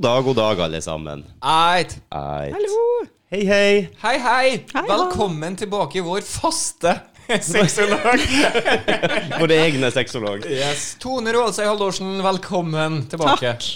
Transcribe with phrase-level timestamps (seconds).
[0.00, 1.24] God dag, god dag, alle sammen.
[1.44, 1.90] Eit.
[2.08, 2.54] Eit.
[2.54, 2.84] Hallo!
[3.28, 3.88] Hei, hei.
[4.00, 4.52] Hei, hei.
[4.72, 6.94] Hei, Velkommen tilbake i vår faste
[7.50, 8.22] sexolog.
[9.42, 10.46] Vår egne sexolog.
[10.48, 10.94] yes.
[11.04, 13.52] Tone Rålsøy Haldorsen, velkommen tilbake.
[13.52, 13.68] Takk.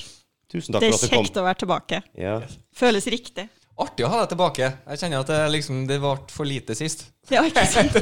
[0.49, 1.13] Tusen takk for at du kom.
[1.13, 2.01] Det er kjekt å være tilbake.
[2.17, 2.39] Ja.
[2.73, 3.45] Føles riktig.
[3.75, 4.67] Artig å ha deg tilbake.
[4.93, 7.09] Jeg kjenner at det, liksom, det ble for lite sist.
[7.33, 7.95] Ja, ikke sant?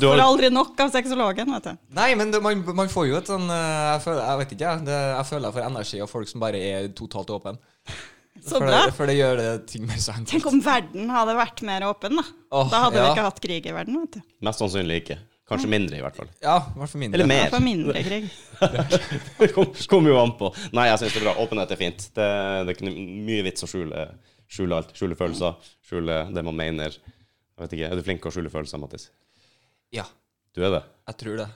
[0.00, 1.78] Du Får aldri nok av sexologen, vet du.
[1.96, 4.64] Nei, men det, man, man får jo et sånn eh, Jeg, føler, jeg vet ikke,
[4.72, 4.84] jeg.
[4.88, 7.54] Det, jeg føler jeg får energi av folk som bare er totalt åpne.
[8.40, 8.82] Så for bra.
[8.86, 10.32] Det, for det gjør det ting mer så enkelt.
[10.32, 12.26] Tenk om verden hadde vært mer åpen, da.
[12.52, 13.06] Oh, Da hadde ja.
[13.06, 14.26] vi ikke hatt krig i verden, vet du.
[14.48, 15.18] mest sannsynlig ikke.
[15.46, 16.28] Kanskje mindre, i hvert fall.
[16.42, 17.20] Ja, i hvert fall mindre.
[17.20, 17.52] Eller mer.
[17.62, 18.24] mindre Greg.
[19.38, 20.50] Det kom- jo an på.
[20.74, 21.34] Nei, jeg syns det er bra.
[21.44, 22.06] Åpenhet er fint.
[22.16, 22.26] Det,
[22.66, 22.96] det er
[23.28, 24.08] mye vits å skjule,
[24.50, 24.90] skjule alt.
[24.98, 25.68] Skjule følelser.
[25.86, 26.98] Skjule det man mener.
[26.98, 29.06] Jeg vet ikke, Er du flink til å skjule følelser, Mattis?
[29.94, 30.08] Ja,
[30.56, 30.82] Du er det?
[31.12, 31.46] jeg tror det.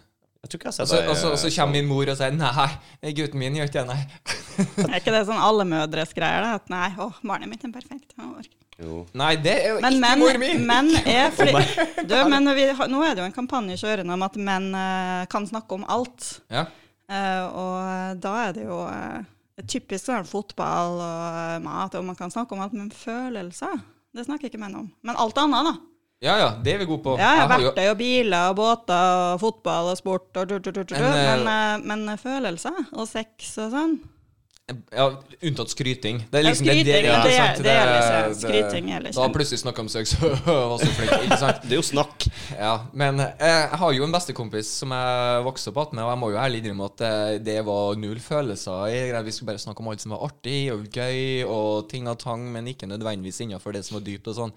[0.40, 2.32] Jeg tror ikke jeg har sett så, deg og så, kommer min mor og sier
[2.32, 4.86] nei, gutten min gjør ikke det, nei.
[4.86, 6.54] Er ikke det sånn alle mødres greier, da?
[6.56, 8.14] At nei, å, barnet mitt er perfekt.
[8.16, 8.59] Jeg orker.
[8.80, 9.02] Jo.
[9.20, 10.52] Nei, det er jo Men ikke menn, mor mi!
[10.70, 11.64] menn er fordi
[12.10, 15.48] du, men vi, Nå er det jo en kampanje kjørende om at menn uh, kan
[15.48, 16.30] snakke om alt.
[16.52, 16.64] Ja.
[17.10, 19.20] Uh, og da er det jo uh,
[19.68, 23.80] typisk sånn fotball og eh, mat, og man kan snakke om alt, men følelser,
[24.16, 24.90] det snakker ikke menn om.
[25.06, 25.74] Men alt annet, da.
[26.26, 27.16] ja ja, det er vi gode på.
[27.20, 30.94] Ja, verktøy og biler og båter og fotball og sport og du, du, du, du,
[30.94, 30.96] du.
[30.96, 34.00] Men, eh, Men, eh, men følelser og sex og sånn
[34.92, 35.06] Ja,
[35.42, 36.20] unntatt skryting.
[36.30, 39.22] Det er Ja, skryting, det, det, skryting, ja, det- er det skryting er liksom.
[39.24, 40.30] Da plutselig snakka om søk, så
[40.70, 41.62] var så flink, ikke sant?
[41.64, 42.26] Det er jo snakk.
[42.58, 46.20] Ja, men eh, jeg har jo en bestekompis som jeg vokste opp med, og jeg
[46.22, 49.00] må jo ærlig innrømme at eh, det var null følelser i.
[49.26, 52.46] Vi skulle bare snakke om alt som var artig og gøy, og ting og tang,
[52.52, 54.56] men ikke nødvendigvis innenfor det som var dypt og sånn.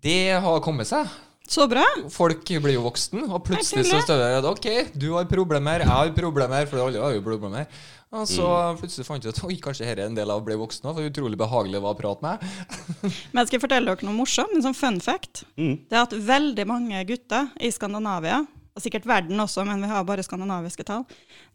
[0.00, 1.08] Det har kommet seg.
[1.50, 1.82] Så bra!
[2.14, 6.12] Folk blir jo voksen, og plutselig så står det OK, du har problemer, jeg har
[6.14, 7.66] problemer, for alle har jo problemer.
[8.10, 8.78] Og så Mm.
[8.80, 10.96] plutselig fant jeg ut oi, kanskje dette er en del av å bli voksen òg,
[10.96, 12.42] for utrolig behagelig det var å prate med.
[13.32, 15.44] Men jeg skal fortelle dere noe morsomt, en sånn fun fact.
[15.56, 15.76] Mm.
[15.86, 18.40] Det er at veldig mange gutter i Skandinavia,
[18.74, 21.04] og sikkert verden også, men vi har bare skandinaviske tall,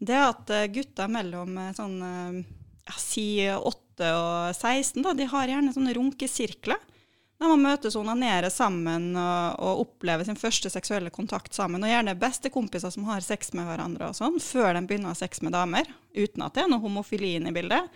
[0.04, 2.42] det er at eh, gutter mellom eh, sånn eh,
[2.88, 6.80] ja, si 8 og 16, da, de har gjerne sånne runkesirkler.
[7.36, 11.84] Der man møtes og onanerer sammen og, og opplever sin første seksuelle kontakt sammen.
[11.84, 15.20] Og gjerne bestekompiser som har sex med hverandre og sånn, før de begynner å ha
[15.20, 15.90] sex med damer.
[16.16, 17.92] Uten at det er noe homofili inne i bildet.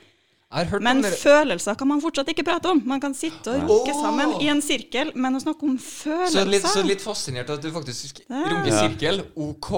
[0.81, 2.79] Men dere følelser kan man fortsatt ikke prate om.
[2.89, 3.99] Man kan sitte og runke oh.
[4.01, 7.61] sammen i en sirkel, men å snakke om følelser så litt, så litt fascinert at
[7.61, 8.41] du faktisk Ja.
[8.49, 9.21] runker sirkel.
[9.37, 9.69] OK.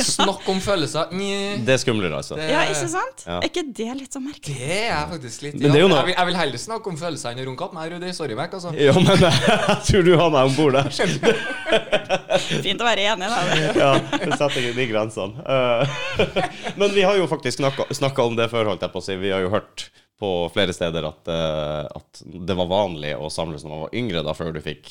[0.00, 1.12] Snakk om følelser.
[1.12, 1.58] Nye.
[1.66, 2.38] Det er skumlere, altså.
[2.40, 3.26] Det- Ja, ikke sant?
[3.26, 3.42] Ja.
[3.42, 4.56] Er ikke det litt så merkelig?
[4.56, 6.86] Det er faktisk litt Men det er jo noe- jeg, vil, jeg vil heller snakke
[6.88, 8.14] om følelser enn å runke meg, Rudi.
[8.16, 8.56] Sorry, Mac.
[8.56, 8.72] Altså.
[8.80, 10.88] Ja, men jeg tror du har meg om bord der.
[12.64, 13.40] Fint å være enig, da.
[13.76, 15.44] Ja, det setter ikke de grensene.
[15.44, 15.84] Eh,
[16.80, 19.20] Men vi har jo faktisk snakka om det før, holdt jeg på å si.
[19.20, 19.89] Vi har jo hørt
[20.20, 24.24] på flere steder at, eh, at det var vanlig å samles når man var yngre,
[24.26, 24.90] da før du fikk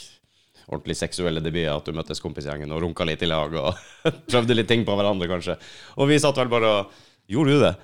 [0.69, 3.78] ordentlig seksuelle debuter, at du møttes kompisgjengen og runka litt i lag og
[4.31, 5.57] prøvde litt ting på hverandre, kanskje.
[5.97, 6.97] Og vi satt vel bare og
[7.29, 7.75] Gjorde du det?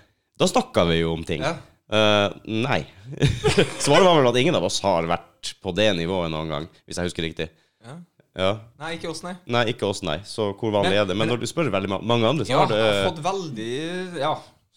[0.42, 1.44] Da snakka vi jo om ting.
[1.46, 1.52] Ja.
[1.86, 2.80] Uh, nei.
[3.84, 6.98] Svaret var vel at ingen av oss har vært på det nivået noen gang, hvis
[6.98, 7.46] jeg husker riktig.
[7.86, 8.00] Ja.
[8.36, 8.50] Ja.
[8.82, 9.36] Nei, ikke oss, nei.
[9.54, 10.18] Nei, ikke oss, nei.
[10.28, 11.16] Så hvor vanlig Men- er det?
[11.16, 13.24] Men men- når du spør veldig mange andre, så Ja, har det jeg har fått
[13.24, 14.34] veldig Ja.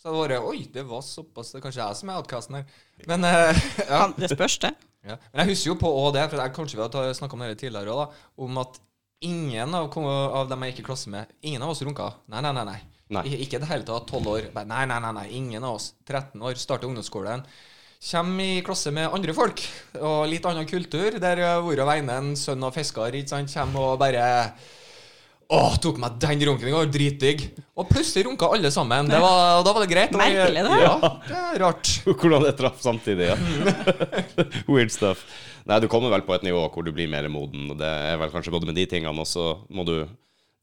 [0.09, 2.77] Så det var Oi, det var såpass Det er kanskje jeg som er outcasten her.
[3.07, 4.03] Men uh, ja.
[4.17, 4.75] Det spørs, det.
[5.05, 5.17] Ja.
[5.33, 7.59] Men jeg husker jo på òg det, for jeg, kanskje vi har snakka om det
[7.61, 8.81] tidligere òg, om at
[9.25, 12.13] ingen av, av dem jeg gikk i klasse med, ingen av oss runka.
[12.33, 12.65] Nei, nei, nei.
[12.73, 12.79] nei.
[13.09, 13.25] Nei.
[13.29, 14.11] I- Ikke i det hele tatt.
[14.11, 14.49] 12 år.
[14.59, 15.27] Nei, nei, nei, nei.
[15.39, 15.93] Ingen av oss.
[16.07, 16.59] 13 år.
[16.61, 17.45] Starter ungdomsskolen.
[18.11, 19.63] Kommer i klasse med andre folk
[19.99, 21.17] og litt annen kultur.
[21.19, 24.27] Der eh, hvor og vegne en sønn av fisker ikke sant, kommer og bare
[25.49, 26.91] Åh, tok meg den runken i går.
[26.93, 27.45] Dritdigg.
[27.79, 29.09] Og plutselig runka alle sammen.
[29.09, 30.13] Det var, da var det greit.
[30.13, 30.81] Merkelig, det.
[30.83, 31.93] Ja, det er rart.
[32.21, 33.37] Hvordan det traff samtidig, ja.
[34.73, 35.25] Weird stuff.
[35.69, 38.21] Nei, du kommer vel på et nivå hvor du blir mer moden, og det er
[38.21, 40.03] vel kanskje både med de tingene, og så må du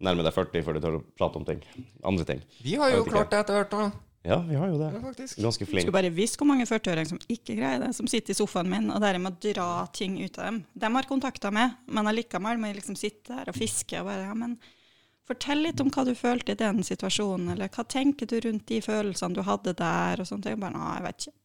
[0.05, 1.65] nærme deg 40 før du tør å prate om ting.
[2.05, 2.45] Andre ting.
[2.61, 3.89] Vi har jo klart det etter hvert nå.
[4.25, 4.88] Ja, vi har jo det.
[4.89, 5.01] Ja.
[5.43, 5.85] Ganske flink.
[5.85, 8.89] skulle bare visst hvor mange 40-åringer som ikke greier det, som sitter i sofaen min
[8.89, 10.63] og der jeg må dra ting ut av dem.
[10.73, 14.25] De har kontakta meg, men allikevel må jeg liksom sitte der og fiske og bare
[14.25, 14.57] ja, men
[15.25, 18.77] Fortell litt om hva du følte i den situasjonen, eller hva tenker du rundt de
[18.86, 20.45] følelsene du hadde der, og sånt.
[20.45, 20.60] ting.
[20.62, 21.39] Bare, nei, jeg vet ikke.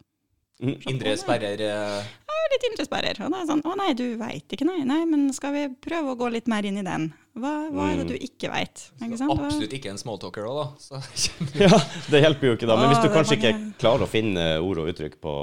[0.90, 3.16] Indre sperrer Ja, litt indre sperrer.
[3.24, 4.82] Og da er sånn, å nei, du veit ikke, nei.
[4.84, 7.06] Nei, men skal vi prøve å gå litt mer inn i den?
[7.40, 8.82] Hva, hva er det du ikke veit?
[9.00, 10.66] Absolutt ikke en smalltalker òg, da.
[10.84, 11.00] Så,
[11.64, 11.72] Ja,
[12.12, 12.76] det hjelper jo ikke da.
[12.76, 15.34] Men hvis Ah, du er kanskje ikke klarer å finne ord og uttrykk på,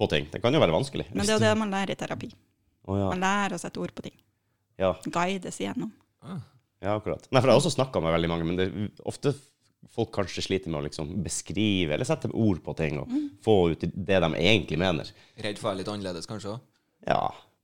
[0.00, 1.10] på ting, det kan jo være vanskelig.
[1.12, 2.32] Men det er jo det man lærer i terapi.
[2.88, 3.12] Å, ja.
[3.12, 4.16] Man lærer å sette ord på ting.
[4.80, 5.92] Ja, Guides igjennom.
[6.84, 7.26] Ja, akkurat.
[7.30, 8.68] Nei, for jeg har også snakka med veldig mange, men det,
[9.08, 9.32] ofte
[9.94, 13.10] folk kanskje sliter med å liksom beskrive eller sette ord på ting og
[13.44, 15.10] få ut det de egentlig mener.
[15.40, 16.64] Redd for å være litt annerledes, kanskje òg.
[17.08, 17.20] Ja,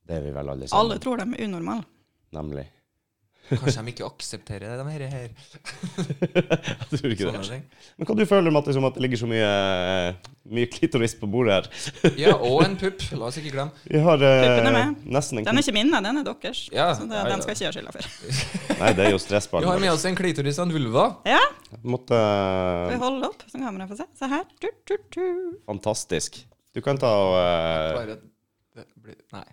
[0.09, 1.87] det er vi vel alle Alle tror de er unormale.
[2.37, 2.67] Nemlig.
[3.50, 5.29] Kanskje de ikke aksepterer de her, her
[6.91, 7.49] Jeg tror ikke sånne det.
[7.49, 7.64] ting.
[7.99, 9.50] Men hva du føler Mattis, om at det ligger så mye,
[10.55, 12.14] mye klitoris på bordet her?
[12.20, 13.02] Ja, og en pupp.
[13.17, 13.85] La oss ikke glemme.
[13.91, 16.62] Vi har eh, nesten en Den er ikke min, den er deres.
[16.75, 17.35] Ja, så det, ja, ja.
[17.35, 18.11] den skal ikke jeg ha skylda for.
[18.82, 21.06] Nei, det er jo Vi har med oss en klitoris og en vulva.
[21.29, 21.43] Ja,
[21.87, 24.08] Måtte skal vi holde opp, så kameraet får se.
[24.19, 24.47] Se her.
[24.62, 25.25] Du, du, du.
[25.70, 26.43] Fantastisk.
[26.75, 27.97] Du kan ta og uh...
[27.99, 28.20] Bare
[28.79, 29.47] det blir Nei.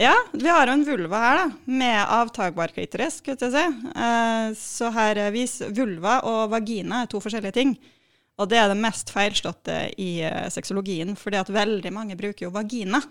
[0.00, 3.88] Ja, vi har jo en vulva her, da, med avtagbar klitoris, skulle jeg si.
[4.06, 7.74] Eh, så her er vis vulva og vagina er to forskjellige ting.
[8.40, 12.54] Og det er det mest feilslåtte i uh, sexologien, fordi at veldig mange bruker jo
[12.54, 13.02] vagina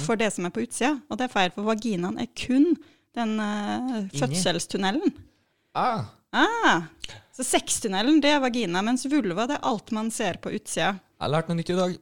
[0.00, 0.94] for det som er på utsida.
[1.12, 2.70] Og det er feil, for vaginaen er kun
[3.18, 5.12] den uh, fødselstunnelen.
[5.76, 6.82] Ah, Ah,
[7.32, 10.98] så sextunnelen, det er vagina, mens vulva, det er alt man ser på utsida.
[11.18, 11.94] Jeg har lært noe nytt i dag.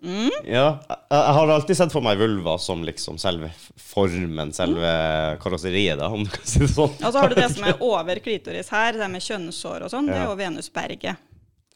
[0.44, 3.48] Ja, jeg, jeg har alltid sett for meg vulva som liksom selve
[3.80, 4.90] formen, selve
[5.40, 6.92] karosseriet, da, om du kan si det sånn.
[7.00, 10.10] Og så har du det som er over klitoris her, det med kjønnshår og sånn,
[10.10, 10.28] det er Ja.
[10.28, 11.24] jo venusberget.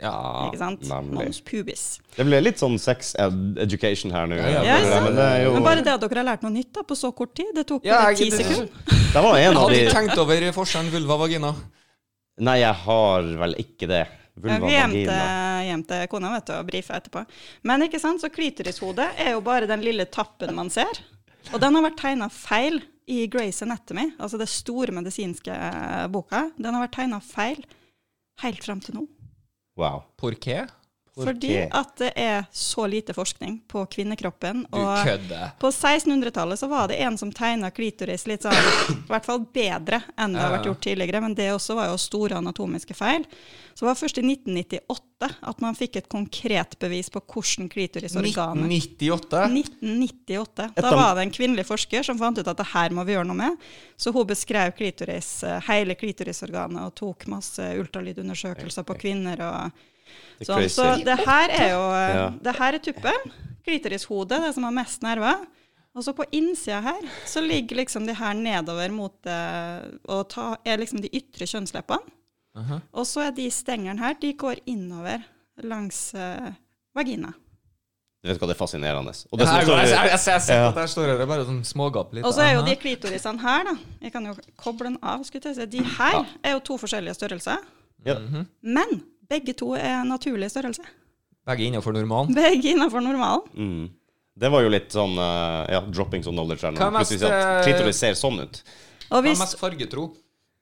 [0.01, 0.13] Ja,
[0.49, 0.81] Ikke sant?
[0.89, 1.27] nemlig.
[1.29, 1.83] Mons pubis.
[2.17, 4.37] Det ble litt sånn sex ed education her nå.
[4.39, 6.71] Ja, ja, Ja, men det jo Men bare det at dere har lært noe nytt
[6.73, 8.69] da, på så kort tid, det tok Ja, bare ti sekunder.
[8.89, 11.53] Det var en Jeg de ikke tenkt over forskjellen vulva-vagina.
[12.41, 14.07] Nei, jeg har vel ikke det.
[14.41, 15.19] Vulva, Vi gjemte,
[15.69, 17.25] gjemte kona vet du, og brifa etterpå.
[17.69, 21.03] Men ikke sant, så klitorishodet er jo bare den lille tappen man ser.
[21.51, 26.47] Og den har vært tegna feil i Grace Anatomy, altså det store medisinske eh, boka.
[26.57, 27.65] Den har vært tegna feil
[28.45, 29.07] helt fram til nå.
[29.81, 30.05] Wow.
[30.21, 30.67] Por qué?
[31.25, 34.63] Fordi at det er så lite forskning på kvinnekroppen.
[34.71, 35.25] Du Og
[35.59, 38.57] på 1600-tallet så var det en som tegna klitoris litt sånn,
[38.95, 41.99] i hvert fall bedre enn det har vært gjort tidligere, men det også var jo
[42.01, 43.27] store anatomiske feil.
[43.81, 48.67] Så det var først i 1998 at man fikk et konkret bevis på hvordan klitorisorganet
[48.77, 49.39] 1998?
[49.57, 50.67] 1998.
[50.77, 53.31] Da var det en kvinnelig forsker som fant ut at det her må vi gjøre
[53.31, 53.65] noe med.
[53.97, 59.41] Så hun beskrev klitoris, eh, hele klitorisorganet og tok masse ultralydundersøkelser på kvinner.
[59.49, 60.69] og sånn.
[60.69, 63.35] Så det her er jo eh, Det her er tuppen.
[63.65, 65.49] Klitorishodet, det som har mest nerver.
[65.97, 69.43] Og så på innsida her så ligger liksom de her nedover mot det,
[70.05, 72.20] og ta, er liksom de ytre kjønnsleppene.
[72.59, 72.81] Aha.
[72.93, 75.23] Og så er de stengene her, de går innover
[75.63, 76.51] langs uh,
[76.97, 77.31] vagina.
[78.21, 79.13] Du vet hva, det er fascinerende.
[79.33, 80.65] Og Det jeg, jeg, jeg, jeg ser Ja.
[80.69, 82.25] at der står det bare sånn smågap litt.
[82.29, 83.77] Og så er jo de klitorisene her, da.
[84.05, 85.23] Jeg kan jo koble den av.
[85.25, 85.69] skulle jeg si.
[85.79, 87.63] De her er jo to forskjellige størrelser.
[88.05, 88.19] Ja.
[88.21, 88.45] Mhm.
[88.77, 89.01] Men
[89.31, 90.85] begge to er naturlig størrelse.
[91.49, 92.35] Begge innenfor normalen.
[92.37, 93.47] Begge innafor normalen.
[93.57, 93.89] Mm.
[94.41, 96.91] Det var jo litt sånn uh, ja, dropping of knowledge her nå.
[96.93, 98.61] Plutselig at eh, klitoris ser sånn ut.
[99.11, 100.11] Og Hva er mest fargetro?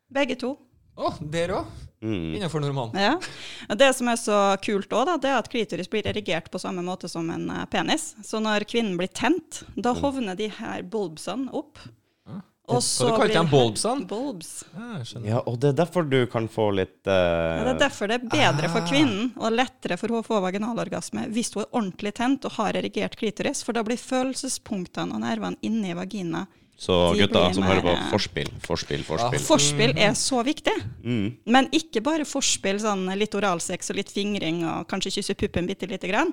[0.08, 0.55] begge to
[0.99, 1.69] Å, der òg.
[2.03, 2.35] Mm.
[2.39, 2.95] Innenfor normalen.
[2.99, 3.75] Ja.
[3.75, 7.11] Det som er så kult òg, det er at klitoris blir erigert på samme måte
[7.11, 8.13] som en eh, penis.
[8.27, 11.81] Så når kvinnen blir tent, da hovner de her bulbsene opp.
[12.29, 12.39] Ah.
[12.69, 14.06] Og Hva så du kalte dem de bulbsene?
[14.11, 14.53] Bulbs.
[14.77, 15.01] Ja.
[15.27, 18.20] Ja, og det er derfor du kan få litt Ja, eh, det er derfor det
[18.20, 18.91] er bedre for Ah.
[18.93, 22.79] kvinnen og lettere for henne å få vaginalorgasme hvis hun er ordentlig tent og har
[22.79, 26.46] erigert klitoris, for da blir følelsespunktene og nervene inni vagina
[26.79, 29.41] Så gutta som hører på, forspill, forspill, forspill, forspill.
[29.43, 31.32] Forspill er så viktig, Mm.
[31.47, 35.89] men ikke bare forspill, sånn litt oralsex og litt fingring og kanskje kysse puppen bitte
[35.91, 36.31] lite grann.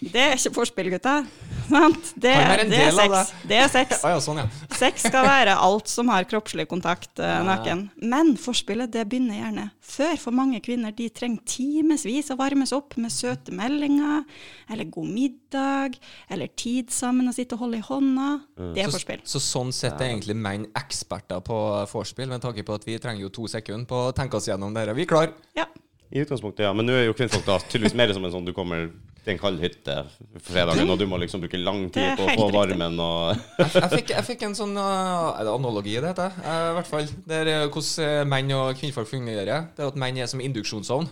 [0.00, 1.26] Det er ikke forspill, gutta.
[1.68, 2.12] Sant?
[2.14, 3.32] Det, Kan det er sex.
[3.48, 4.04] Det er sex.
[4.04, 4.46] Ah, ja, sånn, ja.
[4.78, 7.88] Sex skal være alt som har kroppslig kontakt uh, naken.
[8.00, 10.14] Men forspillet det begynner gjerne før.
[10.22, 14.22] For mange kvinner de trenger timevis å varmes opp med søte meldinger,
[14.70, 15.98] eller god middag,
[16.30, 18.30] eller tid sammen å sitte og holde i hånda.
[18.76, 19.20] Det er Så, forspill.
[19.24, 21.58] så sånn sett er egentlig menn eksperter på
[21.90, 24.74] vorspiel, med tanke på at vi trenger jo to sekunder på å tenke oss gjennom
[24.74, 24.86] det.
[24.86, 24.96] her.
[24.98, 25.32] Vi er klar.
[25.56, 25.68] Ja.
[26.08, 26.72] I utgangspunktet, ja.
[26.72, 28.88] Men nå er jo kvinnfolk da tydeligvis mer som en sånn du kommer
[29.28, 29.96] til en kald hytte
[30.40, 33.90] fredagen, og du må liksom bruke lang tid på å få varmen og Jeg, jeg,
[33.92, 36.36] fikk, jeg fikk en sånn uh, Er det analogi, det heter?
[36.40, 37.10] Uh, I hvert fall.
[37.28, 39.50] Det er uh, hvordan menn og kvinnfolk fungerer.
[39.76, 41.10] Det er at menn er som induksjonsovn.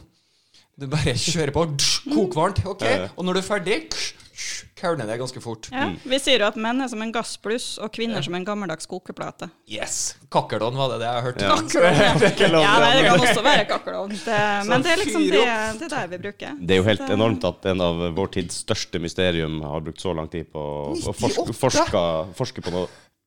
[0.76, 1.66] Du bare kjører på.
[2.14, 2.64] Kokvarmt.
[2.68, 2.86] OK.
[3.16, 3.78] Og når du er ferdig,
[4.76, 5.68] kølner det ganske fort.
[5.72, 5.86] Ja.
[6.04, 9.48] Vi sier jo at menn er som en gassbluss, og kvinner som en gammeldags kokeplate.
[9.72, 10.16] Yes!
[10.32, 11.46] Kakkelovn var det det jeg hørte.
[11.48, 11.56] Ja.
[11.56, 12.62] Kakkelovn.
[12.66, 14.14] Ja, nei, det kan også være kakkelovn.
[14.70, 15.42] Men det er liksom det,
[15.80, 16.60] det er der vi bruker.
[16.60, 20.12] Det er jo helt enormt at en av vår tids største mysterium har brukt så
[20.16, 22.06] lang tid på å forske, forske,
[22.36, 22.86] forske på noe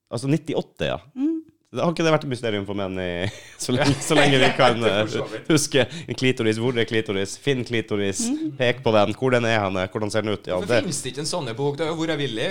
[0.09, 0.95] Altså 98, ja.
[1.13, 1.38] Mm.
[1.77, 3.09] Har ikke det vært et mysterium for menn i,
[3.63, 6.57] så, lenge, så lenge vi kan uh, huske en klitoris?
[6.61, 7.35] Hvor er klitoris?
[7.41, 8.23] Finn klitoris.
[8.31, 8.55] Mm.
[8.57, 9.13] Pek på den.
[9.19, 9.85] Hvor den er henne?
[9.93, 10.49] Hvordan ser den ut?
[10.49, 11.77] Ja, Hvorfor det, finnes det ikke en sånn bok?
[11.77, 12.49] Det er jo Hvor er Willy?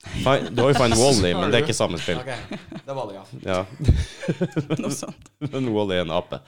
[0.00, 2.22] Fine- du har jo Find Wally, men det er ikke samme spill.
[2.22, 2.58] Okay.
[2.72, 3.24] det var det, ja.
[3.44, 3.64] Ja.
[4.80, 5.28] Noe sånt.
[5.44, 6.40] Men Wally er en ape.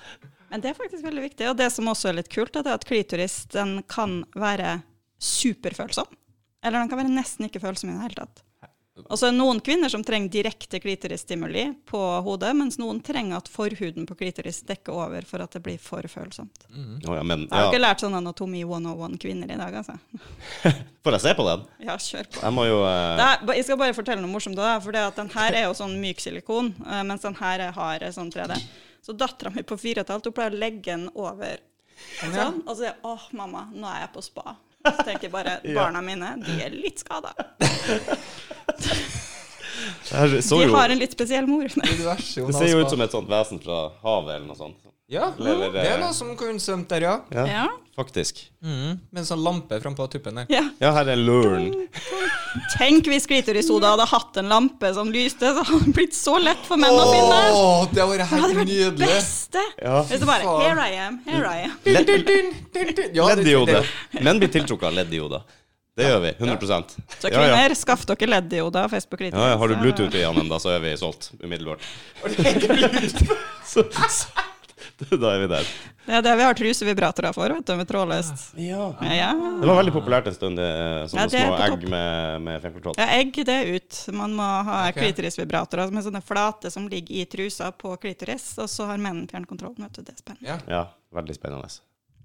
[0.52, 1.50] Men det er faktisk veldig viktig.
[1.50, 4.78] Og det som også er litt kult, er at klitoris den kan være
[5.22, 6.08] superfølsom.
[6.64, 8.42] Eller den kan være nesten ikke følsom i det hele tatt.
[8.92, 13.38] Og så er det noen kvinner som trenger direkte klitorisstimuli på hodet, mens noen trenger
[13.38, 16.66] at forhuden på klitoris dekker over for at det blir for følsomt.
[16.68, 19.96] Å, ja, men, Jeg har ikke lært sånn anatomi 101 kvinner i dag, altså.
[21.02, 21.64] Får jeg se på den?
[21.86, 22.42] Ja, kjør på.
[22.44, 23.14] Jeg må jo uh...
[23.16, 24.60] Det er, jeg skal bare fortelle noe morsomt.
[24.60, 28.04] Da, for den her er jo sånn myk silikon, eh, mens den her er hard
[28.04, 28.60] eh, sånn 3D.
[29.02, 31.64] Så dattera mi på fire og et halvt hun pleier å legge den over
[32.20, 34.54] sånn, og så sier jeg, åh, mamma, nå er jeg på spa.
[34.82, 37.34] Så tenker jeg bare barna mine de er litt skada.
[40.12, 41.68] De har en litt spesiell mor.
[41.68, 44.91] Det ser jo ut som et sånt vesen fra havet eller noe sånt.
[45.12, 47.18] Ja, Eller, det er noe som kunne svømt der, ja.
[47.36, 47.66] Ja, Ja.
[47.98, 48.38] faktisk.
[48.64, 48.94] Mm.
[49.12, 50.46] Med en sånn lampe frampå tuppen der.
[50.48, 50.62] ja.
[50.80, 51.66] Ja, her er luren.
[52.78, 56.64] Tenk hvis Klitorisoda hadde hatt en lampe som lyste, så hadde det blitt så lett
[56.64, 57.40] for menn å finne.
[57.52, 59.60] Åh, det hadde vært Det hadde helt vært det beste.
[59.82, 60.00] Ja.
[60.08, 61.76] Hvis det bare Here I am, here I am.
[61.84, 63.10] Dun, dun, dun, dun, dun.
[63.14, 63.84] Ja, det- LED-diode.
[64.22, 65.42] Menn blir tiltrukket av ledd i hodet.
[65.94, 66.32] Det gjør vi.
[66.40, 66.84] 100%
[67.20, 67.36] Så Ja, ja.
[67.52, 68.24] kvinner, skaff dere på
[69.20, 69.34] klitoris.
[69.36, 71.80] Ja, ja, har du Bluetooth i den, ennå, så er vi solgt umiddelbart.
[75.22, 75.68] da er vi der.
[76.06, 78.44] Det er det vi har trusevibratorer for, vet du, med trådløst.
[78.58, 78.88] Ja.
[79.04, 79.28] Ja, ja.
[79.60, 80.66] Det var veldig populært en stund, det,
[81.12, 82.98] sånne Ja, det små egg med, med femkortråd.
[82.98, 84.00] ja, egg det er ut.
[84.18, 85.06] Man må ha okay.
[85.06, 89.76] klitorisvibratorer med sånne flate som ligger i trusa på klitoris, og så har menn fjernkontroll.
[89.78, 90.48] Vet du, det er spennende.
[90.50, 91.70] Ja, Ja, veldig spennende.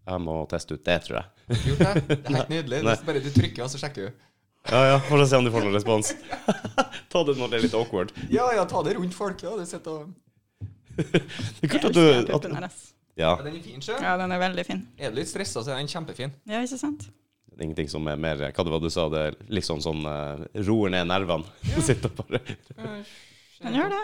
[0.08, 1.60] Jeg må teste ut det, tror jeg.
[1.68, 2.06] gjort det.
[2.08, 2.80] Det er helt nydelig.
[2.88, 2.96] Nei.
[3.10, 4.24] Bare du trykker, og så sjekker du.
[4.68, 6.14] Ja, ja, For å se om du får noen respons.
[7.12, 8.12] Ta det når det er litt awkward.
[8.32, 9.44] Ja, ja, ta det rundt folk.
[9.44, 10.16] Ja, det sitter og...
[10.98, 12.82] Det er kult at du den at.
[13.18, 13.96] Ja, Ja, den er fin, sjø.
[14.02, 14.84] Ja, den er veldig fin.
[14.98, 16.36] Er du litt stressa, så er den kjempefin.
[16.50, 17.08] Ja, ikke sant?
[17.58, 19.08] det er ingenting som er mer Hva det var du sa?
[19.10, 21.48] Det er liksom sånn uh, roer ned nervene.
[21.88, 24.04] Sitter bare Den gjør det.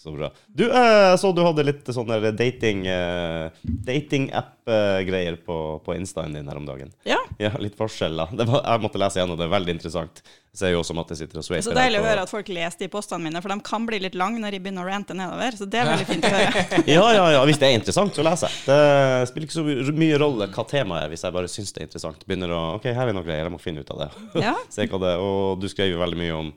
[0.00, 0.30] Så bra.
[0.48, 6.56] Du, eh, så du hadde litt sånne dating uh, dating-app-greier på, på instaen din her
[6.56, 6.90] om dagen.
[7.04, 7.18] Ja.
[7.40, 8.34] Ja, litt forskjeller.
[8.36, 10.18] Det var, jeg måtte lese gjennom det, er veldig interessant.
[10.50, 12.32] Jeg ser jo også at jeg sitter og er sveiper så deilig å høre at
[12.32, 14.90] folk leser de postene mine, for de kan bli litt lange når de begynner å
[14.90, 15.56] rante nedover.
[15.56, 16.64] Så det er veldig fint å høre.
[16.90, 17.42] Ja, ja, ja.
[17.48, 18.64] Hvis det er interessant, så leser jeg.
[18.66, 21.88] Det spiller ikke så mye rolle hva temaet er, hvis jeg bare syns det er
[21.88, 22.26] interessant.
[22.28, 24.10] Begynner å OK, her er noe greier, jeg må finne ut av det.
[24.44, 24.56] Ja.
[24.74, 25.24] Se hva det er.
[25.24, 26.52] Og du skrev jo veldig mye om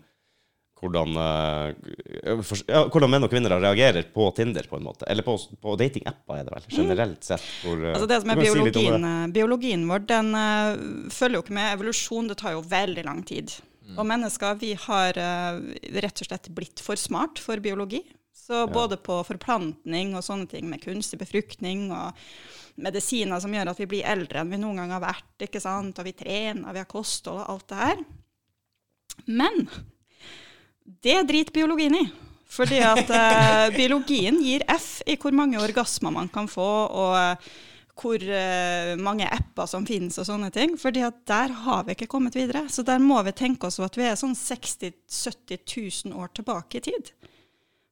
[0.84, 5.08] hvordan, eh, ja, hvordan menn og kvinner reagerer på Tinder, på en måte.
[5.10, 6.68] Eller på, på datingapper, er det vel.
[6.78, 7.44] Generelt sett.
[7.64, 9.14] Hvor, eh, Altså det som er biologien, si biologien, det.
[9.14, 10.82] eh, biologien vår, den eh,
[11.16, 12.32] følger jo ikke med evolusjon.
[12.34, 13.56] Det tar jo veldig lang tid.
[13.94, 15.62] Og mennesker, vi har eh,
[16.02, 18.04] rett og slett blitt for smart for biologi.
[18.44, 22.18] Så både på forplantning og sånne ting med kunstig befruktning og
[22.76, 26.00] medisiner som gjør at vi blir eldre enn vi noen gang har vært, ikke sant?
[26.02, 28.02] og vi trener, vi har kosthold og alt det her.
[29.30, 29.62] Men
[30.84, 32.06] det driter biologien i.
[32.54, 37.54] Fordi at eh, biologien gir F i hvor mange orgasmer man kan få, og eh,
[37.98, 40.76] hvor eh, mange apper som finnes og sånne ting.
[40.82, 42.66] Fordi at der har vi ikke kommet videre.
[42.70, 46.82] Så der må vi tenke oss at vi er sånn 60 000-70 000 år tilbake
[46.82, 47.14] i tid.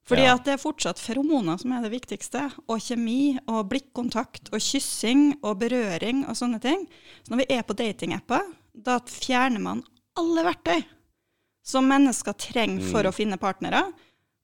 [0.02, 0.34] Fordi Ja.
[0.34, 5.36] at det er fortsatt feromoner som er det viktigste, og kjemi, og blikkontakt, og kyssing,
[5.46, 6.88] og berøring, og sånne ting.
[7.22, 9.84] Så når vi er på datingapper, da fjerner man
[10.18, 10.82] alle verktøy
[11.62, 13.84] som mennesker trenger for å finne partnere.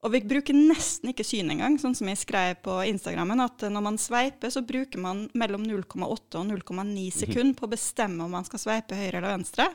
[0.07, 3.83] Og vi bruker nesten ikke syn engang, sånn som jeg skrev på Instagrammen, at når
[3.83, 8.47] man sveiper, så bruker man mellom 0,8 og 0,9 sekunder på å bestemme om man
[8.47, 9.67] skal sveipe høyre eller venstre.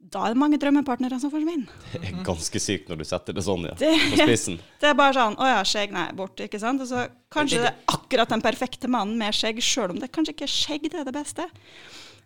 [0.00, 1.66] Da er det mange drømmepartnere som forsvinner.
[1.92, 3.74] Det er ganske sykt når du setter det sånn, ja.
[3.76, 4.60] Det- På spissen.
[4.80, 6.80] Det er bare sånn 'Å ja, skjegg, nei, bort', ikke sant?
[6.80, 7.02] Og så
[7.34, 10.54] kanskje det er akkurat den perfekte mannen med skjegg, sjøl om det kanskje ikke er
[10.54, 11.44] skjegg det er det beste.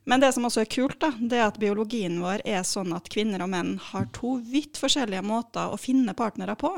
[0.05, 3.09] Men det som også er kult, da, det er at biologien vår er sånn at
[3.13, 6.75] kvinner og menn har to vidt forskjellige måter å finne partnere på.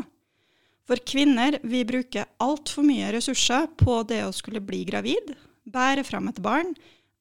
[0.87, 5.35] For kvinner, vi bruker altfor mye ressurser på det å skulle bli gravid,
[5.67, 6.71] bære fram et barn,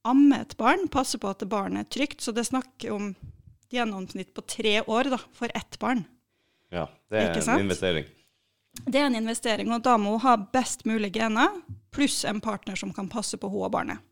[0.06, 2.22] amme et barn, passe på at barnet er trygt.
[2.22, 3.16] Så det snakker om
[3.74, 6.06] gjennomsnitt på tre år da, for ett barn.
[6.70, 8.06] Ja, det er en investering.
[8.86, 11.62] Det er en investering, og da må hun ha best mulig gener,
[11.96, 14.04] pluss en partner som kan passe på henne og barnet.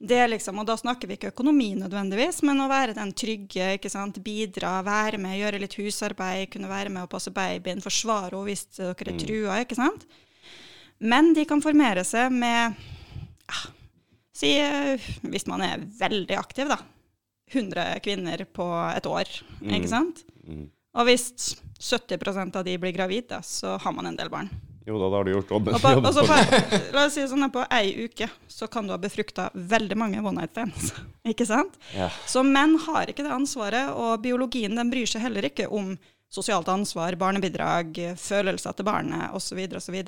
[0.00, 3.74] Det liksom, og Da snakker vi ikke økonomi nødvendigvis, men å være den trygge,
[4.24, 8.64] bidra, være med, gjøre litt husarbeid, kunne være med å passe babyen, forsvare henne hvis
[8.78, 9.58] dere er trua.
[9.60, 10.06] ikke sant?
[11.00, 12.74] Men de kan formere seg med
[13.50, 13.60] ja,
[14.40, 14.54] Si
[15.20, 16.78] hvis man er veldig aktiv, da.
[17.52, 18.64] 100 kvinner på
[18.94, 19.28] et år,
[19.60, 20.22] ikke sant?
[20.46, 20.70] Mm.
[20.96, 24.48] Og hvis 70% av de blir gravide, så har man en del barn.
[24.90, 25.50] Jo da, da har du gjort.
[25.54, 26.36] Og på, og så på,
[26.96, 30.22] la oss si sånn at på ei uke så kan du ha befrukta veldig mange
[30.22, 30.88] one night stands.
[31.30, 31.76] Ikke sant?
[31.94, 32.08] Ja.
[32.26, 35.92] Så menn har ikke det ansvaret, og biologien den bryr seg heller ikke om
[36.30, 39.60] sosialt ansvar, barnebidrag, følelser til barnet osv.
[39.78, 40.00] osv.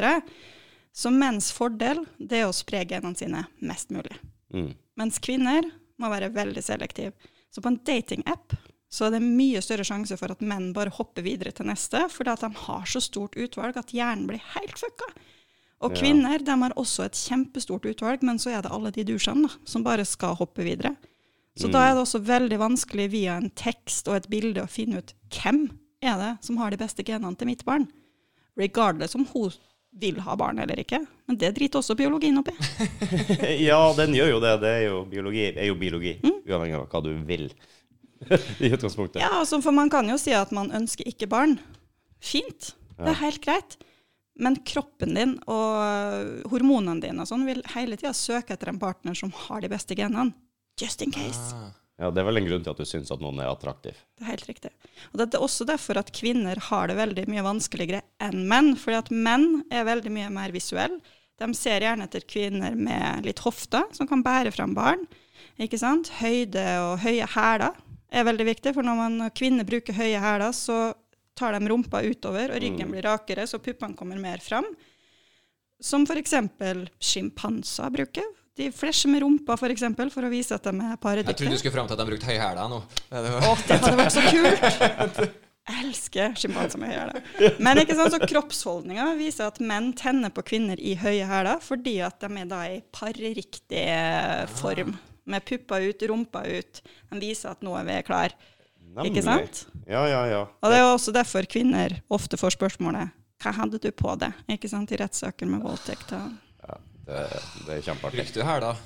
[0.92, 4.18] Så menns fordel det er å spre genene sine mest mulig.
[4.54, 4.72] Mm.
[4.98, 5.68] Mens kvinner
[6.00, 7.14] må være veldig selektive.
[7.54, 8.54] Så på en datingapp
[8.92, 12.32] så er det mye større sjanse for at menn bare hopper videre til neste, fordi
[12.34, 15.08] at de har så stort utvalg at hjernen blir helt fucka.
[15.82, 15.99] Og Ja.
[16.02, 19.54] kvinner de har også et kjempestort utvalg, men så er det alle de dusjene da,
[19.64, 20.92] som bare skal hoppe videre.
[21.56, 24.99] Så da er det også veldig vanskelig via en tekst og et bilde å finne
[25.02, 25.66] ut hvem
[26.02, 27.88] er det som har de beste genene til mitt barn.
[28.56, 29.50] Regardless om hun
[30.00, 31.02] vil ha barn eller ikke.
[31.28, 32.54] Men det driter også biologien oppi.
[33.68, 34.54] Ja, den gjør jo det.
[34.62, 36.38] Det er jo biologi, er jo biologi Mm.
[36.49, 37.50] uavhengig av hva du vil.
[38.64, 39.22] I utgangspunktet.
[39.22, 41.58] Ja, altså, for man kan jo si at man ønsker ikke barn.
[42.22, 43.76] Fint, det er helt greit.
[44.40, 49.16] Men kroppen din og hormonene dine og sånn vil hele tida søke etter en partner
[49.18, 50.32] som har de beste genene.
[50.80, 51.52] Just in case.
[51.52, 51.72] Ah.
[52.00, 53.98] Ja, Det er vel en grunn til at du syns at noen er attraktiv.
[54.16, 54.70] Det er helt riktig.
[55.12, 58.72] Og Det er også derfor at kvinner har det veldig mye vanskeligere enn menn.
[58.80, 60.98] Fordi at menn er veldig mye mer visuelle.
[61.38, 65.04] De ser gjerne etter kvinner med litt hofter, som kan bære fram barn.
[65.60, 66.10] Ikke sant?
[66.20, 67.76] Høyde og høye hæler
[68.21, 70.92] er veldig viktig, for når man, kvinner bruker høye hæler, så
[71.38, 74.66] tar de rumpa utover, og ryggen blir rakere, så puppene kommer mer fram.
[75.83, 76.37] Som f.eks.
[77.02, 78.28] sjimpanser bruker.
[78.57, 81.59] De flasher med rumpa for, eksempel, for å vise at de er Jeg trodde du
[81.59, 82.83] skulle fram til at de brukte høye hæler nå.
[82.83, 85.23] Å, det hadde vært så kult!
[85.62, 87.57] Jeg elsker sjimpanser med høye hæler.
[87.62, 91.97] Men ikke sant, så kroppsholdninga viser at menn tenner på kvinner i høye hæler fordi
[92.04, 93.87] at de er da i parriktig
[94.59, 94.92] form.
[95.24, 96.82] Med puppa ut, rumpa ut.
[97.10, 98.35] De viser at nå er vi klar.
[98.92, 99.12] Nemlig.
[99.12, 99.64] Ikke sant?
[99.87, 100.40] Ja, ja, ja.
[100.61, 104.30] Og det er jo også derfor kvinner ofte får spørsmålet hva hadde du på det?
[104.54, 106.14] Ikke sant, i rettssaker med voldtekt.
[106.14, 107.22] Ja, Det,
[107.66, 108.20] det er kjempeartig.
[108.20, 108.76] Brukte du her, da?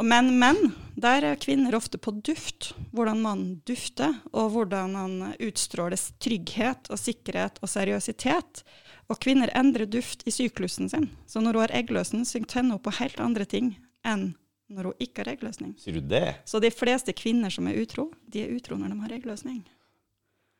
[0.00, 0.56] men, men,
[0.96, 2.70] der er kvinner ofte på duft.
[2.96, 8.64] Hvordan mannen dufter, og hvordan man utstråler trygghet og sikkerhet og seriøsitet.
[9.12, 11.10] Og kvinner endrer duft i syklusen sin.
[11.28, 14.32] Så når hun har eggløsen, så tenner hun på helt andre ting enn
[14.72, 15.74] når hun ikke har eggløsning.
[15.78, 16.24] Sier du det?
[16.48, 19.60] Så de fleste kvinner som er utro, de er utro når de har eggløsning.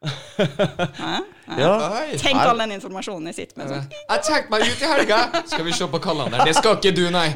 [0.07, 0.13] Hæ?
[1.01, 1.15] Hæ?
[1.59, 1.73] Ja.
[2.21, 3.73] Tenk all den informasjonen jeg sitter med.
[3.73, 3.97] Sånn.
[3.97, 5.21] Jeg tenkte meg ut i helga!
[5.49, 6.47] Skal vi se på kalenderen?
[6.47, 7.29] Det skal ikke du, nei.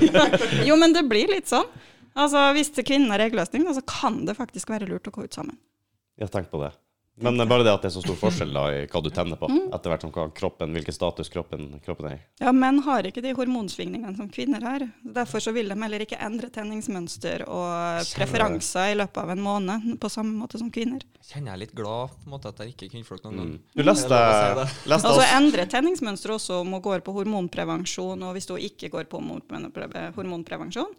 [0.68, 1.66] Jo, men det blir litt sånn.
[2.18, 5.58] Altså, Hvis kvinnen har eggløsning, så kan det faktisk være lurt å gå ut sammen.
[6.18, 6.72] Jeg har tenkt på det.
[7.20, 9.08] Men det er bare det at det er så stor forskjell da i hva du
[9.14, 12.20] tenner på, etter hvert som hva kroppen, hvilken status kroppen, kroppen er i.
[12.44, 14.84] Ja, Menn har ikke de hormonsvingningene som kvinner har.
[15.02, 19.88] Derfor så vil de heller ikke endre tenningsmønster og preferanser i løpet av en måned,
[19.98, 21.02] på samme måte som kvinner.
[21.28, 23.50] Kjenner jeg litt glad på en måte at jeg ikke er kvinnfolk noen gang.
[23.56, 23.60] Mm.
[23.74, 28.48] Du leste, si leste Altså endre tenningsmønster også om hun går på hormonprevensjon, og hvis
[28.52, 30.94] hun ikke går på hormonprevensjon.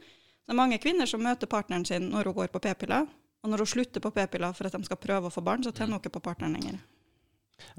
[0.49, 3.05] Det er mange kvinner som møter partneren sin når hun går på p-piller,
[3.43, 5.71] og når hun slutter på p-piller for at de skal prøve å få barn, så
[5.75, 6.79] tenner hun ikke på partneren lenger.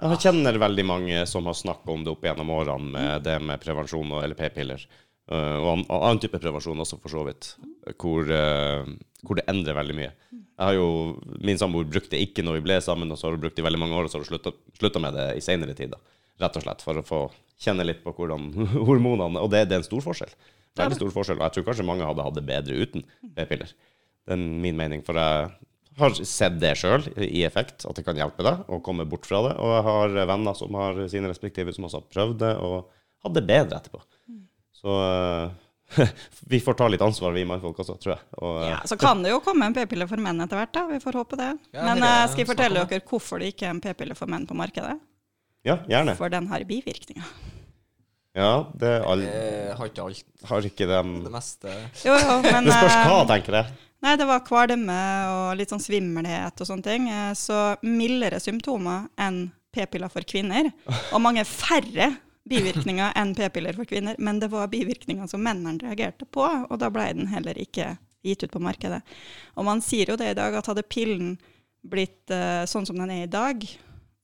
[0.01, 3.63] Jeg kjenner veldig mange som har snakka om det opp gjennom årene, med det med
[3.63, 4.85] prevensjon og, eller p-piller.
[5.31, 7.53] Uh, og annen type prevensjon også, for så vidt.
[8.01, 8.89] Hvor, uh,
[9.25, 10.13] hvor det endrer veldig mye.
[10.33, 10.89] Jeg har jo,
[11.41, 13.69] Min samboer brukte ikke når vi ble sammen, og så har hun brukt det i
[13.69, 15.95] veldig mange år, og så har hun slutta, med det i senere tid.
[15.95, 16.01] da.
[16.41, 17.21] Rett og slett for å få
[17.61, 18.49] kjenne litt på hvordan
[18.89, 20.35] hormonene Og det, det er en stor forskjell.
[20.81, 21.41] Veldig stor forskjell.
[21.41, 23.05] Og jeg tror kanskje mange hadde hatt det bedre uten
[23.37, 23.73] p-piller.
[24.31, 25.01] Det er min mening.
[25.03, 25.49] For jeg
[25.99, 29.43] har sett det sjøl i effekt, at det kan hjelpe deg å komme bort fra
[29.49, 29.57] det.
[29.59, 32.87] Og jeg har venner som har sine respektive som også har prøvd det, og
[33.27, 34.01] hatt det bedre etterpå.
[34.81, 36.07] Så eh,
[36.53, 38.23] vi får ta litt ansvar, vi mannfolk også, tror jeg.
[38.39, 40.87] Og, eh, Ja, Så kan det jo komme en p-pille for menn etter hvert, da.
[40.89, 41.51] Vi får håpe det.
[41.75, 44.31] Ja, Men det eh, skal jeg fortelle dere hvorfor det ikke er en p-pille for
[44.31, 44.97] menn på markedet?
[45.67, 46.15] ja, gjerne.
[46.17, 47.27] For den har bivirkninger.
[48.39, 49.23] Ja, det er all,
[49.77, 50.25] har ikke alt.
[50.47, 51.73] har ikke dem Det meste
[52.07, 53.75] Jo, jo, men Det spørs hva, tenker jeg.
[54.01, 54.97] Nei, det var kvalme
[55.29, 57.09] og litt sånn svimmelhet og sånne ting.
[57.13, 60.71] eh, Så mildere symptomer enn p-piller for kvinner.
[61.15, 62.09] Og mange færre
[62.51, 64.17] bivirkninger enn p-piller for kvinner.
[64.19, 67.93] Men det var bivirkninger som mennene reagerte på, og da ble den heller ikke
[68.27, 68.99] gitt ut på markedet.
[69.55, 71.37] Og man sier jo det i dag, at hadde pillen
[71.87, 73.63] blitt uh, sånn som den er i dag,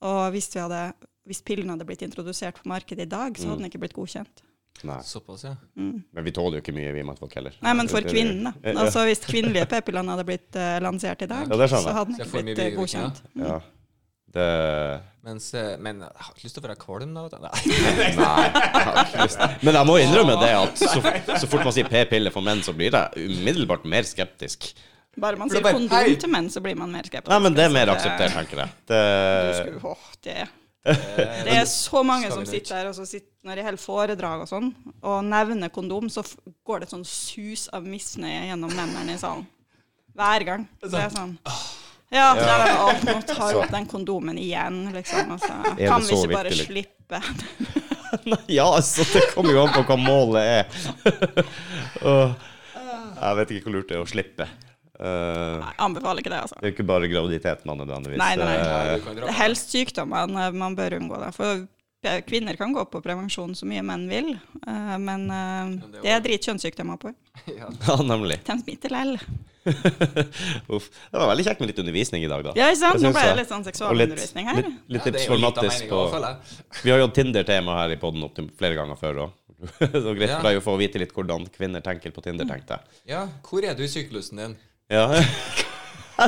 [0.05, 0.81] og hvis, vi hadde,
[1.25, 4.43] hvis pillen hadde blitt introdusert på markedet i dag, så hadde den ikke blitt godkjent.
[4.85, 4.99] Nei.
[5.05, 5.55] Såpass, ja.
[5.79, 6.03] Mm.
[6.13, 7.55] Men vi tåler jo ikke mye, vi mannfolk heller.
[7.65, 8.75] Nei, men for kvinnen, da.
[8.83, 12.43] Altså Hvis kvinnelige p-pillene hadde blitt uh, lansert i dag, Ja, så hadde den ikke
[12.45, 13.23] blitt uh, godkjent.
[13.41, 13.59] Ja.
[14.37, 14.47] Det
[15.27, 17.39] Mens, eh, men jeg har ikke lyst til å være kvalm, da.
[17.43, 18.11] Nei.
[18.15, 18.43] Nei.
[19.11, 19.49] jeg.
[19.67, 21.01] Men jeg må innrømme det at så,
[21.41, 24.69] så fort man sier p-pille for menn, så blir jeg umiddelbart mer skeptisk.
[25.19, 27.31] Bare man sier er kondom til menn, så blir man mer skeptisk.
[27.33, 28.75] Nei, men det er mer akseptert, tenker jeg.
[28.85, 30.37] Du Det, skulle, åh, det,
[30.87, 34.49] det er så mange som sitter der og så sitter, når de holder foredrag og
[34.49, 34.69] sånn,
[35.01, 36.23] og nevner kondom, så
[36.67, 39.45] går det et sånn sus av misnøye gjennom mennene i salen.
[40.17, 40.63] Hver gang.
[40.81, 41.35] Så det er sånn
[42.09, 45.35] Ja, det er, å, nå tar jeg opp den kondomen igjen, liksom.
[45.35, 45.51] Altså.
[45.75, 47.21] Kan vi ikke bare slippe?
[48.47, 50.63] Ja, altså, det kommer jo an på hva målet er.
[53.17, 54.47] Jeg vet ikke hvor lurt det er å slippe.
[54.97, 56.55] Eh, Nei, anbefaler ikke det, altså.
[56.57, 58.93] det er ikke bare graviditet man nødvendigvis Nei, nei, nei.
[58.97, 59.09] eh.
[59.13, 61.19] Det er helst sykdommene man bør unngå.
[61.21, 61.33] Det.
[61.37, 61.67] For
[62.25, 64.31] kvinner kan gå på prevensjon så mye menn vil,
[64.67, 67.13] uh, men uh, det er drit kjønnssykdommer på.
[67.47, 67.67] Ja.
[67.87, 68.39] Ja, nemlig.
[68.47, 69.13] De smitter lell.
[70.67, 70.87] Uff.
[71.11, 72.53] Det var veldig kjekt med litt undervisning i dag, da.
[72.57, 73.01] Ja, ikke sant?
[73.03, 74.61] Nå ble det litt sånn seksualundervisning her.
[74.63, 75.99] litt, litt Ja, litt av Mattis på.
[76.85, 79.35] Vi har jo hatt Tinder-tema her i poden opptil flere ganger før òg.
[80.05, 80.37] Så greit Ja.
[80.39, 82.97] for deg å få vite litt hvordan kvinner tenker på Tinder, tenkte jeg.
[83.13, 84.57] Ja, hvor er du i syklusen din?
[84.87, 85.23] Ja.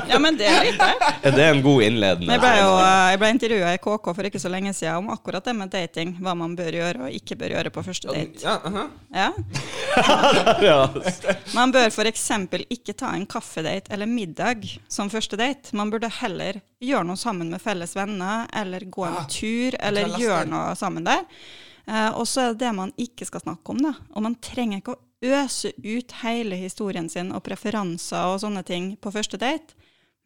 [0.07, 1.07] Ja, men det er litt det.
[1.25, 2.29] Er det en god innledende?
[2.35, 5.47] Jeg ble jo jeg ble intervjua i KK for ikke så lenge siden om akkurat
[5.47, 6.11] det med dating.
[6.21, 8.43] Hva man bør gjøre og ikke bør gjøre på første date.
[8.43, 8.83] Ja, aha.
[9.15, 9.31] Ja.
[10.69, 10.77] ja.
[11.57, 12.27] Man bør f.eks.
[12.69, 15.73] ikke ta en kaffedate eller middag som første date.
[15.79, 20.13] Man burde heller gjøre noe sammen med felles venner, eller gå en Ah, tur, eller
[20.21, 21.25] gjøre noe sammen der.
[21.89, 23.93] Eh, og så er det det man ikke skal snakke om, da.
[24.13, 25.03] Og man trenger ikke å
[25.41, 29.75] øse ut hele historien sin og preferanser og sånne ting på første date.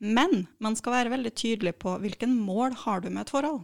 [0.03, 3.61] Men man skal være veldig tydelig på hvilken mål har du med et forhold.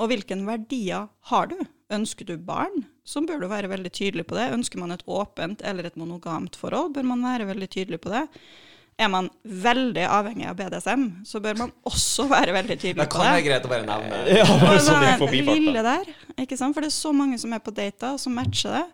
[0.00, 1.56] Og hvilke verdier har du?
[1.90, 4.52] Ønsker du barn, så bør du være veldig tydelig på det.
[4.54, 8.22] Ønsker man et åpent eller et monogamt forhold, bør man være veldig tydelig på det.
[9.00, 13.24] Er man veldig avhengig av BDSM, så bør man også være veldig tydelig på kan
[13.30, 14.18] være greit å bare nevne.
[14.28, 15.64] ja, bare sånn i det forbifarten.
[15.64, 16.10] lille der,
[16.44, 16.76] ikke sant?
[16.76, 18.86] For det er så mange som er på data, og som matcher det.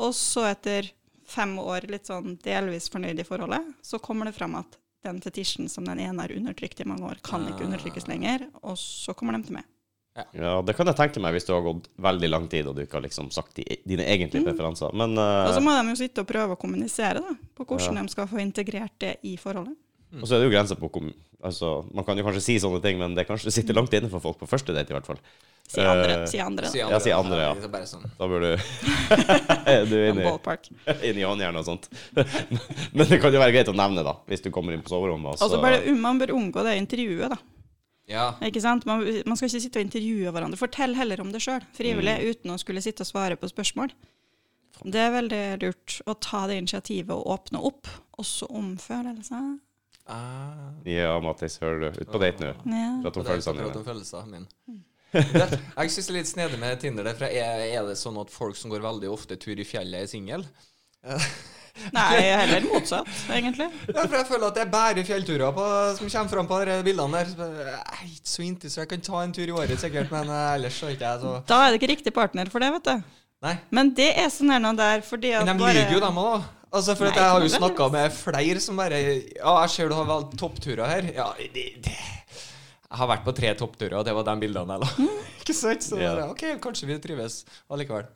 [0.00, 0.88] Og så etter
[1.28, 5.68] fem år litt sånn delvis fornøyd i forholdet, så kommer det frem at den fetisjen
[5.68, 9.36] som den ene har undertrykt i mange år, kan ikke undertrykkes lenger, og så kommer
[9.36, 9.68] de til meg.
[10.36, 12.82] Ja, det kan jeg tenke meg hvis du har gått veldig lang tid og du
[12.84, 14.92] ikke har liksom sagt de, dine egentlige preferanser.
[14.92, 18.02] Men uh, Og så må de jo sitte og prøve å kommunisere da, på hvordan
[18.02, 19.72] de skal få integrert det i forholdet.
[20.20, 21.06] Og så er det jo grenser på hvor
[21.40, 24.20] altså, Man kan jo kanskje si sånne ting, men det kanskje sitter langt inne for
[24.20, 25.22] folk på første date, i hvert fall.
[25.72, 26.18] Si andre.
[26.20, 26.68] Uh, Si andre.
[26.76, 27.54] Ja, si andre, ja.
[27.56, 28.04] Det er bare sånn.
[28.18, 28.50] Da bør du
[29.72, 30.28] Er du inne i,
[31.08, 31.88] inn i håndjernet og sånt.
[32.92, 35.40] Men det kan jo være greit å nevne, da, hvis du kommer inn på soverommet.
[35.40, 37.40] Og så bør det- man bør unngå det intervjuet, da.
[38.10, 38.32] Ja.
[38.42, 38.84] Ikke sant?
[38.88, 40.58] Man, man skal ikke sitte og intervjue hverandre.
[40.58, 42.30] Fortell heller om det sjøl, frivillig, Mm.
[42.32, 43.92] uten å skulle sitte og svare på spørsmål.
[44.82, 47.86] Det er veldig lurt å ta det initiativet og åpne opp,
[48.18, 49.58] også om følelser.
[50.10, 50.72] Ah.
[50.84, 52.00] Ja, Mattis, hører du.
[52.02, 52.54] Ut på date nå.
[52.66, 52.88] Ja.
[53.04, 54.24] Prat om følelsene dine.
[54.24, 54.82] om min.
[55.12, 57.04] Det, jeg syns det er litt snedig med Tinder.
[57.14, 60.10] For er, er det sånn at folk som går veldig ofte tur i fjellet, er
[60.10, 60.42] single?
[61.96, 63.66] Nei, heller motsatt, egentlig.
[63.88, 65.66] Ja, for jeg føler at det er bare fjellturer på,
[65.98, 67.32] som kommer fram på de bildene der.
[67.32, 68.82] Jeg er ikke så interessert.
[68.84, 71.22] Jeg kan ta en tur i året sikkert, men eh, ellers så er ikke jeg
[71.24, 73.08] så Da er det ikke riktig partner for det, vet du.
[73.42, 73.54] Nei.
[73.74, 76.20] Men det er sånn her nå der fordi at Men de bare- lyver jo, dem
[76.22, 76.58] òg, da.
[76.72, 79.00] Altså, for at Nei, jeg har jo snakka med flere som bare
[79.36, 81.08] Ja, jeg ser du har valgt toppturer her.
[81.16, 81.96] Ja, det, det.
[82.92, 85.10] Jeg har vært på tre toppturer, og det var de bildene jeg la.
[85.42, 85.82] Ikke sant?
[85.84, 86.12] Så Ja.
[86.14, 88.06] bare, OK, kanskje vi trives allikevel.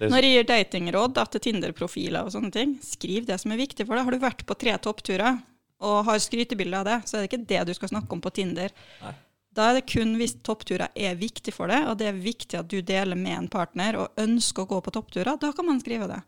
[0.00, 3.84] Når jeg gir datingråd da, til Tinder-profiler og sånne ting, skriv det som er viktig
[3.84, 4.06] for deg.
[4.06, 5.42] Har du vært på tre toppturer
[5.80, 8.32] og har skrytebilde av det, så er det ikke det du skal snakke om på
[8.36, 8.72] Tinder.
[9.04, 9.14] Nei.
[9.56, 12.68] Da er det kun hvis toppturer er viktig for deg, og det er viktig at
[12.70, 16.06] du deler med en partner og ønsker å gå på toppturer, da kan man skrive
[16.10, 16.20] det.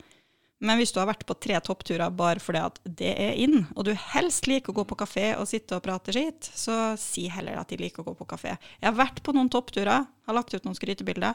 [0.63, 3.87] Men hvis du har vært på tre toppturer bare fordi at det er inn, og
[3.87, 7.59] du helst liker å gå på kafé og sitte og prate skitt, så si heller
[7.59, 8.55] at de liker å gå på kafé.
[8.79, 11.35] Jeg har vært på noen toppturer, har lagt ut noen skrytebilder,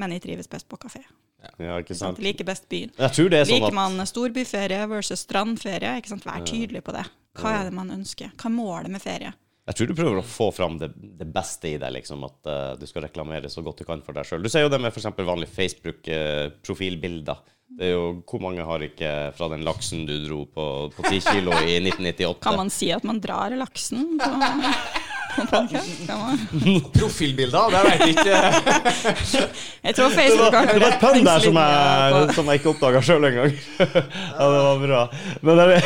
[0.00, 1.04] men jeg trives best på kafé.
[1.58, 2.18] Ja, ikke Sant?
[2.22, 2.90] Like best byen.
[2.98, 6.26] Jeg tror det er sånn Liker man storbyferie versus strandferie, ikke sant?
[6.26, 7.04] vær tydelig på det.
[7.38, 8.32] Hva er det man ønsker?
[8.34, 9.34] Hva er målet med ferie?
[9.68, 12.72] Jeg tror du prøver å få fram det, det beste i deg, liksom, at uh,
[12.80, 14.40] du skal reklamere så godt du kan for deg sjøl.
[14.40, 15.10] Du ser jo det med f.eks.
[15.18, 17.42] vanlige Facebook-profilbilder.
[17.76, 20.64] det er jo Hvor mange har ikke fra den laksen du dro på,
[20.96, 22.40] på 10 kilo i 1998?
[22.46, 24.30] Kan man si at man drar laksen på,
[25.50, 26.88] på?
[26.98, 29.44] Profilbilder, det veit jeg ikke.
[29.88, 33.00] Jeg tror Facebook har Det var et pønn der som jeg, som jeg ikke oppdaga
[33.04, 33.54] sjøl engang.
[33.78, 35.02] Ja, det var bra.
[35.46, 35.78] Men det,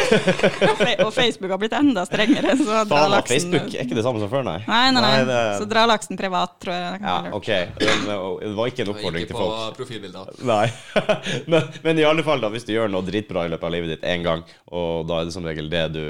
[1.04, 2.56] og Facebook har blitt enda strengere.
[2.58, 4.56] Så dra laksen Facebook er ikke det samme som før, nei?
[4.66, 5.12] Nei, nei, nei.
[5.28, 6.96] det, Så dra laksen privat, tror jeg.
[6.96, 7.34] det kan ja.
[7.36, 7.50] OK.
[7.78, 9.76] Det var ikke en oppfordring Ikke til på folk.
[9.78, 10.32] profilbilder.
[10.50, 10.66] Nei.
[11.52, 13.94] men, men i alle fall, da, hvis du gjør noe dritbra i løpet av livet
[13.94, 16.02] ditt én gang, og da er det som regel det du,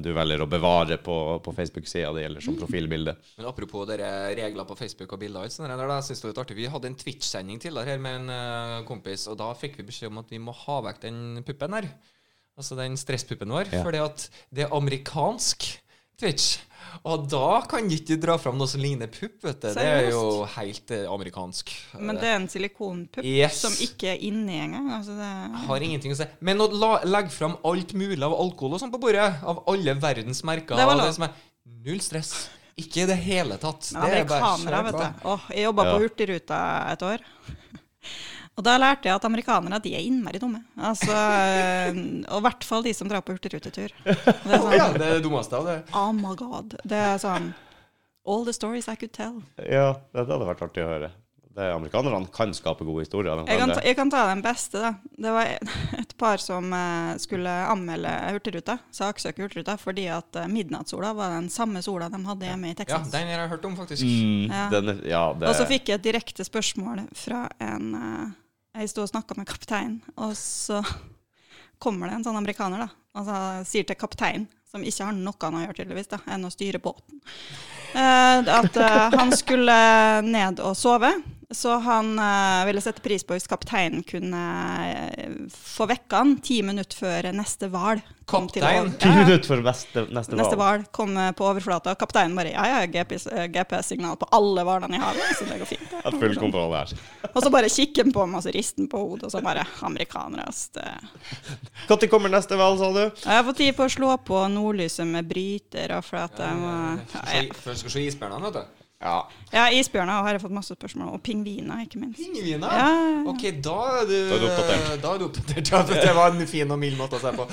[0.00, 3.16] du velger å bevare på, på Facebook-sida det gjelder som profilbilde.
[3.38, 6.42] Men apropos dere regler på Facebook og bilder, og der, da, synes det var litt
[6.44, 6.56] artig.
[6.56, 10.12] vi hadde en Twitch-sending tidligere her med en eh, kompis, og da fikk vi beskjed
[10.12, 11.88] om at vi må ha vekk den puppen her.
[12.56, 13.82] Altså den stresspuppen vår, Ja.
[13.82, 15.80] fordi at det er amerikansk
[16.20, 16.60] Twitch.
[17.02, 19.66] Og da kan du ikke dra fram noe som ligner pupp, vet du.
[19.74, 21.72] Det er jo helt eh, amerikansk.
[21.98, 23.58] Men det er en silikonpupp Yes.
[23.64, 24.92] som ikke er inni engang.
[24.94, 25.30] Altså det,
[25.66, 26.28] har ingenting å si.
[26.40, 29.96] Men å la, legge fram alt mulig av alkohol og sånn på bordet, av alle
[29.98, 31.06] verdens merker Det var lov.
[31.10, 31.34] det som er
[31.84, 32.48] Null stress.
[32.80, 33.92] Ikke i det hele tatt.
[33.94, 35.02] men det er bare amerikanere, kjør vet på.
[35.22, 35.28] du.
[35.30, 35.92] Åh, jeg jobba Ja.
[35.92, 36.60] på Hurtigruta
[36.92, 37.18] et år.
[38.56, 40.60] Og da lærte jeg at amerikanere de er innmari dumme.
[40.78, 41.10] Altså,
[42.30, 43.90] og i hvert fall de som drar på hurtigrutetur.
[44.04, 45.76] Det er sånn, ja, det er det dummeste av det.
[45.94, 46.76] oh my god.
[46.84, 47.52] Det er sånn
[48.26, 49.42] All the stories I could tell.
[49.58, 51.10] Ja, det hadde vært artig å høre.
[51.54, 53.44] Det Amerikanerne kan skape gode historier.
[53.46, 54.88] Jeg kan kan, ta, jeg kan ta den beste, da.
[55.22, 55.50] Det var
[56.02, 61.46] et par som eh, skulle anmelde Hurtigruta, saksøke Hurtigruta, fordi at eh, midnattssola var den
[61.54, 63.06] samme sola de hadde hjemme i Texas.
[63.06, 64.02] Ja, den har jeg hørt om, faktisk.
[64.02, 64.64] Mm, Ja.
[64.72, 68.32] den ja, det Og så fikk jeg et direkte spørsmål fra en eh,
[68.80, 70.82] Jeg sto og snakka med kapteinen, og så
[71.84, 72.90] kommer det en sånn amerikaner, da.
[73.14, 73.38] Og så
[73.70, 76.82] sier til kapteinen, som ikke har noe annet å gjøre, tydeligvis, da, enn å styre
[76.82, 77.20] båten,
[77.94, 79.78] eh, at eh, han skulle
[80.26, 81.12] ned og sove.
[81.54, 84.42] Så han eh, ville sette pris på hvis kapteinen kunne
[84.90, 88.88] eh, få vekke han ti minutter før neste hval Kaptein?
[88.96, 89.24] Ti Ja, ja.
[89.26, 92.86] minutter før neste, neste, Neste hval kom eh, på overflata, og kapteinen bare Ja, ja,
[92.88, 95.84] GPS-signal på alle hvalene i havet, så det går fint.
[95.92, 96.00] det».
[96.06, 96.94] Har full kontroll her.
[97.34, 99.42] Og så bare kikker han på meg, og så rister han på hodet, og så
[99.44, 100.70] bare Amerikanere, ass.
[101.88, 103.02] Når kommer neste hval, sa du?
[103.04, 106.56] Jeg har fått tid på å slå på nordlyset med bryter, og for at jeg
[106.60, 108.83] må ja, Se- Før du skal se isbjørnene, vet du.
[109.04, 109.18] Ja.
[109.52, 112.22] ja, isbjørner har jeg fått masse spørsmål om, og pingviner, ikke minst.
[112.22, 112.72] Pingviner?
[112.72, 112.86] Ja.
[113.28, 115.02] Ok, da er du Da er du oppdatert.
[115.02, 115.72] Da er du oppdatert.
[115.74, 117.44] Ja, det var en fin og mild måte å se på.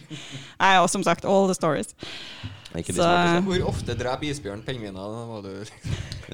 [0.64, 1.94] Nei, og som sagt, all the stories.
[2.74, 3.44] Ikke Så- smarteste.
[3.46, 4.98] Hvor ofte dreper isbjørn pingviner?
[4.98, 5.52] Da må du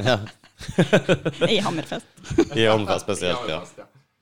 [0.00, 0.16] Ja.
[1.55, 2.09] I Hammerfest.
[2.57, 3.61] I Hammerfest spesielt, ja.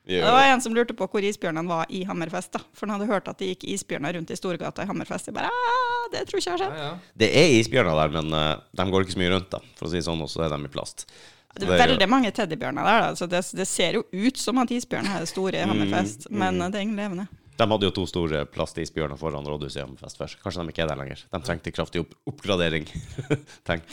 [0.04, 2.64] Det var en som lurte på hvor isbjørnene var i Hammerfest, da.
[2.74, 5.30] For han hadde hørt at det gikk isbjørner rundt i Storgata i Hammerfest.
[5.30, 6.80] Jeg bare «Ah, det tror ikke jeg har skjedd.
[6.84, 6.90] ja.
[7.24, 9.60] Det er isbjørner der, men uh, de går ikke så mye rundt, da.
[9.78, 11.06] For å si sånn, og så er de i plast.
[11.52, 13.12] Det er veldig mange teddybjørner der, da.
[13.18, 16.62] Så det, det ser jo ut som at isbjørnen er store i Hammerfest, Mm, men
[16.72, 17.26] det er ingen levende.
[17.60, 20.38] De hadde jo to store plastisbjørner foran rådhuset i Hammerfest først.
[20.40, 21.20] Kanskje de ikke er der lenger.
[21.28, 22.88] De trengte kraftig opp oppgradering.
[23.68, 23.84] Tenk.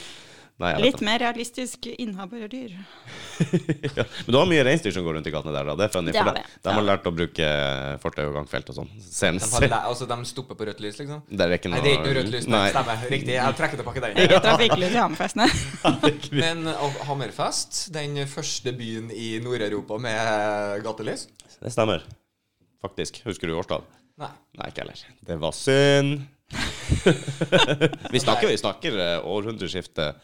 [0.60, 2.74] Nei, Litt mer realistisk innehaverdyr.
[3.96, 4.04] ja.
[4.04, 5.76] Men du har mye reinsdyr som går rundt i gatene der, da.
[5.78, 6.12] Det er funny.
[6.12, 7.46] Det For har de, de har lært å bruke
[8.02, 8.90] fortau og gangfelt og sånn.
[8.92, 11.22] De, altså, de stopper på rødt lys, liksom?
[11.30, 12.48] det er ikke Nei, det er ikke noe rødt lys.
[12.52, 12.60] Nei.
[12.74, 13.06] Stemmer.
[13.14, 13.32] Riktig.
[13.38, 14.20] Jeg trekker tilbake den.
[14.20, 14.40] Ja.
[14.44, 15.48] trafikklys i Hammerfest, nei.
[16.42, 16.68] Men
[17.08, 21.24] Hammerfest, den første byen i Nord-Europa med gatelys?
[21.56, 22.04] Det stemmer.
[22.84, 23.22] Faktisk.
[23.24, 23.86] Husker du årstall?
[24.20, 24.28] Nei.
[24.60, 25.00] Nei, ikke heller.
[25.24, 26.20] Det var synd.
[28.12, 30.20] vi snakker, vi snakker eh, århundreskiftet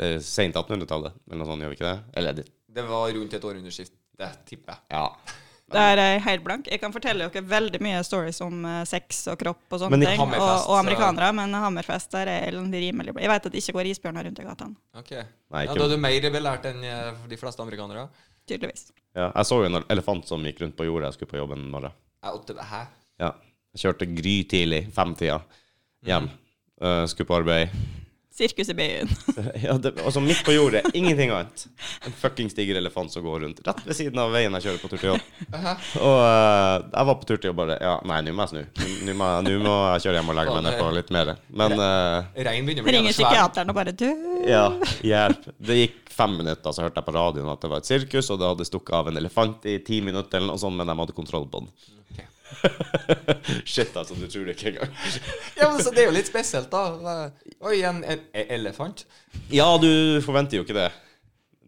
[0.00, 2.02] eh, seint 1800-tallet, eller noe sånt, gjør vi ikke det?
[2.16, 4.80] Eller det Det var rundt et århundreskift, det tipper jeg.
[4.90, 5.06] Ja.
[5.72, 6.66] Der er jeg helt blank.
[6.68, 10.02] Jeg kan fortelle dere veldig mye stories om eh, sex og kropp og sånne Men
[10.02, 13.46] i ting, og, Hammerfest, og så- amerikanere, men Hammerfest der er jeg rimelig Jeg vet
[13.46, 15.10] at det ikke går isbjørner rundt i gatene, Ok.
[15.12, 18.08] Nei, Ja, ikke da er du mer belært enn eh, de fleste amerikanere.
[18.46, 18.90] tydeligvis.
[19.14, 21.06] Ja, jeg så jo en elefant som gikk rundt på jordet.
[21.08, 21.92] Jeg skulle på jobben en morgen.
[22.22, 22.86] Jeg åtte, hæ?
[23.20, 23.32] Ja.
[23.74, 25.40] Jeg kjørte grytidlig, femtida,
[26.04, 26.28] hjem.
[26.82, 27.70] Eh, skulle på arbeid.
[28.32, 29.10] Sirkus i byen.
[29.62, 31.66] Ja, det, altså midt på jordet, ingenting annet.
[32.06, 34.90] En fuckings diger elefant som går rundt rett ved siden av veien jeg kjører på
[34.92, 35.26] tur til jobb.
[36.00, 38.86] Og uh, jeg var på tur til jobb bare Ja, nei, nå må jeg snu.
[39.06, 41.32] Nå- må, jeg- må jeg kjøre hjem og legge meg ned på litt mer.
[41.62, 44.08] Men uh, Regn begynner å bli Ringer psykiateren og bare du
[44.48, 44.64] ja,
[45.06, 45.44] hjelp.
[45.62, 48.40] Det gikk fem minutter, så hørte jeg på radioen at det var et sirkus, og
[48.40, 51.14] det hadde stukket av en elefant i ti minutter, eller noe sånt, men de hadde
[51.16, 51.70] kontroll på den.
[52.12, 52.24] Ok.
[53.72, 54.14] Shit, altså.
[54.18, 54.90] Du tror det ikke engang.
[55.60, 57.30] Ja, men så Det er jo litt spesielt, da.
[57.68, 59.04] Oi, en, en, elefant.
[59.52, 59.88] Ja, du
[60.24, 60.90] forventer jo ikke det.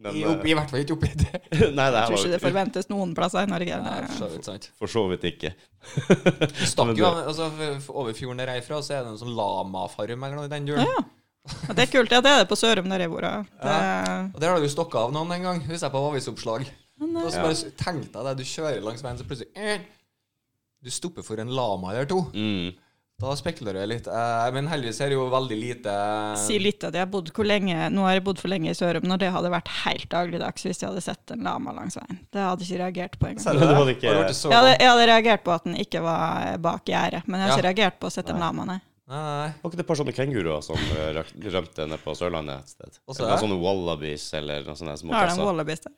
[0.05, 1.31] Men, I, opp, I hvert fall ikke oppi det.
[1.55, 3.79] eh, nei, det Jeg her tror ikke det forventes noen plasser i Norge.
[3.87, 4.71] Nei, for så vidt sant.
[4.81, 5.55] for så vidt ikke.
[5.95, 7.47] Du stakk Men jo av, altså,
[7.93, 10.53] Over fjorden der jeg er fra, så er det en sånn lamafarm eller noe i
[10.53, 10.89] den duren.
[10.91, 11.05] Ja.
[11.69, 13.25] Og det er kult Ja, det er det på Sørum der jeg bor.
[13.25, 13.43] ja.
[13.61, 13.75] Det,
[14.35, 16.69] Og der har du stokka av noen en gang, husker jeg på avisoppslag.
[17.05, 17.43] Og så Ja.
[17.45, 19.81] bare s- tenk deg det, du kjører langs veien, så plutselig eh,
[20.85, 22.19] Du stopper for en lama eller to.
[22.37, 22.75] Mm.
[23.23, 24.07] Da spekulerer jeg litt.
[24.11, 25.93] Eh, men heldigvis er det jo veldig lite
[26.43, 28.75] Si litt at jeg har bodd hvor lenge Nå har jeg bodd for lenge i
[28.75, 32.19] Sørum, når det hadde vært helt dagligdags hvis jeg hadde sett en lama langs veien.
[32.35, 33.61] Det hadde jeg ikke reagert på engang.
[34.03, 37.55] Jeg hadde, jeg hadde reagert på at den ikke var bak gjerdet, men jeg har
[37.55, 37.57] Ja.
[37.63, 38.81] ikke reagert på å sette en lama, nei.
[39.07, 39.49] Nei.
[39.63, 41.23] Var ikke det et par sånne kenguruer som eh,
[41.55, 42.99] rømte nede på Sørlandet et sted?
[43.07, 45.45] Også Eller noen sånne wallabies eller noen sånne små Har de kasser.
[45.45, 45.93] wallabies der?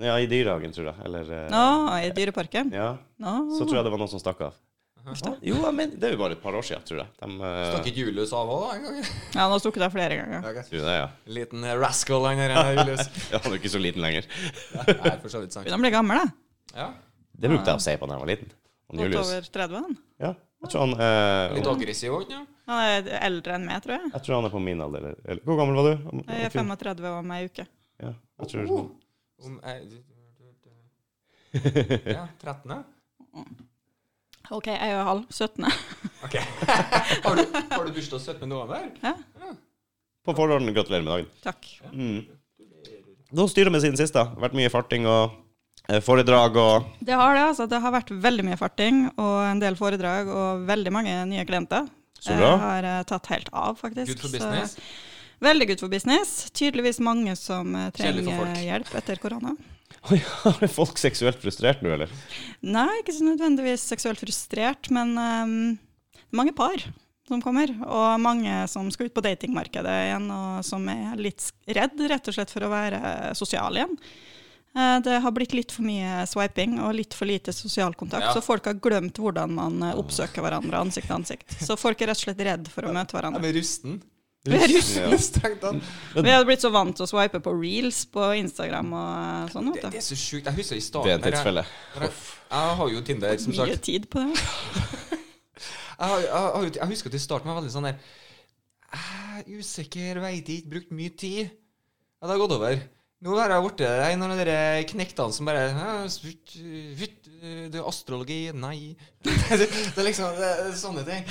[0.00, 0.96] Ja, i dyrehagen, tror jeg.
[1.04, 1.62] Eller eh, Nå,
[2.00, 2.72] i Dyreparken?
[2.72, 2.94] Ja.
[3.20, 3.36] Nå.
[3.58, 4.58] Så tror jeg det var noen som stakk av.
[5.40, 7.08] Jo, jeg men, det er jo bare et par år siden, tror jeg.
[7.22, 8.98] De, eh, Stakk ikke Julius av òg en gang?
[9.34, 10.44] Ja, nå stukket av flere ganger.
[10.44, 10.68] Ja, ok.
[10.68, 11.06] tror det, ja.
[11.38, 13.08] Liten eh, rascal, han der eh, Julius.
[13.32, 13.40] ja.
[13.40, 14.28] Han er ikke så liten lenger.
[14.76, 15.64] Nei, for så vidt sant.
[15.64, 16.76] Begynner å bli gammel, da.
[16.76, 16.88] Ja.
[17.32, 18.54] Det brukte jeg å si på da jeg var liten.
[18.90, 19.32] Han Godt Julius.
[19.32, 19.98] over 30, han.
[20.20, 22.44] Ja, jeg tror han eh, Litt aggressiv òg, ja.
[22.70, 24.10] Han er eldre enn meg, tror jeg.
[24.12, 25.06] Jeg tror han er på min alder.
[25.10, 26.10] Eller, eller, hvor gammel var du?
[26.28, 27.66] Jeg er 35 om ei uke.
[28.04, 28.12] Ja,
[28.44, 28.90] jeg tror Oh.
[29.44, 29.80] Om, eh,
[32.16, 32.84] ja, 13.
[34.50, 35.24] OK, jeg er halv.
[35.30, 35.64] 17.
[36.26, 36.34] Ok.
[37.24, 38.48] har, du, har du bursdag 17.
[38.50, 38.88] november?
[39.04, 39.14] Ja,
[40.26, 41.30] På forhånd, gratulerer med dagen.
[41.44, 41.68] takk.
[41.92, 42.26] Mm.
[43.48, 44.26] Styrer vi siden sist, da.
[44.42, 45.38] Vært mye farting og
[45.90, 47.66] Eh, Foredrag og Det har det, altså.
[47.66, 51.88] Det har vært veldig mye farting og en del foredrag og veldig mange nye klienter.
[52.20, 52.50] Så bra.
[52.52, 54.12] Jeg har eh, tatt helt av, faktisk.
[54.12, 54.76] Good for Så- business.
[55.44, 56.50] Veldig good for business.
[56.56, 59.56] Tydeligvis mange som eh, trenger hjelp etter korona.
[60.10, 60.16] Oi,
[60.62, 62.10] Er folk seksuelt frustrert nå, eller?
[62.64, 65.54] Nei, ikke så nødvendigvis seksuelt frustrert, men um,
[66.32, 66.80] mange par
[67.28, 72.00] som kommer, og mange som skal ut på datingmarkedet igjen, og som er litt redd,
[72.10, 73.92] rett og slett, for å være sosial igjen.
[74.74, 78.32] Eh, Det har blitt litt for mye swiping og litt for lite sosial kontakt, Ja.
[78.34, 81.54] så folk har glemt hvordan man eh, oppsøker hverandre ansikt til ansikt.
[81.62, 83.42] Så folk er rett og slett redd for å møte hverandre.
[83.44, 83.52] Ja.
[83.52, 84.00] Er rusten.
[84.48, 85.18] Ja.
[85.20, 85.88] Strengt tatt.
[86.16, 89.68] Vi hadde blitt så vant til å swipe på reels på Instagram og eh, sånn,
[89.74, 90.48] Det, det er så sjukt.
[90.48, 91.64] Jeg husker i starten en her, jeg, tidsfelle.
[91.98, 92.14] jeg,
[92.54, 94.38] jeg har jo Tinder, som Mye tid på det.
[96.00, 99.60] Jeg, har, jeg, har, jeg husker at i starten var veldig sånn der Jeg er
[99.60, 101.52] usikker, veit ikke, brukt mye tid.
[101.52, 102.80] Ja, det har gått over.
[103.20, 104.56] Nå har jeg blitt en av de
[104.88, 106.54] knektene som bare «Ja, svutt,
[106.96, 108.94] svutt, Det er astrologi Nei.
[109.20, 111.28] Det, det er liksom det er sånne ting.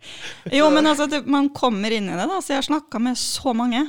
[0.58, 2.40] Jo, men altså, det, man kommer inn i det, da.
[2.40, 3.84] Så jeg har snakka med så mange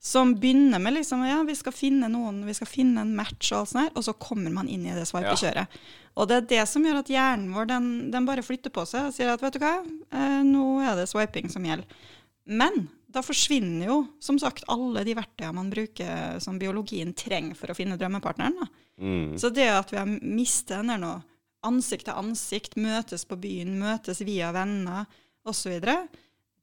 [0.00, 3.62] som begynner med liksom Ja, vi skal finne noen, vi skal finne en match og
[3.62, 5.80] alt sånt her, og så kommer man inn i det sveipekjøret.
[6.18, 9.08] Og det er det som gjør at hjernen vår, den, den bare flytter på seg
[9.08, 9.74] og sier at vet du hva,
[10.10, 12.06] eh, nå er det swiping som gjelder.
[12.48, 17.70] Men da forsvinner jo, som sagt, alle de verktøyene man bruker som biologien trenger for
[17.70, 18.70] å finne drømmepartneren.
[19.00, 19.38] Mm.
[19.40, 21.14] Så det at vi har mistet den der nå,
[21.66, 25.08] ansikt til ansikt, møtes på byen, møtes via venner
[25.50, 25.76] osv.,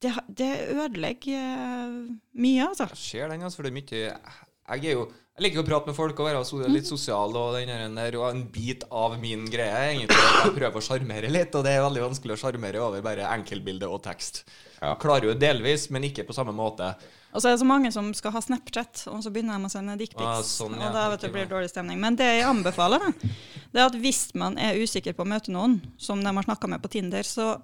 [0.03, 1.93] det, det ødelegger eh,
[2.35, 2.89] mye, altså.
[2.91, 5.91] Jeg ser den, altså, for det er mye Jeg er jo jeg liker å prate
[5.91, 9.17] med folk og være so litt sosial, og den der, der, og en bit av
[9.19, 12.37] min greie er egentlig at jeg prøver å sjarmere litt, og det er veldig vanskelig
[12.37, 14.45] å sjarmere over bare enkeltbilde og tekst.
[14.77, 14.93] Ja.
[15.01, 16.93] Klarer jo delvis, men ikke på samme måte.
[17.35, 19.73] Og så er det så mange som skal ha Snapchat, og så begynner de å
[19.75, 20.23] sende dickpics.
[20.23, 20.87] Ah, sånn, ja.
[20.87, 21.99] Og da vet du, blir det dårlig stemning.
[21.99, 23.31] Men det jeg anbefaler, da,
[23.75, 26.71] det er at hvis man er usikker på å møte noen som de har snakka
[26.71, 27.57] med på Tinder, så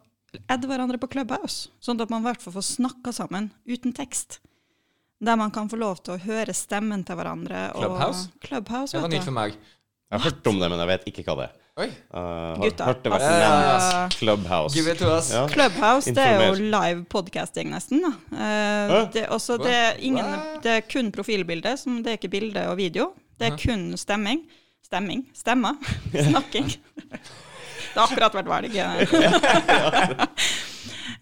[0.50, 1.70] add hverandre på Clubhouse.
[1.84, 4.40] Sånn at man i hvert fall får snakka sammen uten tekst.
[5.22, 7.68] Der man kan få lov til å høre stemmen til hverandre.
[7.76, 8.30] Clubhouse?
[8.34, 9.58] Og Clubhouse, Det var nytt for meg.
[10.12, 11.58] Jeg har hørt om det, men jeg vet ikke hva det er.
[11.82, 14.76] Oi, Uh, har Gutta, hørt det altså- Clubhouse.
[14.76, 15.30] give it to us.
[15.32, 15.48] Ja.
[15.48, 18.02] Clubhouse det er jo live podcasting, nesten.
[18.02, 18.10] da.
[18.34, 20.26] Uh, det, også, det, er ingen,
[20.62, 23.14] det er kun profilbilde, som det er ikke bilde og video.
[23.40, 24.44] Det er kun stemming.
[24.84, 25.24] Stemming.
[25.34, 25.76] Stemmer.
[26.30, 26.74] Snakking.
[27.92, 28.72] Det har akkurat vært valg.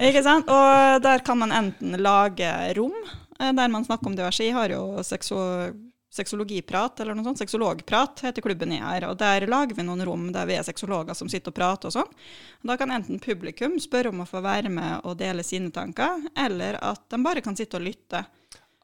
[0.09, 0.45] ikke sant?
[0.53, 2.95] Og der kan man enten lage rom
[3.39, 4.45] eh, der man snakker om diverse.
[4.45, 5.37] Jeg har jo sekso
[6.09, 7.41] sexologiprat, eller noe sånt.
[7.41, 9.05] Sexologprat heter klubben jeg er.
[9.09, 11.97] Og der lager vi noen rom der vi er sexologer som sitter og prater og
[11.99, 12.17] sånn.
[12.65, 16.79] Da kan enten publikum spørre om å få være med og dele sine tanker, eller
[16.81, 18.23] at de bare kan sitte og lytte.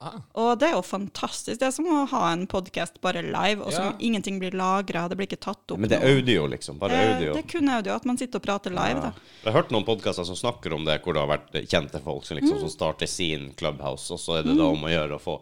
[0.02, 1.58] Ah, Og det er jo fantastisk.
[1.62, 3.94] Det er som å ha en podkast bare live, og som Ja.
[4.00, 5.08] ingenting blir lagra.
[5.08, 6.78] Det blir ikke tatt opp Men det er audio, liksom.
[6.78, 7.34] Bare Det, audio.
[7.34, 9.00] det er kun audio, at man sitter og prater live.
[9.00, 9.00] Ja.
[9.02, 9.14] da.
[9.46, 12.26] Jeg har hørt noen podkaster som snakker om det, hvor det har vært kjente folk
[12.26, 12.42] som, Mm.
[12.44, 15.40] liksom, som starter sin clubhouse, og så er det da om å gjøre å få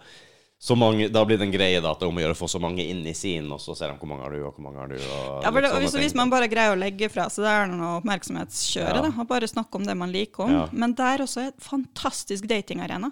[0.61, 2.37] så mange, Da blir det en greie da, at det er om å gjøre å
[2.37, 4.55] få så mange inn i sin, og så ser de hvor mange har du, og
[4.55, 4.95] hvor mange har du.
[4.95, 7.67] Og Ja, for det, hvis, hvis man bare greier å legge fra seg det er
[7.67, 9.01] noe oppmerksomhetskjøret, Ja.
[9.01, 10.51] da, og bare snakke om det man liker om.
[10.51, 10.69] Ja.
[10.71, 13.11] Men der også er et fantastisk datingarena.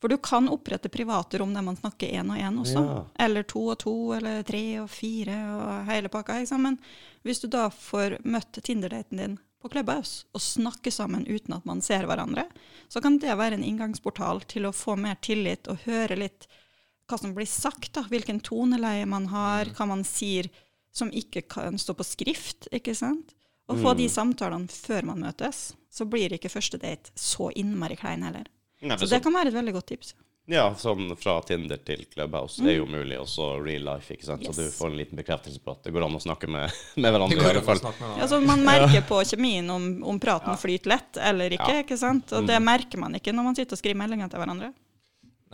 [0.00, 2.82] For du kan opprette private rom der man snakker én og én også.
[2.84, 2.96] Ja.
[3.26, 6.36] Eller to og to, eller tre og fire, og hele pakka.
[6.42, 6.66] Ikke sant?
[6.66, 6.76] Men
[7.24, 11.80] hvis du da får møtt Tinder-daten din på Clubhouse og snakke sammen uten at man
[11.82, 12.44] ser hverandre,
[12.92, 16.46] så kan det være en inngangsportal til å få mer tillit og høre litt
[17.06, 18.02] hva som blir sagt, da.
[18.10, 20.50] hvilken toneleie man har, hva man sier
[20.96, 23.32] som ikke kan stå på skrift, ikke sant?
[23.66, 28.22] Og få de samtalene før man møtes, så blir ikke første date så innmari klein
[28.26, 28.46] heller.
[28.82, 30.14] Nei, Så så, det kan være et veldig godt tips.
[30.46, 34.44] Ja, sånn fra Tinder til Clubhouse er jo mulig, og så real life, ikke sant.
[34.46, 34.68] Så Mm.
[34.68, 36.70] Du får en liten bekreftelse på at det går an å snakke med,
[37.02, 37.34] med hverandre.
[37.34, 37.80] det i går an å fall.
[37.82, 41.72] snakke med Ja, så Man merker på kjemien om, om praten flyter lett eller ikke,
[41.74, 41.82] Ja.
[41.82, 42.30] ikke sant?
[42.32, 44.70] Og det merker man ikke når man sitter og skriver meldinger til hverandre.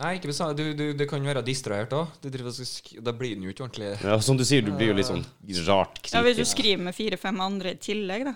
[0.03, 0.57] Nei, ikke bestandig.
[0.57, 2.07] Du, du, det kan være distrahert òg.
[2.21, 5.21] Da blir den jo ikke ordentlig Ja, som du sier, du blir jo litt sånn
[5.69, 8.33] rart Ja, Hvis du skriver med fire-fem andre i tillegg, da.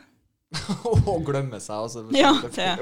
[1.10, 2.06] og glemmer seg, altså.
[2.16, 2.78] Ja, det.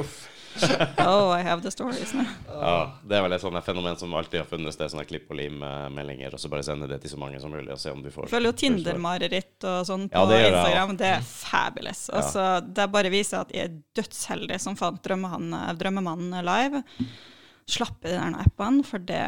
[1.06, 2.26] Oh, I have the stories now.
[2.50, 5.40] Ja, det er vel et sånt fenomen som alltid har funnet sted, sånne klipp og
[5.40, 8.10] lim-meldinger, og så bare sende det til så mange som mulig, og se om du
[8.14, 10.96] får Jeg føler jo Tinder-mareritt og sånn på Ja, det Instagram.
[11.02, 12.06] Det er fabulous.
[12.10, 16.84] Altså, Det bare viser at jeg er dødsheldig som fant drømmemannen, drømmemannen live.
[17.66, 19.24] Slapp i de der appene, for det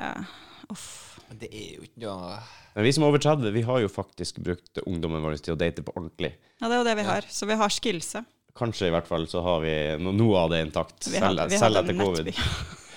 [0.70, 1.18] Uff.
[1.30, 2.38] Men det er jo ikke noe
[2.76, 5.60] Men vi som er over 30, vi har jo faktisk brukt ungdommen vår til å
[5.60, 6.34] date på ordentlig.
[6.62, 7.26] Ja, det er jo det vi har.
[7.34, 8.28] Så vi har skillset.
[8.58, 11.48] Kanskje i hvert fall så har vi no noe av det intakt, Vi selv, hadde,
[11.54, 12.34] vi selv etter covid.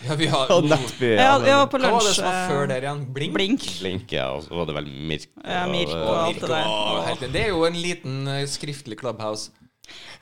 [0.01, 1.11] Ja, vi har Og Nettby.
[1.13, 3.01] Ja, ja, var på Hva var det som var eh, før der igjen?
[3.13, 3.35] Blink?
[3.35, 3.67] Blink.
[3.83, 5.27] Blink, ja, og så var det vel Mirk.
[5.45, 7.33] Ja, Mirk og, og eh, alt det der.
[7.35, 9.53] Det er jo en liten eh, skriftlig clubhouse.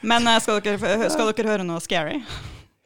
[0.03, 2.19] Men eh, skal dere, skal dere høre noe scary?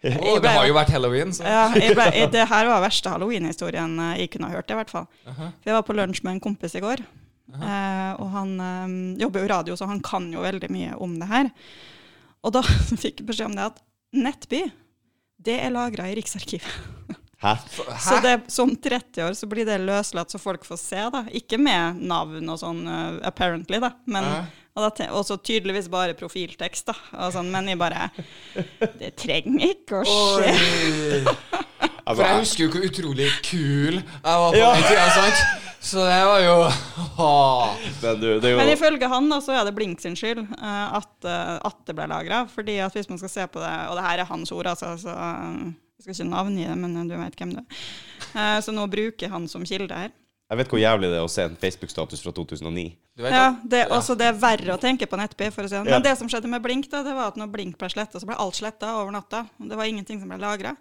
[0.03, 4.14] Å, det har jo vært halloween, så Ja, ble, det her var verste halloween-historien eh,
[4.24, 5.09] jeg kunne ha hørt, i hvert fall.
[5.24, 7.05] Vi For jeg var på lunsj med en kompis i går.
[7.53, 11.28] Eh, og han um, jobber jo radio, så han kan jo veldig mye om det
[11.30, 11.50] her.
[12.43, 12.62] Og da
[13.03, 13.82] fikk jeg beskjed om det at
[14.12, 14.64] Nettby,
[15.43, 16.68] det er lagra i Riksarkivet.
[17.43, 17.57] Hæ?
[18.07, 21.24] Så det, som 30 år så blir det løslatt så folk får se, da.
[21.34, 23.90] Ikke med navn og sånn, uh, apparently, da.
[24.07, 24.28] Men,
[24.76, 26.95] og da te- og så tydeligvis bare profiltekst, da.
[27.24, 28.07] Og sånn, men jeg bare
[29.01, 30.55] Det trenger ikke å skje.
[32.03, 34.70] Altså, For jeg husker jo hvor utrolig kul jeg var på Ja.
[34.74, 35.61] den tida, sant?
[35.82, 36.56] Så det var jo
[38.02, 40.96] Men du, det er Men ifølge han da, så er det Blink sin skyld eh,
[40.98, 42.44] at, eh, at det ble lagra.
[42.50, 44.94] Fordi at hvis man skal se på det, og det her er hans ord, altså,
[45.00, 47.82] så eh, jeg skal ikke navngi det, men du vet hvem du er.
[48.32, 50.14] Eh, så nå bruker han som kilde her.
[50.52, 52.82] Jeg vet hvor jævlig det er å se en Facebook-status fra 2009.
[53.16, 55.72] Du vet Ja, det, også det er verre å tenke på Nettby, for å si
[55.72, 55.88] det sånn.
[55.88, 55.96] Ja.
[55.96, 58.28] Men det som skjedde med Blink, da, det var at når Blink ble sletta, så
[58.28, 59.46] ble alt sletta over natta.
[59.56, 60.74] Det var ingenting som ble lagra.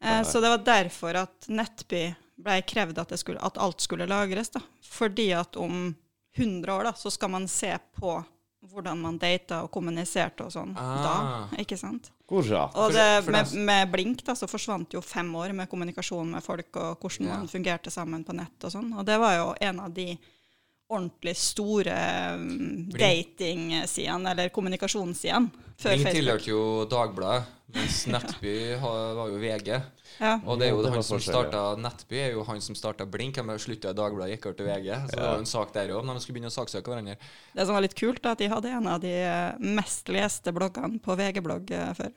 [0.00, 2.06] Eh, så det var derfor at Nettby
[2.38, 4.50] ble krevd at, det skulle, at alt skulle lagres.
[4.50, 4.60] da.
[4.82, 5.94] Fordi at om
[6.36, 8.24] 100 år da, så skal man se på
[8.66, 11.02] hvordan man data og kommuniserte og sånn Ah.
[11.04, 11.58] da.
[11.62, 12.10] Ikke sant?
[12.26, 12.42] Hvor.
[12.74, 16.74] Og det, med, med Blink da, så forsvant jo fem år med kommunikasjon med folk,
[16.76, 17.36] og hvordan Ja.
[17.38, 18.92] man fungerte sammen på nett og sånn.
[18.98, 20.18] Og det var jo en av de
[20.86, 21.94] ordentlig store
[22.36, 26.14] um, datingsidene, eller kommunikasjonssidene, Facebook.
[26.14, 29.70] tilhørte jo Dagbladet, mens Nettby var jo VG.
[30.16, 30.36] Ja.
[30.46, 33.40] Og det er jo det han som starta Nettby, er jo han som starta Blink.
[33.40, 34.92] Han slutta i Dagbladet, gikk over til VG.
[34.94, 37.18] Så det var jo en sak der òg, når de skulle begynne å saksøke hverandre.
[37.52, 40.54] Det som var litt kult, da, at de hadde en av de eh, mest leste
[40.56, 42.16] bloggene på VG-blogg eh, før.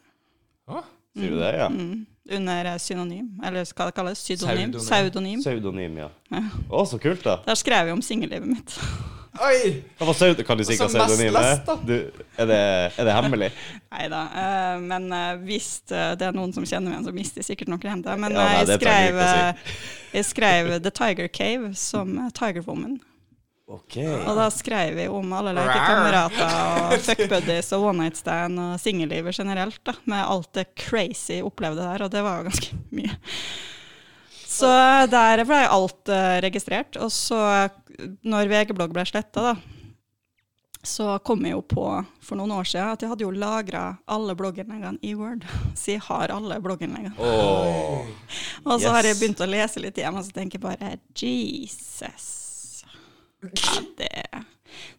[0.70, 0.86] Å?
[1.18, 1.68] Sier du det, ja?
[1.74, 2.06] Mm.
[2.36, 4.74] Under synonym, eller hva det kalles, pseudonym.
[4.78, 5.40] Pseudonym.
[5.42, 5.96] Pseudonym.
[5.98, 6.10] Ja.
[6.30, 6.44] Ja.
[6.70, 7.40] Å, så kult, da.
[7.48, 8.76] Der skrev jeg om singellivet mitt.
[9.40, 9.84] Oi!
[9.96, 11.62] Hva var pseud- kan du si hva Som pseudonym er?
[11.64, 12.60] er, det,
[12.98, 13.50] er det hemmelig?
[13.94, 14.24] Nei da.
[14.34, 17.50] Uh, men uh, hvis eh, det er noen som kjenner meg igjen, så mister jeg
[17.52, 18.20] sikkert noen klienter.
[18.20, 19.78] Men Ja, nei, jeg, skrev, jeg, si.
[20.18, 22.98] jeg skrev The Tiger Cave som Tiger Woman.
[23.70, 24.00] Ok.
[24.02, 26.54] Og da skrev vi om alle lekekamerater
[26.90, 31.46] og fuckbuddies og one night stand og singellivet generelt, da, med alt det crazy jeg
[31.46, 33.18] opplevde der, og det var jo ganske mye.
[34.50, 34.70] Så
[35.12, 36.98] der ble alt uh, registrert.
[37.00, 37.38] Og så,
[38.26, 39.54] når VG-blogg ble sletta, da,
[40.84, 41.86] så kom jeg jo på
[42.26, 45.46] for noen år siden at jeg hadde jo lagra alle blogginnleggene i Word.
[45.80, 47.14] Så jeg har alle blogginnleggene.
[47.20, 48.08] Oh.
[48.66, 52.39] Og så har jeg begynt å lese litt hjemme, og så tenker jeg bare Jesus.
[53.42, 54.10] Ja, det,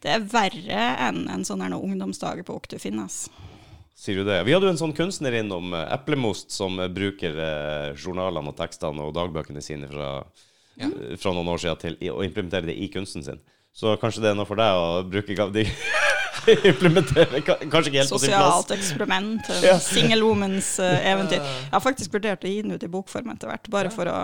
[0.02, 3.02] det er verre enn en sånn her ungdomsdager på Oktufinn.
[4.00, 4.38] Sier du det?
[4.48, 8.56] Vi hadde jo en sånn kunstner innom, eh, Eplemost, som eh, bruker eh, journalene og
[8.56, 10.12] tekstene og dagbøkene sine fra,
[10.80, 10.88] Ja.
[10.88, 13.42] eh, fra noen år siden til å implementere det i kunsten sin.
[13.76, 15.66] Så kanskje det er noe for deg å bruke de
[16.70, 18.64] Implementere Kanskje ikke helt på sin plass.
[18.64, 19.50] Sosialt eksperiment.
[19.62, 19.76] Ja.
[19.82, 21.42] Single womens uh, eventyr.
[21.44, 24.16] Jeg har faktisk vurdert å gi den ut i bokform etter hvert, bare for å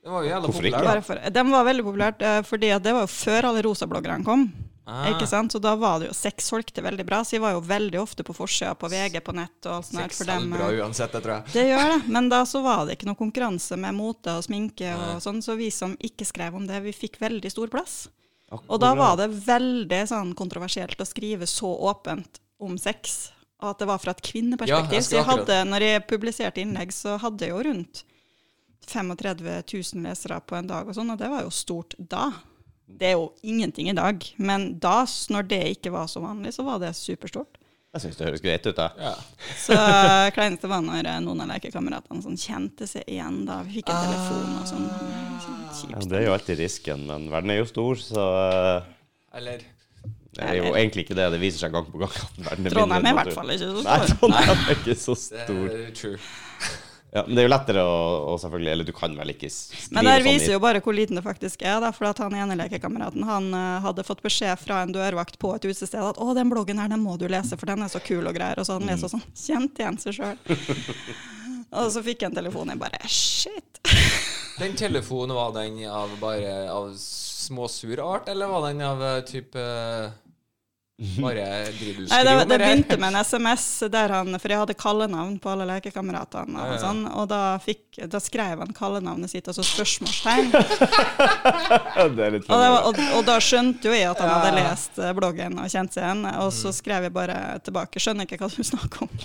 [0.00, 0.96] Det var jo jævla Hvorfor populært.
[0.96, 1.04] ikke?
[1.04, 4.46] for, Den var veldig populært, eh, fordi det var jo før alle rosabloggerne kom.
[4.90, 5.04] Ah.
[5.12, 5.52] Ikke sant?
[5.52, 8.24] Så da var det jo Sex solgte veldig bra, så vi var jo veldig ofte
[8.26, 9.98] på forsida på VG på nett og alt sånt.
[10.00, 11.52] der, Sex selger dem, bra eh, uansett, det tror jeg.
[11.52, 14.88] Det gjør det, men da så var det ikke noe konkurranse med mote og sminke
[14.88, 15.12] Nei.
[15.14, 18.08] og sånn, så vi som ikke skrev om det, vi fikk veldig stor plass.
[18.66, 23.30] Og da var det veldig sånn kontroversielt å skrive så åpent om sex,
[23.62, 24.92] og at det var fra et Ja, kvinneperspektiv.
[24.96, 28.02] jeg så jeg hadde, når jeg publiserte innlegg, så hadde jeg jo rundt
[28.90, 29.62] 35
[29.94, 32.30] 000 lesere på en dag og sånn, og det var jo stort da.
[32.90, 36.66] Det er jo ingenting i dag, men da, når det ikke var så vanlig, så
[36.66, 37.60] var det superstort.
[37.90, 38.90] Jeg syns det høres greit ut, da.
[39.02, 39.14] Ja.
[39.58, 39.74] Så
[40.36, 44.04] kleineste var når eh, noen av lekekameratene sånn kjente seg igjen da vi fikk en
[44.04, 44.86] telefon og sånn.
[45.74, 48.92] sånn Ja, det er jo alltid risken, men verden er jo stor, så eh,
[49.40, 49.66] Eller
[50.30, 51.26] det er jo egentlig ikke det.
[51.34, 53.66] Det viser seg gang på gang at verden er Trondheim er i hvert fall ikke
[53.66, 53.88] så stor.
[53.90, 54.12] Nei.
[54.12, 55.64] Trondheim er ikke så det stor.
[55.74, 56.20] er true.
[57.12, 57.94] Ja, men det er jo lettere å,
[58.30, 60.94] å selvfølgelig Eller du kan vel ikke skrive Men der sånn viser jo bare hvor
[60.94, 61.80] liten det faktisk er.
[61.82, 65.50] da, For at han ene lekekameraten han uh, hadde fått beskjed fra en dørvakt på
[65.56, 68.02] et utested at 'Å, den bloggen her, den må du lese, for den er så
[68.04, 68.62] kul og greier'.
[68.62, 69.26] Og så han leser og sånn.
[69.34, 70.38] Kjent igjen seg sjøl.
[71.80, 73.82] og så fikk jeg en telefon, jeg bare Shit.
[74.60, 79.62] Den telefonen, var den av bare av småsur art, eller var den av eh, type
[81.00, 84.74] Bare driver du Nei, det, det begynte med en SMS der han For jeg hadde
[84.76, 86.52] kallenavn på alle lekekameratene.
[86.58, 86.74] Ja, ja.
[86.74, 90.50] Og, sånn, og da, fikk, da skrev han kallenavnet sitt, altså spørsmålstegn.
[92.16, 94.52] Det er litt Og, det var, og, og da skjønte jo jeg at han hadde
[94.58, 96.22] lest eh, bloggen og kjent seg igjen.
[96.34, 96.56] Og Mm.
[96.60, 99.20] så skrev jeg bare tilbake 'Skjønner ikke hva du snakker om'.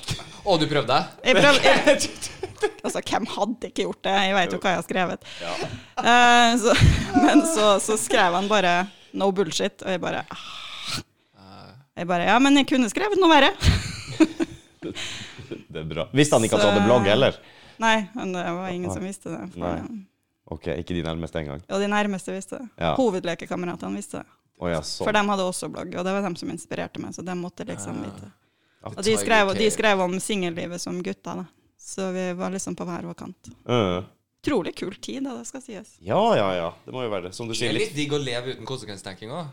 [0.46, 0.98] Og du prøvde?
[1.26, 2.10] Jeg prøvde, jeg,
[2.86, 4.14] Altså, hvem hadde ikke gjort det?
[4.30, 5.26] Jeg vet jo hva jeg har skrevet.
[5.42, 5.54] Ja.
[6.00, 6.76] Uh, så,
[7.26, 10.46] men så, så skrev han bare 'no bullshit', og jeg bare ah.
[11.96, 13.52] Jeg bare Ja, men jeg kunne skrevet noe verre.
[15.76, 16.08] Det er bra.
[16.16, 17.38] Visste han ikke at du hadde blogg heller?
[17.82, 19.48] Nei, men det var ingen som visste det.
[19.56, 20.04] For, Nei.
[20.54, 21.64] Ok, ikke de nærmeste engang?
[21.68, 22.68] Ja, de nærmeste visste det.
[22.80, 22.94] Ja.
[23.00, 24.30] Hovedlekekameratene visste det.
[24.62, 27.26] Oh, ja, For de hadde også blogg, og det var dem som inspirerte meg, så
[27.28, 28.30] de måtte liksom vite.
[28.30, 28.94] Ja.
[28.94, 31.46] Og de skrev, de skrev om singellivet som gutter, da.
[31.82, 33.50] Så vi var liksom på hver vår kant.
[33.68, 34.06] Uh.
[34.46, 35.98] Utrolig kul tid, da, det skal sies.
[36.00, 36.70] Ja, ja, ja.
[36.86, 37.36] Det må jo være det.
[37.36, 39.50] Som du Det er litt litt digg å leve uten konsekvenstenking òg.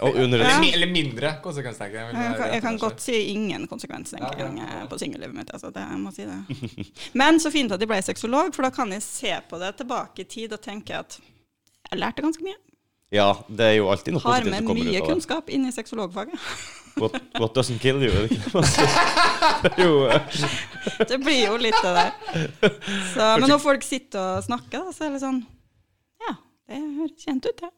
[0.00, 0.54] Og under Ja.
[0.72, 2.00] Eller, mindre konsekvenstenking.
[2.00, 4.80] Jeg kan, jeg kan godt si ingen konsekvenstenking Ja, ja, ja.
[4.82, 5.50] eh, på singellivet mitt.
[5.52, 6.86] Altså, det, jeg må si det.
[7.20, 10.24] Men så fint at jeg ble sexolog, for da kan jeg se på det tilbake
[10.24, 11.18] i tid og tenke at
[11.90, 12.56] jeg lærte ganske mye.
[13.10, 15.14] Ja, det er jo alltid noe Har positivt med som kommer mye ut av det.
[15.14, 16.38] kunnskap inn i sexologfaget.
[17.00, 18.38] What, what doesn't kill you, det det?
[19.62, 20.38] Det jo eh,
[21.10, 22.12] Det blir jo litt det der.
[23.12, 25.42] Så, men når folk sitter og snakker, da, så er det sånn
[26.24, 26.34] Ja,
[26.70, 27.70] det høres kjent ut, det.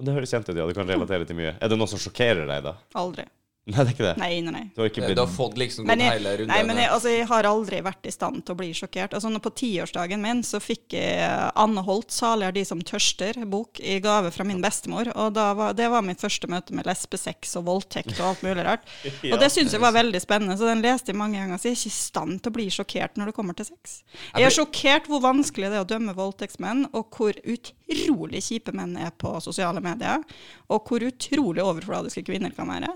[0.00, 0.66] Det høres kjent ut, ja.
[0.66, 1.54] Du kan relatere til mye.
[1.60, 2.74] Er det noe som sjokkerer deg, da?
[3.00, 3.26] Aldri.
[3.70, 4.14] Nei, det er ikke det.
[4.20, 4.62] Nei, nei, nei.
[4.74, 6.50] Du har ikke blitt Du har fått liksom gått hele runden.
[6.52, 9.14] nei, men jeg, altså, jeg har aldri vært i stand til å bli sjokkert.
[9.16, 13.80] Altså, på tiårsdagen min så fikk jeg Anne Holt 'Salig er de som tørster' bok
[13.80, 15.10] i gave fra min bestemor.
[15.14, 18.66] Og da var, det var mitt første møte med lesbesex og voldtekt og alt mulig
[18.66, 18.86] rart.
[19.20, 19.34] Ja.
[19.34, 21.58] Og det syns jeg var veldig spennende, så den leste jeg mange ganger.
[21.60, 24.00] Så jeg er ikke i stand til å bli sjokkert når det kommer til sex.
[24.32, 28.96] Jeg er sjokkert hvor vanskelig det er å dømme voldtektsmenn, og hvor utrolig kjipe menn
[28.96, 30.24] er på sosiale medier,
[30.72, 32.94] og hvor utrolig overfladiske kvinner kan være.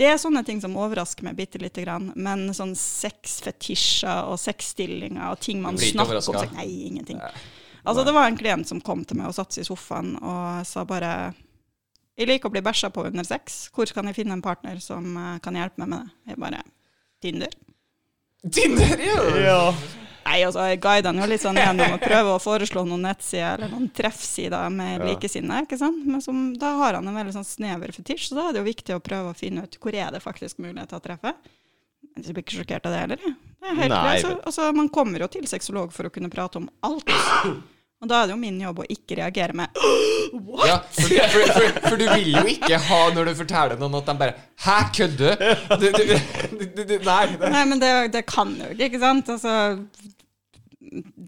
[0.00, 5.26] Det er sånne ting som overrasker meg bitte lite grann, men sånn sexfetisjer og sexstillinger
[5.28, 6.54] og ting man snakker om?
[6.56, 7.20] Nei, ingenting.
[7.84, 10.64] Altså, det var en klient som kom til meg og satte seg i sofaen og
[10.68, 11.12] sa bare
[12.16, 13.62] Jeg liker å bli bæsja på under sex.
[13.72, 16.16] Hvor kan jeg finne en partner som eh, kan hjelpe meg med det?
[16.32, 16.62] Jeg bare
[17.20, 17.56] Tinder.
[18.56, 19.22] Tinder, ja!
[19.44, 19.60] Ja.
[20.24, 23.56] Nei, altså, jeg guider han jo litt sånn gjennom å prøve å foreslå noen nettsider
[23.64, 25.08] eller noen treffsider med Ja.
[25.12, 26.04] likesinnede, ikke sant.
[26.06, 28.68] Men som, da har han en veldig sånn snever fetisj, så da er det jo
[28.70, 31.34] viktig å prøve å finne ut hvor er det faktisk mulighet til å treffe.
[32.16, 33.34] Jeg blir ikke sjokkert av det heller, jeg.
[33.60, 34.22] Det er helt Nei, greit.
[34.24, 37.10] Så, altså, man kommer jo til sexolog for å kunne prate om alt.
[38.00, 39.76] Og da er det jo min jobb å ikke reagere med
[40.70, 44.08] Ja, for, for, for, for du vil jo ikke ha når du forteller noen at
[44.08, 45.42] de bare Hæ, kødder du?
[47.04, 47.24] Nei.
[47.34, 47.50] Det.
[47.50, 49.30] Nei, men det, det kan jo ikke, ikke sant?
[49.34, 49.54] Altså,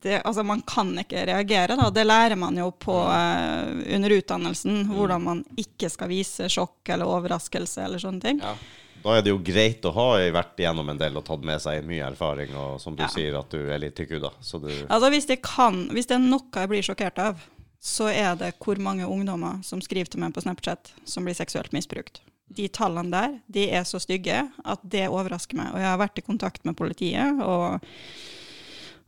[0.03, 1.89] det, altså, man kan ikke reagere, da.
[1.95, 7.09] Det lærer man jo på uh, under utdannelsen, hvordan man ikke skal vise sjokk eller
[7.09, 8.43] overraskelse eller sånne ting.
[8.43, 8.57] Ja.
[9.03, 11.85] Da er det jo greit å ha vært igjennom en del og tatt med seg
[11.89, 13.09] mye erfaring, og som du Ja.
[13.11, 14.31] sier, at du er litt tykkuda.
[14.41, 17.41] Så du Altså, hvis, det kan, hvis det er noe jeg blir sjokkert av,
[17.83, 21.73] så er det hvor mange ungdommer som skriver til meg på Snapchat som blir seksuelt
[21.73, 22.21] misbrukt.
[22.53, 25.73] De tallene der de er så stygge at det overrasker meg.
[25.75, 27.81] Og jeg har vært i kontakt med politiet og,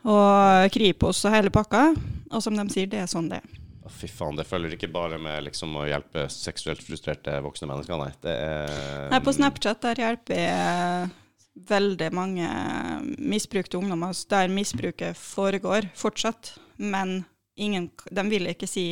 [0.04, 1.94] og Kripos og hele pakka,
[2.32, 3.60] og som de sier, det er sånn det er.
[3.92, 8.12] Fy faen, det følger ikke bare med liksom å hjelpe seksuelt frustrerte voksne mennesker, nei.
[8.24, 11.12] Det er Nei, på Snapchat der hjelper jeg
[11.68, 12.48] veldig mange
[13.20, 17.22] misbrukte ungdommer der misbruket foregår fortsatt, men
[17.54, 18.86] ingen, de vil ikke si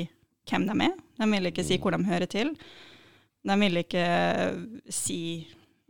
[0.51, 0.95] hvem de er.
[1.19, 2.53] De vil ikke si hvor de hører til.
[3.43, 4.07] De vil ikke
[4.93, 5.19] si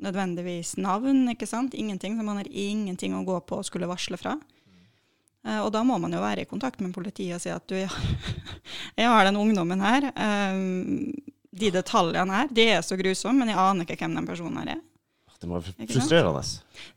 [0.02, 1.74] nødvendigvis navn, ikke sant?
[1.74, 2.16] Ingenting.
[2.18, 4.36] Så man har ingenting å gå på og skulle varsle fra.
[5.46, 7.76] Eh, og da må man jo være i kontakt med politiet og si at du,
[9.00, 10.10] jeg har den ungdommen her.
[10.12, 14.56] eh, de detaljene her, de er så grusomme, men jeg aner ikke hvem den personen
[14.62, 14.78] her er.
[15.42, 16.42] Det må være frustrerende.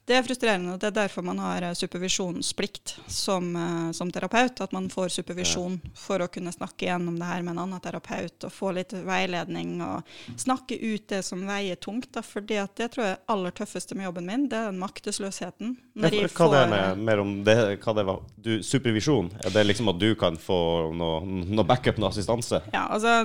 [0.05, 4.61] Det er frustrerende, og det er derfor man har eh, supervisjonsplikt som, eh, som terapeut.
[4.61, 8.45] At man får supervisjon for å kunne snakke gjennom det her med en annen terapeut
[8.45, 12.11] og få litt veiledning og snakke ut det som veier tungt.
[12.13, 15.73] Da, for det tror jeg er aller tøffeste med jobben min, det er den maktesløsheten.
[15.95, 19.31] Ja, hva det er får- med, mer om det, hva det var, du, supervisjon?
[19.43, 20.59] Er det liksom at du kan få
[20.93, 22.61] noe, noe backup, noe assistanse?
[22.75, 23.23] Ja, altså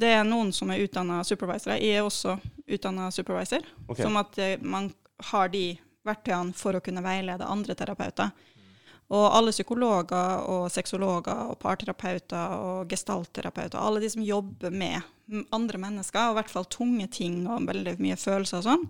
[0.00, 1.76] det er noen som er utdanna supervisorer.
[1.82, 2.38] Jeg er også
[2.72, 3.64] utdanna supervisor.
[3.86, 4.04] Okay.
[4.04, 4.90] Som at eh, man
[5.32, 8.32] har de verktøyene for å kunne veilede andre terapeuter.
[9.12, 15.02] Og alle psykologer og sexologer og parterapeuter og gestaltterapeuter, alle de som jobber med
[15.52, 18.86] andre mennesker, og i hvert fall tunge ting og veldig mye følelser og sånn,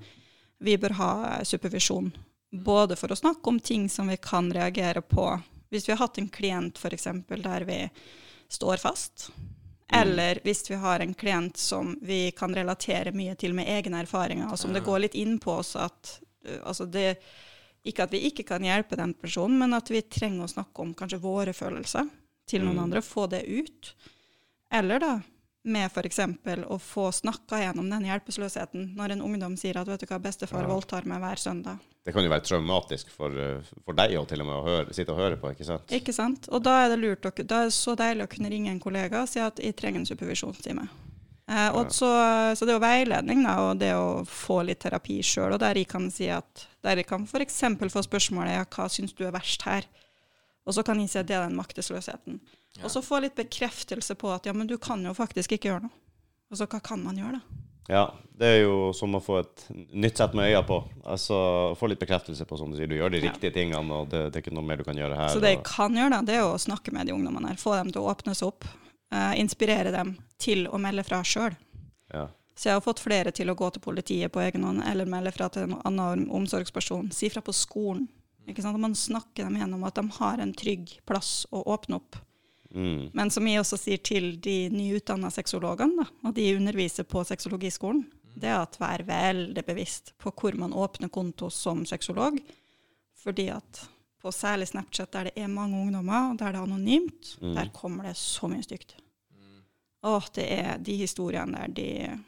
[0.62, 1.12] vi bør ha
[1.46, 2.12] supervisjon.
[2.52, 5.26] Både for å snakke om ting som vi kan reagere på.
[5.72, 7.08] Hvis vi har hatt en klient f.eks.
[7.32, 7.80] der vi
[8.52, 9.30] står fast,
[9.93, 14.51] eller hvis vi har en klient som vi kan relatere mye til med egne erfaringer,
[14.51, 16.18] og som det går litt inn på oss at
[16.62, 17.16] altså det,
[17.84, 20.93] Ikke at vi ikke kan hjelpe den personen, men at vi trenger å snakke om
[20.95, 22.07] kanskje våre følelser
[22.47, 23.88] til noen andre, få det ut.
[24.70, 25.16] Eller da
[25.64, 26.18] med f.eks.
[26.66, 30.64] å få snakka gjennom den hjelpeløsheten når en ungdom sier at vet du hva, bestefar
[30.64, 30.70] Ja.
[30.72, 31.78] voldtar meg hver søndag.
[32.04, 34.94] Det kan jo være traumatisk for, eh, for deg òg, til og med, å høre,
[34.94, 35.86] sitte og høre på, ikke sant?
[35.94, 36.48] Ikke sant?
[36.50, 38.80] Og da er det lurt å, da er det så deilig å kunne ringe en
[38.80, 40.88] kollega og si at jeg trenger en supervisjonstime.
[41.48, 42.08] Eh, og så,
[42.56, 45.74] så det er jo veiledning da, og det å få litt terapi sjøl, og der
[45.78, 47.60] jeg kan si at der jeg kan f.eks.
[47.78, 49.86] få spørsmålet ja, hva syns du er verst her?
[50.66, 52.38] Og så kan jeg si at det er den maktesløsheten.
[52.78, 52.84] Ja.
[52.86, 55.82] Og så få litt bekreftelse på at ja, men du kan jo faktisk ikke gjøre
[55.88, 55.96] noe.
[56.52, 57.58] Og så hva kan man gjøre, da?
[57.90, 58.02] Ja,
[58.38, 60.76] det er jo som å få et nytt sett med øya på.
[61.08, 61.34] Altså
[61.80, 63.24] få litt bekreftelse på, som du sier, du gjør de Ja.
[63.32, 65.32] riktige tingene, og det, det er ikke noe mer du kan gjøre her.
[65.34, 67.58] Så det jeg kan gjøre, da, det er å snakke med de ungdommene her.
[67.58, 68.64] Få dem til å åpne seg opp.
[69.12, 71.56] eh, inspirere dem til å melde fra sjøl.
[72.14, 72.28] ja.
[72.54, 75.32] Så jeg har fått flere til å gå til politiet på egen hånd, eller melde
[75.32, 77.10] fra til en annen omsorgsperson.
[77.10, 78.06] Si fra på skolen.
[78.49, 78.80] Ikke sant?
[78.82, 82.16] Man snakker dem gjennom at de har en trygg plass å åpne opp.
[82.74, 83.11] Mm.
[83.12, 88.07] Men som jeg også sier til de nyutdanna sexologene, da, og de underviser på sexologiskolen,
[88.34, 92.38] det er at vær veldig bevisst på hvor man åpner konto som sexolog.
[93.22, 93.82] Fordi at
[94.22, 97.55] på særlig Snapchat, der det er mange ungdommer, og der det er anonymt, Mm.
[97.55, 98.97] der kommer det så mye stygt.
[99.34, 99.62] Mm.
[100.03, 102.18] Åh, det er de historiene der, de,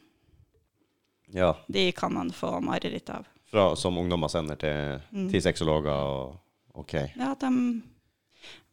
[1.33, 1.55] ja.
[1.69, 3.27] de kan man få mareritt av.
[3.55, 5.29] Fra, som ungdommer sender til, Mm.
[5.31, 6.41] til sexologer og
[6.75, 6.95] OK.
[7.17, 7.83] Ja, at de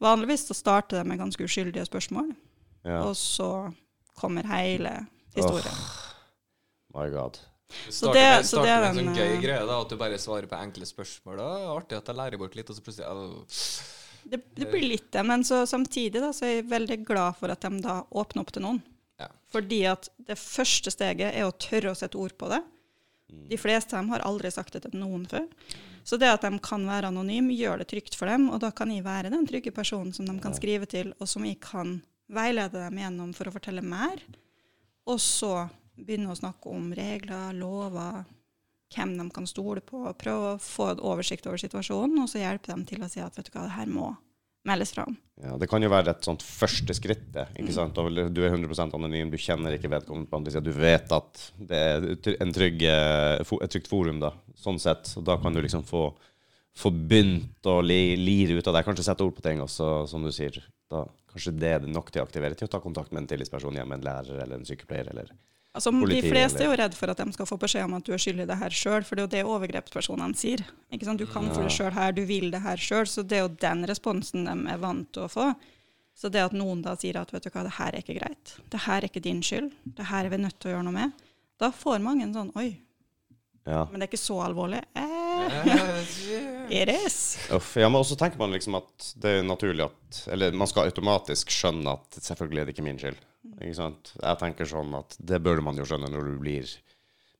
[0.01, 2.31] Vanligvis så starter de med ganske uskyldige spørsmål,
[2.83, 3.03] Ja.
[3.05, 3.71] og så
[4.17, 5.05] kommer hele
[5.35, 5.77] historien.
[6.93, 7.37] My God.
[7.69, 9.89] Det Så starter det- med, så det er en sånn gøy eh, greie, da, at
[9.89, 11.37] du bare svarer på enkle spørsmål.
[11.37, 11.43] Da.
[11.77, 13.45] Artig at jeg lærer bort litt, og så plutselig au.
[14.29, 17.49] Det, det blir litt det, men så samtidig da, så er jeg veldig glad for
[17.49, 18.81] at de da åpner opp til noen.
[19.19, 19.27] Ja.
[19.53, 22.61] Fordi at det første steget er å tørre å sette ord på det.
[23.31, 25.47] De fleste av dem har aldri sagt det til noen før.
[26.03, 28.91] Så det at de kan være anonyme, gjør det trygt for dem, og da kan
[28.91, 31.99] jeg være den trygge personen som de kan skrive til, og som jeg kan
[32.31, 34.23] veilede dem gjennom for å fortelle mer.
[35.09, 35.67] Og så
[35.99, 38.23] begynne å snakke om regler, lover,
[38.91, 42.73] hvem de kan stole på, prøve å få en oversikt over situasjonen, og så hjelpe
[42.73, 44.11] dem til å si at vet du hva, det her må
[44.67, 45.15] meldes fra om.
[45.41, 47.55] Ja, det kan jo være et sånt første skritt, Mm.
[47.63, 47.97] ikke sant?
[47.97, 50.63] Og Du er 100% anonym, du kjenner ikke vedkommende.
[50.63, 54.33] Du vet at det er en trygg, eh, et trygt forum, da.
[54.55, 55.17] Sånn sett.
[55.17, 56.13] Og da kan du liksom få,
[56.77, 58.85] få begynt å li, lire ut av det.
[58.85, 60.61] Kanskje sette ord på ting også, som du sier.
[60.89, 63.73] Da, kanskje det er nok til å aktivere til å ta kontakt med en tillitsperson
[63.73, 65.09] hjemme, en lærer eller en sykepleier.
[65.09, 65.31] eller...
[65.71, 68.11] Altså, de fleste er jo redd for at de skal få beskjed om at du
[68.11, 70.65] er skyldig i det her sjøl, for det er jo det overgrepspersonene sier.
[70.91, 71.21] Ikke sant?
[71.21, 73.53] Du kan for det sjøl her, du vil det her sjøl, så det er jo
[73.61, 75.47] den responsen de er vant til å få.
[76.17, 78.55] Så det at noen da sier at vet du hva, det her er ikke greit,
[78.73, 80.97] det her er ikke din skyld, det her er vi nødt til å gjøre noe
[80.97, 81.23] med,
[81.61, 82.73] da får mange en sånn oi,
[83.63, 83.83] Ja.
[83.91, 84.79] men det er ikke så alvorlig.
[84.97, 85.57] Eh,
[86.81, 87.17] it is.
[87.53, 90.89] Uff, ja, men også tenker man liksom at det er naturlig at Eller man skal
[90.89, 93.19] automatisk skjønne at selvfølgelig er det ikke min skyld.
[93.59, 94.13] Ikke sant?
[94.17, 96.73] Jeg tenker sånn at det bør man jo skjønne når du blir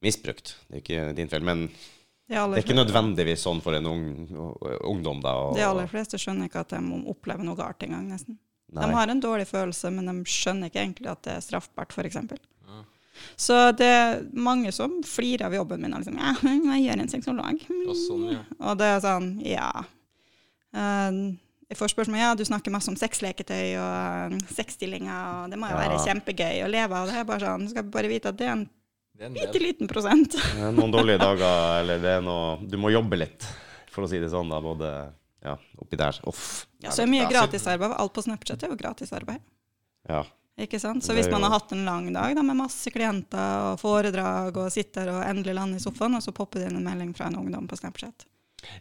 [0.06, 0.56] misbrukt.
[0.68, 1.46] Det er ikke din feil.
[1.46, 1.68] Men
[2.32, 4.06] det er ikke nødvendigvis sånn for en ung,
[4.88, 5.34] ungdom, da.
[5.50, 8.38] Og, de aller fleste skjønner ikke at de opplever noe galt engang, nesten.
[8.72, 8.86] Nei.
[8.86, 12.22] De har en dårlig følelse, men de skjønner ikke egentlig at det er straffbart, f.eks.
[13.40, 16.34] Så det er mange som flirer av jobben min liksom Ja,
[16.76, 17.64] jeg gjør en sexolog.
[17.88, 18.44] Og sånn, ja.
[18.68, 19.70] Og det er sånn, ja.
[20.76, 21.22] Eh,
[21.72, 25.70] jeg får spørsmål ja, du snakker masse om sexleketøy og uh, sexstillinger, og det må
[25.70, 25.86] jo Ja.
[25.86, 27.08] være kjempegøy å leve av.
[27.08, 28.66] Det er bare sånn, du skal bare vite at det er en
[29.16, 30.36] Det er en bitte liten prosent.
[30.76, 33.48] Noen dårlige dager, eller det er noe Du må jobbe litt,
[33.94, 34.60] for å si det sånn, da.
[34.60, 34.92] Både
[35.46, 36.20] ja, oppi der.
[36.28, 36.66] Uff.
[36.84, 37.96] Ja, så er mye gratisarbeid.
[37.96, 39.40] Alt på Snapchat er jo gratisarbeid.
[40.10, 40.26] Ja.
[40.60, 41.04] Ikke sant?
[41.04, 44.68] Så hvis man har hatt en lang dag da, med masse klienter og foredrag og
[44.74, 47.40] sitter og endelig lander i sofaen, og så popper det inn en melding fra en
[47.40, 48.28] ungdom på Snapchat.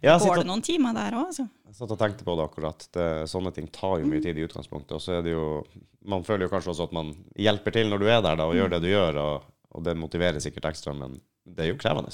[0.03, 1.47] ja, Går det noen timer der òg, altså?
[1.71, 2.85] Jeg satt og tenkte på det akkurat.
[2.93, 4.97] Det, sånne ting tar jo mye tid i utgangspunktet.
[4.99, 5.65] Og så er det jo
[6.11, 8.57] Man føler jo kanskje også at man hjelper til når du er der da, og
[8.57, 12.13] gjør det du gjør, og, og det motiverer sikkert ekstra, men det er jo krevende.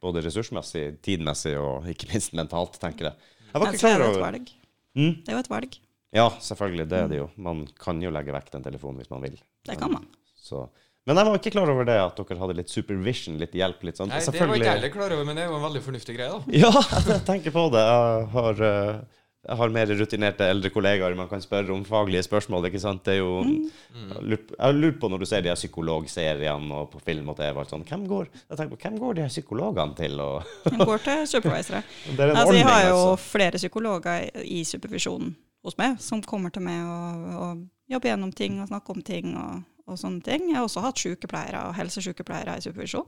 [0.00, 3.34] Både ressursmessig, tidmessig og ikke minst mentalt, tenker jeg.
[3.52, 4.48] Jeg var ikke klar over valg.
[4.96, 5.12] Mm?
[5.22, 5.78] Det er jo et valg.
[6.14, 6.88] Ja, selvfølgelig.
[6.88, 7.26] Det er det jo.
[7.36, 9.36] Man kan jo legge vekk den telefonen hvis man vil.
[9.68, 10.06] Det kan man.
[10.40, 10.68] Så.
[11.08, 13.96] Men jeg var ikke klar over det, at dere hadde litt supervision, litt hjelp, litt
[14.00, 14.08] sånn.
[14.12, 16.16] Nei, det var ikke jeg heller klar over, men det er jo en veldig fornuftig
[16.18, 16.40] greie, da.
[16.52, 16.72] Ja,
[17.08, 17.80] jeg tenker på det.
[17.84, 22.68] Jeg har, eh, jeg har mer rutinerte eldre kollegaer man kan spørre om faglige spørsmål.
[22.68, 23.04] ikke sant?
[23.08, 23.70] Det er jo, Mm.
[24.08, 27.00] Jeg har lurt- jeg har lurt på når du ser de her psykologseriene og på
[27.04, 29.96] film og TV, og sånn, hvem går, jeg tenker på, hvem går de her psykologene
[29.96, 30.20] til?
[30.20, 31.82] Og, De går til supervisere.
[32.18, 33.24] er Altså, jeg har jo altså.
[33.32, 35.34] flere psykologer i supervisjonen
[35.70, 39.32] hos meg, som kommer til meg og, og jobber gjennom ting og snakker om ting
[39.38, 40.50] og, og sånne ting.
[40.50, 43.06] Jeg har også hatt sykepleiere og helsesykepleiere i supervisjon.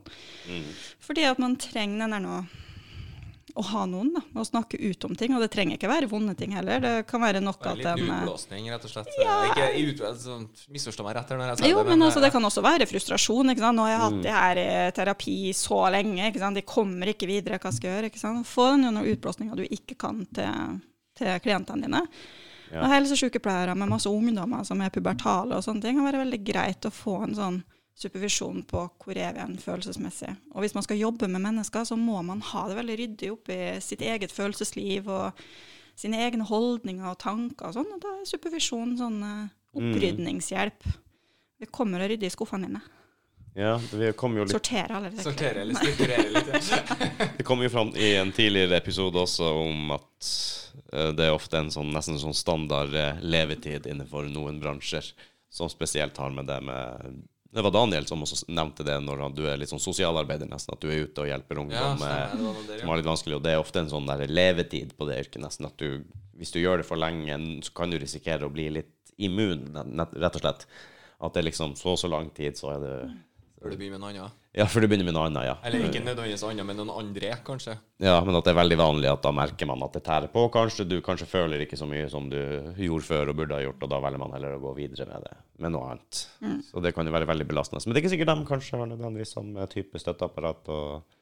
[0.48, 0.66] Mm.
[1.04, 2.40] Fordi at man trenger den der nå
[3.58, 5.32] å ha noen da, å snakke ut om ting.
[5.34, 6.78] Og det trenger ikke være vonde ting heller.
[6.84, 9.08] Det kan være nok at en Litt utblåsning, rett og slett.
[9.18, 9.38] Ja.
[9.50, 10.36] Ikke ut, altså,
[10.70, 11.88] Misforstå meg rett her når jeg sier Jo, det.
[11.90, 13.50] men altså, det eh, kan også være frustrasjon.
[13.50, 13.76] ikke sant?
[13.80, 14.06] Nå har jeg Mm.
[14.06, 14.68] hatt det her i
[15.00, 16.28] terapi så lenge.
[16.30, 16.60] ikke sant?
[16.60, 17.58] De kommer ikke videre.
[17.58, 18.12] Hva skal jeg gjøre?
[18.14, 18.46] ikke sant?
[18.46, 20.78] Få den utblåsninga du ikke kan til,
[21.18, 22.04] til klientene dine.
[22.70, 22.84] Ja.
[22.84, 26.86] Og Helsesykepleiere med masse ungdommer som er pubertale og sånne ting, kan være veldig greit
[26.86, 27.60] å få en sånn
[28.00, 30.30] supervisjon på hvor er vi hen følelsesmessig.
[30.54, 33.58] Og hvis man skal jobbe med mennesker, så må man ha det veldig ryddig oppi
[33.84, 35.42] sitt eget følelsesliv og
[36.00, 37.90] sine egne holdninger og tanker og sånn.
[37.96, 40.88] Og da er supervisjon sånn eh, opprydningshjelp.
[41.60, 42.80] Vi kommer og rydder i skuffene dine.
[43.54, 46.70] Ja, vi kom jo litt Sortere alle disse Sortere eller strukturere litt.
[46.70, 47.26] Ja.
[47.38, 50.28] Det kom jo fram i en tidligere episode også om at
[50.92, 55.10] eh, det er ofte en sånn, nesten sånn standard eh, levetid innenfor noen bransjer,
[55.50, 57.18] som spesielt har med det med
[57.50, 60.76] Det var Daniel som også nevnte det når han, du er litt sånn sosialarbeider, nesten,
[60.76, 63.40] at du er ute og hjelper Ja, ungdom eh, Det var som har litt vanskelig,
[63.40, 66.04] og det er ofte en sånn der levetid på det yrket, nesten, at du
[66.38, 70.38] Hvis du gjør det for lenge, så kan du risikere å bli litt immun, rett
[70.38, 70.62] og slett.
[71.20, 72.94] At det er liksom så og så lang tid, så er det
[73.60, 74.36] Før du begynner med noe annet.
[74.56, 75.54] Ja, før du begynner med noe annet, ja.
[75.68, 77.74] Eller ikke nødvendigvis annet, men noen andre, kanskje.
[78.00, 80.46] Ja, men at det er veldig vanlig at da merker man at det tærer på.
[80.54, 82.38] Kanskje du kanskje føler ikke så mye som du
[82.80, 85.28] gjorde før og burde ha gjort, og da velger man heller å gå videre med
[85.28, 86.22] det, med noe annet.
[86.70, 87.84] Så det kan jo være veldig belastende.
[87.84, 91.18] Men det er ikke sikkert de kanskje har nødvendigvis samme type støtteapparat og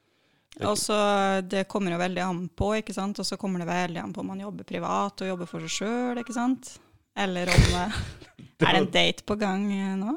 [0.65, 3.19] Og så Det kommer jo veldig an på, ikke sant.
[3.19, 5.75] Og så kommer det veldig an på om man jobber privat og jobber for seg
[5.83, 6.79] sjøl, ikke sant.
[7.19, 7.99] Eller om eh,
[8.69, 10.17] Er det en date på gang eh, nå?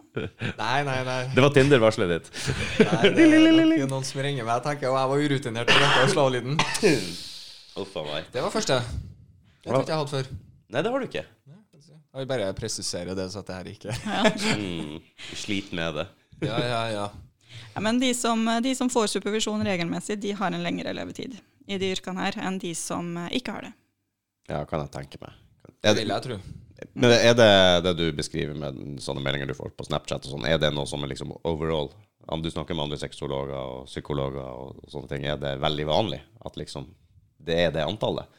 [0.58, 1.20] Nei, nei, nei.
[1.36, 2.30] Det var Tinder-varselet ditt.
[2.82, 4.56] nei det er ikke noen som ringer meg.
[4.56, 6.58] Jeg tenker, og jeg var urutinert på dette slaglyden.
[7.82, 8.32] Uff a meg.
[8.34, 8.80] Det var første.
[9.62, 10.32] Det tror ikke jeg hadde før.
[10.72, 11.26] Nei, det har du ikke.
[12.12, 13.94] Jeg vil bare presisere det, så at det her ikke
[14.58, 14.98] Mm,
[15.38, 16.08] sliter med det.
[16.44, 17.06] Ja, ja, ja.
[17.76, 21.38] Ja, men de som, de som får supervisjon regelmessig, de har en lengre levetid
[21.72, 23.72] i de yrkene her enn de som eh, ikke har det.
[24.50, 25.38] Ja, kan jeg tenke meg.
[25.86, 26.40] Det vil jeg tro.
[26.94, 27.50] Men er det
[27.86, 30.88] det du beskriver med sånne meldinger du får på Snapchat og sånn, er det noe
[30.90, 31.92] som er liksom overall?
[32.32, 36.22] Om du snakker med andre sexologer og psykologer og sånne ting, er det veldig vanlig
[36.46, 36.90] at liksom
[37.42, 38.30] det er det antallet?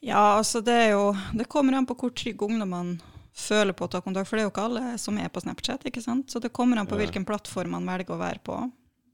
[0.00, 3.00] Ja, altså det er jo Det kommer an på hvor trygg ungdommene
[3.36, 5.82] føler på å ta kontakt, for det er jo ikke alle som er på Snapchat,
[5.90, 6.30] ikke sant?
[6.32, 8.56] Så det kommer an på hvilken plattform man velger å være på.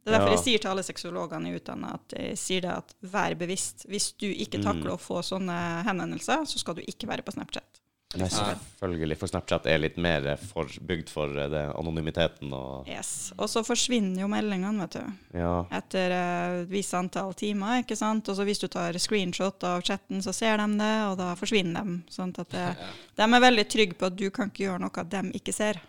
[0.04, 0.36] Det er derfor Ja.
[0.36, 3.82] jeg sier til alle sexologene i utdannet at jeg sier det at vær bevisst.
[3.90, 7.81] Hvis du ikke takler å få sånne henvendelser, så skal du ikke være på Snapchat.
[8.18, 9.16] Nei, selvfølgelig.
[9.20, 13.32] For Snapchat er litt mer for, bygd for eh, det, anonymiteten og Yes.
[13.38, 15.38] Og så forsvinner jo meldingene, vet du.
[15.40, 15.52] Ja.
[15.72, 18.28] Etter et uh, visst antall timer, ikke sant.
[18.28, 21.88] Og så hvis du tar screenshot av chatten, så ser de det, og da forsvinner
[21.88, 21.96] de.
[22.12, 22.66] Sånn at det,
[23.20, 25.80] de er veldig trygge på at du kan ikke gjøre noe de ikke ser.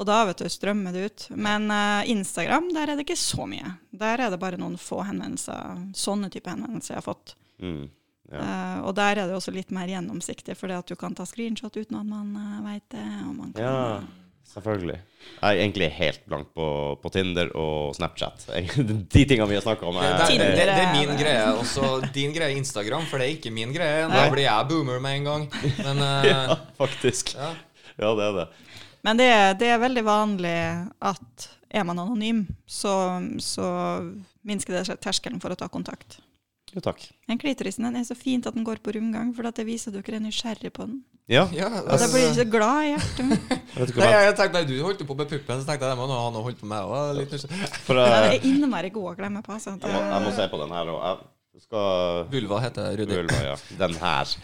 [0.00, 1.28] Og da vet du, strømmer det ut.
[1.36, 3.76] Men uh, Instagram, der er det ikke så mye.
[3.92, 7.34] Der er det bare noen få henvendelser, sånne type henvendelser jeg har fått.
[7.60, 7.90] Mm.
[8.30, 8.40] Ja.
[8.46, 11.74] Eh, og der er det også litt mer gjennomsiktig, fordi at du kan ta screenshot
[11.76, 13.06] uten at man uh, vet det.
[13.26, 14.98] Og man kan, ja, selvfølgelig.
[15.40, 16.66] Jeg er egentlig helt blank på,
[17.02, 18.46] på Tinder og Snapchat.
[19.14, 19.98] De tingene vi har snakka om.
[19.98, 21.44] Det, Er, det, Tinder det, det er min greie.
[21.58, 24.06] Også din greie er Instagram, for det er ikke min greie.
[24.10, 25.46] Da blir jeg boomer med en gang.
[25.82, 27.34] Men uh, ja, faktisk.
[27.36, 27.52] ja.
[28.00, 28.48] Ja, det er det.
[29.04, 30.56] Men det, er- det er veldig vanlig
[31.10, 32.92] at er man anonym, så,
[33.42, 33.66] så
[34.46, 36.18] minsker det terskelen for å ta kontakt.
[36.70, 37.02] Jo, takk.
[37.26, 39.90] Den klitorisen den er så fint at den går på rundgang, for at det viser
[39.90, 41.00] at dere er nysgjerrig på den.
[41.30, 43.50] Ja, ja Og da blir du så glad i hjertet mitt.
[43.78, 45.98] Nei, jeg, jeg tenkte, nei, Du holdt jo på med puppen, så tenkte jeg det
[45.98, 46.94] må han ha holdt på med òg.
[46.94, 47.50] Uh, nysgjerrig.
[47.86, 49.54] For er innmari god å glemme på.
[49.54, 49.76] Altså.
[49.78, 51.26] jeg, må, jeg må se på den her, òg.
[51.66, 53.18] skal Vulva heter Rudi.
[53.22, 53.58] Vulva, ja.
[53.82, 54.36] Den her.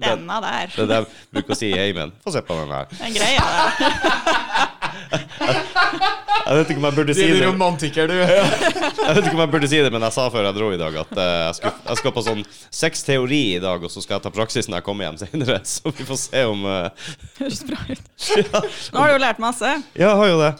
[0.00, 0.70] Denne der.
[0.74, 2.14] Det er det jeg bruker å si i heimen.
[2.24, 2.92] Få se på den her.
[2.98, 4.76] Den greia der.
[5.10, 8.14] Jeg vet ikke om jeg burde si Du er romantiker, du.
[8.20, 10.78] Jeg vet ikke om jeg burde si det, men jeg sa før jeg dro i
[10.80, 12.44] dag at eh, jeg, skal, jeg skal på sånn
[12.82, 15.60] sexteori i dag, og så skal jeg ta praksis når jeg kommer hjem senere.
[15.70, 17.10] Så vi får se om uh...
[17.38, 18.08] Høres bra ut.
[18.92, 19.74] Nå har du jo lært masse.
[19.94, 20.54] Ja, jeg har jo det.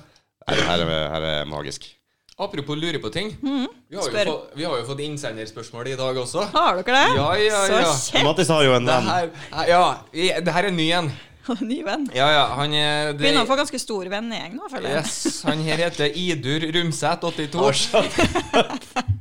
[0.50, 1.88] Her, her er, her er magisk.
[2.40, 3.34] Apropos lure på ting.
[3.42, 6.46] vi, har jo fått, vi har jo fått innsenderspørsmål i dag også.
[6.54, 7.16] Har dere det?
[7.18, 7.82] Ja, ja, ja.
[7.90, 8.24] Så kjekt.
[8.24, 9.10] Mattis har jo en Det venn.
[9.10, 9.82] her, ja,
[10.40, 11.10] det her er ny en.
[11.70, 12.06] Ny venn.
[12.14, 15.06] Ja, ja, han er det, Begynner å få ganske stor vennegjeng nå, føler jeg.
[15.06, 17.60] Yes, han her heter Idur Rumseth, 82.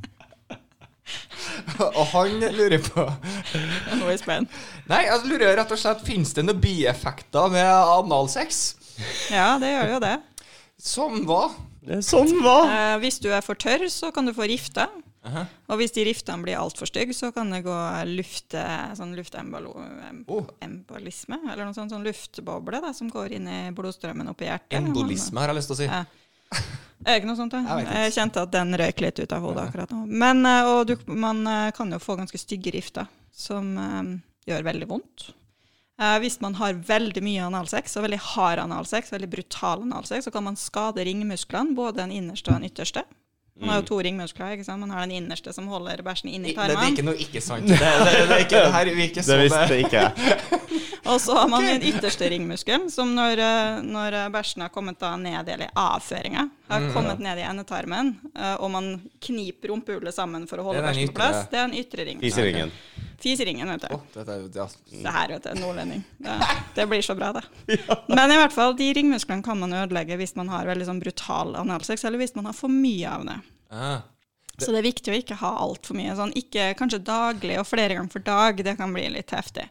[1.80, 4.52] Og han lurer på Nå er jeg spent.
[4.90, 8.60] Nei, jeg lurer rett og slett Fins det noen bieffekter med analsex?
[9.32, 10.14] Ja, det gjør jo det.
[10.80, 11.44] Som hva?
[11.84, 12.58] Det sånn hva?
[12.68, 14.48] Eh, hvis du er for tørr, så kan du få
[15.20, 17.76] Og hvis de riftene blir altfor stygge, så kan det gå
[18.08, 18.62] lufte,
[18.96, 19.18] sånn Oh.
[19.18, 24.78] luftembolisme, eller noe sånt, sånn luftboble da, som går inn i blodstrømmen opp i hjertet.
[24.80, 25.90] Embolisme, har jeg lyst til å si.
[25.90, 26.04] Ja.
[27.00, 27.54] Er det ikke noe sånt?
[27.54, 27.60] da?
[27.80, 27.88] Jeg.
[27.88, 30.00] Jeg kjente at den røyk litt ut av hodet akkurat nå.
[30.08, 34.10] Men, eh, og du, man eh, kan jo få ganske stygge rifter, som um,
[34.48, 35.30] gjør veldig vondt.
[36.00, 40.34] Uh, hvis man har veldig mye analsex, og veldig hard analsex, veldig brutal analsex, så
[40.34, 43.04] kan man skade ringmusklene, både den innerste og den ytterste.
[43.60, 44.54] Man har jo to ringmuskler.
[44.56, 44.80] ikke sant?
[44.80, 46.76] Man har den innerste som holder bæsjen inni tarmen.
[46.76, 47.68] det er ikke noe ikke sant.
[47.68, 50.04] Det, det, det, er ikke, det her virker Det så visste ikke.
[51.10, 55.14] Og så har man den ytterste ringmuskelen, som når, eh, når bæsjen har kommet da
[55.18, 56.92] ned, i avføringa, har Mm.
[56.94, 61.08] kommet ned i endetarmen, eh, og man kniper rumpehullet sammen for å holde Det bæsjen
[61.10, 62.20] på plass, det er den ytre ringen.
[62.22, 62.70] Fiseringen.
[63.20, 63.94] Fiseringen, vet du.
[63.94, 64.66] Oh, dette, er jo- ja.
[65.02, 66.04] Det her, vet du, nordlending.
[66.18, 66.36] Det,
[66.74, 67.44] det blir så bra, det.
[68.08, 71.54] Men i hvert fall, de ringmusklene kan man ødelegge hvis man har veldig sånn brutal
[71.56, 73.40] analsex, eller hvis man har for mye av det.
[73.70, 74.00] Ah.
[74.60, 76.12] Så det er viktig å ikke ha altfor mye.
[76.16, 79.68] Sånn, ikke kanskje daglig og flere ganger for dag, det kan bli litt heftig.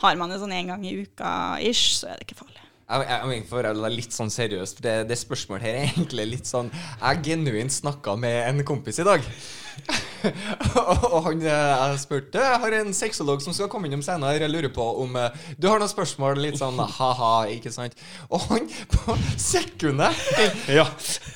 [0.00, 2.60] Har man det sånn en gang i uka ish, så er det ikke farlig.
[2.92, 6.26] Jeg, jeg, jeg å være litt sånn seriøst, for det, det spørsmålet her er egentlig
[6.34, 9.24] litt sånn Jeg genuint snakka med en kompis i dag.
[10.76, 14.42] og, og han eh, jeg spurte Jeg har en sexolog som skal komme innom senere.
[14.44, 16.40] Jeg lurer på om eh, Du har noen spørsmål?
[16.42, 17.96] Litt sånn ha-ha, ikke sant?
[18.28, 20.22] Og han på sekundet
[20.78, 20.86] Ja.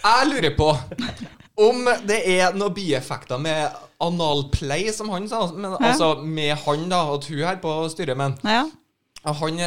[0.04, 0.70] Jeg lurer på
[1.56, 3.72] om det er noen bieffekter med
[4.04, 5.46] analplay, som han sa.
[5.54, 5.94] Men, Ja.
[5.94, 8.66] Altså med han, da, og hun her på styret, men Ja,
[9.26, 9.58] han,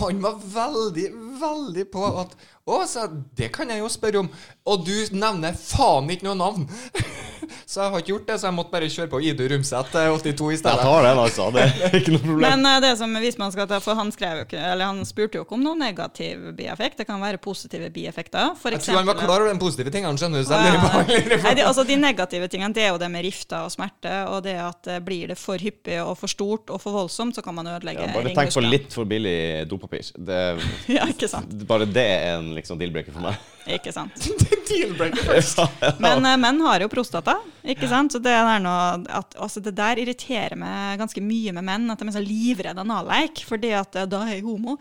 [0.00, 1.06] han var veldig,
[1.40, 2.34] veldig på at
[2.68, 4.28] Å, sa jeg, det kan jeg jo spørre om.
[4.68, 6.66] Og du nevner faen ikke noe navn.
[7.70, 10.10] så jeg har ikke gjort det, så jeg måtte bare kjøre på Idu Rumseth eh,
[10.12, 10.74] 82 i stedet.
[10.76, 11.46] Jeg tar den, altså.
[11.56, 12.44] Det er ikke noe problem.
[12.44, 15.00] Men eh, det som hvis man skal ta, for han, skrev jo ikke, eller han
[15.08, 17.00] spurte jo ikke om noen negativ bieffekt.
[17.00, 18.52] Det kan være positive bieffekter.
[18.60, 20.50] For Jeg tror han var klar over de positive tingene, skjønner du.
[20.50, 21.24] Så jeg lurer på, ja, ja.
[21.24, 21.48] lurer på.
[21.48, 24.44] Nei, det, altså, de negative tingene det er jo det med rifter og smerte, og
[24.46, 27.56] det at eh, blir det for hyppig og for stort og for voldsomt, så kan
[27.56, 30.12] man ødelegge Ja, bare tenk på litt for billig dopapir.
[30.14, 30.40] Det,
[31.00, 31.56] Ja, ikke sant.
[31.66, 33.38] bare det er en liksom deal-breaker for meg.
[33.76, 34.16] Ikke sant.
[34.70, 35.98] Deal-breaker.
[36.02, 37.36] Men uh, menn har jo prostata,
[37.66, 38.14] ikke sant?
[38.14, 42.00] Så det, der, noe at, altså, det der irriterer meg ganske mye med menn, at
[42.00, 44.78] de er så livredde analleik, fordi at eh, da er jeg homo.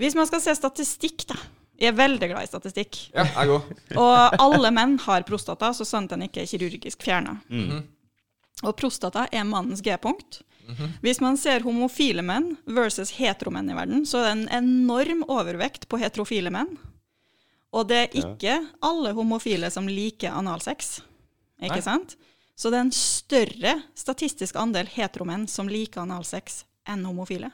[0.00, 1.38] Hvis man skal se statistikk, da.
[1.80, 3.00] Jeg er veldig glad i statistikk.
[3.16, 3.68] Ja, jeg går.
[4.04, 7.40] Og alle menn har prostata, så sant den ikke er kirurgisk fjerna.
[8.62, 10.44] Og prostata er mannens G-punkt.
[11.04, 15.88] Hvis man ser homofile menn versus heteromenn i verden, så er det en enorm overvekt
[15.90, 16.72] på heterofile menn.
[17.74, 21.00] Og det er ikke alle homofile som liker analsex.
[21.58, 21.86] Ikke Nei.
[21.86, 22.14] sant?
[22.54, 27.50] Så det er en større statistisk andel heteromenn som liker analsex enn homofile.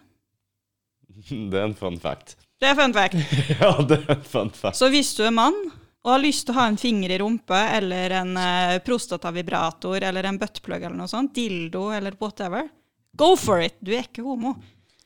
[1.50, 2.36] Det er en fun fact.
[2.60, 3.16] Det er fun fact.
[3.60, 4.76] Ja, det er en fun fact.
[4.76, 5.56] Så hvis du er mann
[6.04, 10.28] og har lyst til å ha en finger i rumpa eller en uh, prostatavibrator eller
[10.28, 12.68] en buttplug eller noe sånt, dildo eller whatever,
[13.16, 13.76] go for it!
[13.80, 14.54] Du er ikke homo.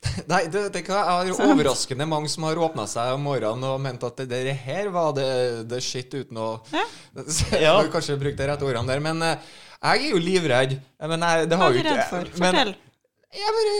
[0.31, 1.41] Nei, det, det har Sant.
[1.51, 5.13] overraskende mange som har åpna seg om morgenen og ment at det, det her var
[5.17, 5.27] det,
[5.71, 6.85] det shit uten å Ja.
[7.27, 7.77] Så Ja.
[7.79, 9.37] har kanskje brukt de rette ordene der, men eh,
[9.85, 10.77] jeg er jo livredd.
[11.05, 12.31] Men jeg, det Hva er du redd for?
[12.41, 12.75] men- Fortell.
[13.35, 13.71] Jeg bare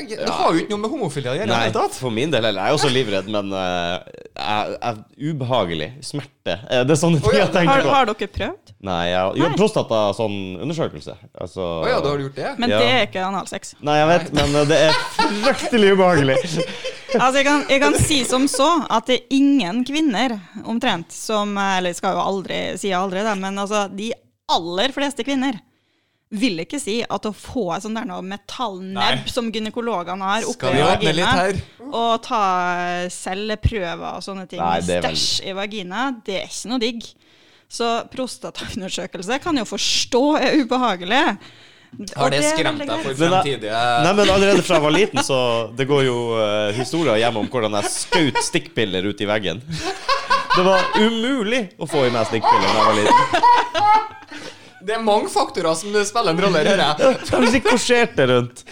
[0.00, 1.48] jeg, Det har jo ikke noe med homofili å gjøre.
[1.50, 1.96] Nei, tatt.
[1.98, 2.62] for min del heller.
[2.62, 3.96] Jeg er også livredd, men uh,
[4.36, 5.88] jeg, jeg, ubehagelig.
[6.06, 6.54] Smerte.
[6.70, 7.94] Eh, Det er sånne ting oh, ja, jeg tenker Har, på.
[7.96, 8.72] har dere prøvd?
[8.86, 11.16] Nei, jeg gjør prostata sånn undersøkelse.
[11.34, 12.52] Altså, oh, ja, da har du gjort det?
[12.62, 12.82] Men Ja.
[12.82, 13.74] det er ikke analsex.
[13.82, 16.38] Nei, jeg vet, men uh, det er fryktelig ubehagelig.
[17.16, 20.34] Altså, jeg kan, jeg kan si som så at det er ingen kvinner
[20.68, 24.10] omtrent som Eller jeg skal jo aldri si aldri, det, men altså, de
[24.52, 25.56] aller fleste kvinner
[26.30, 30.72] vil ikke si at å få et sånt der noe metallnebb som gynekologene har oppi
[30.74, 31.36] vagina,
[31.86, 32.40] og ta
[33.14, 37.06] celleprøver og sånne ting, vel- stæsj i vagina, det er ikke noe digg.
[37.70, 41.22] Så prostataundersøkelse kan jo forstå er ubehagelig.
[42.16, 43.70] Har Og det er skremt deg for fremtidige
[44.04, 45.38] Nei, men allerede fra jeg var liten, så
[45.78, 49.62] det går jo uh, historier hjemme om hvordan jeg skjøt stikkpiller ut i veggen.
[50.56, 53.24] Det var umulig å få i meg stikkpiller da jeg var liten.
[54.86, 56.84] Det er mange faktorer som spiller en rolle her.
[56.84, 57.54] jeg.
[57.58, 58.62] Ikke korserte rundt.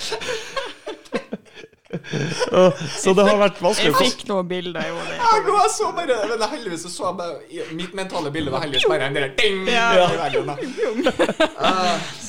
[3.03, 3.93] Så det har vært vanskelig.
[3.93, 5.15] Jeg fikk noen bilder i hodet.
[5.15, 9.33] Jeg så bare Men heldigvis så bare Mitt mentale bilde var heldigvis bare en del
[9.39, 10.09] ding Ja.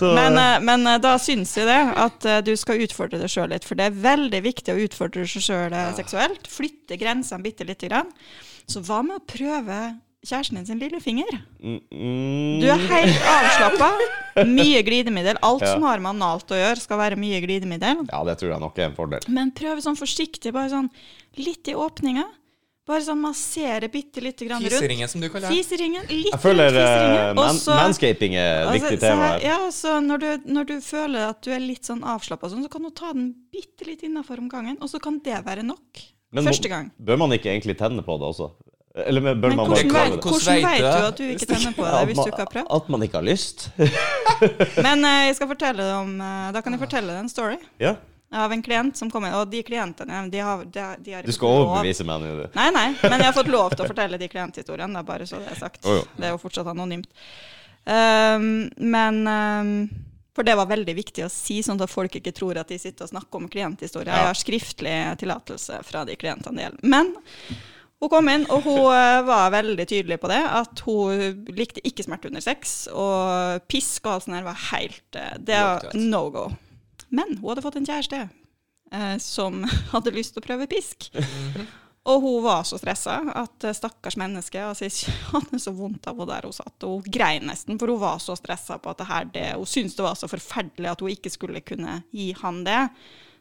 [0.15, 3.47] Men, eh, men eh, da syns jeg det, at eh, du skal utfordre deg sjøl
[3.53, 3.63] litt.
[3.67, 6.49] For det er veldig viktig å utfordre seg sjøl seksuelt.
[6.51, 8.11] Flytte grensene bitte lite grann.
[8.67, 9.79] Så hva med å prøve
[10.25, 11.41] kjæresten din sin lillefinger?
[11.61, 13.89] mm, mm, Du er helt avslappa.
[14.45, 15.37] Mye glidemiddel.
[15.41, 15.73] Alt Ja.
[15.73, 18.05] som har med analt å gjøre, skal være mye glidemiddel.
[18.11, 19.19] Ja, det tror jeg nok er en fordel.
[19.29, 20.89] Men prøv sånn forsiktig, bare sånn
[21.37, 22.25] litt i åpninga.
[22.85, 24.69] Bare sånn massere bitte lite grann rundt.
[24.69, 25.57] Fiseringen, som du kaller det.
[25.63, 26.03] Fiseringen.
[26.07, 29.47] Litt Jeg føler rundt eh, og man, manscaping er et Altså, viktig tema her- her.
[29.47, 32.69] Ja, så når du, når du føler at du er litt sånn avslappa, sånn, så
[32.69, 35.81] kan du ta den bitte litt innafor om gangen, og så kan det være nok.
[36.31, 36.91] Men Første gang.
[37.01, 38.51] Bør man ikke egentlig tenne på det også?
[38.95, 40.31] Eller med- bør Men man hvordan, bare vet, det?
[40.31, 42.67] Hvordan vet du at du ikke tenner på det hvis man- du ikke har prøvd?
[42.77, 43.65] At man ikke har lyst?
[44.85, 47.57] Men uh, jeg skal fortelle deg om uh, Da kan jeg fortelle deg en story
[47.83, 47.95] Ja.
[48.31, 49.35] av en klient som kom inn.
[49.35, 52.31] Og de klientene de har, de, har- de har Du skal overbevise meg nå.
[52.39, 52.47] du.
[52.55, 55.51] Nei, nei, men jeg har fått lov til å fortelle de klienthistoriene, bare så det
[55.51, 55.83] er sagt.
[55.85, 56.01] Oh.
[56.15, 57.07] Det er jo fortsatt anonymt.
[57.85, 59.89] Um, men um,
[60.35, 63.05] For det var veldig viktig å si, sånn at folk ikke tror at de sitter
[63.05, 64.09] og snakker om klienthistorier.
[64.11, 64.23] Ja.
[64.23, 66.91] Jeg har skriftlig tillatelse fra de klientene det gjelder.
[66.95, 67.13] Men
[68.03, 72.05] hun kom inn, og hun eh, var veldig tydelig på det, at hun likte ikke
[72.05, 76.25] smerte under sex, og pisk og alt sånt der var helt eh, Det var no
[76.33, 76.49] go.
[77.15, 78.25] Men hun hadde fått en kjæreste
[78.91, 81.09] eh, som hadde lyst til å prøve pisk.
[82.05, 84.89] Og hun var så stressa at eh, stakkars menneske altså,
[85.33, 86.75] hadde så vondt av henne der hun satt.
[86.85, 89.69] Og hun grein nesten, for hun var så stressa på at det her, det, hun
[89.69, 92.83] syntes det var så forferdelig at hun ikke skulle kunne gi han det.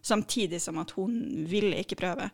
[0.05, 2.31] Samtidig som at hun ville ikke prøve.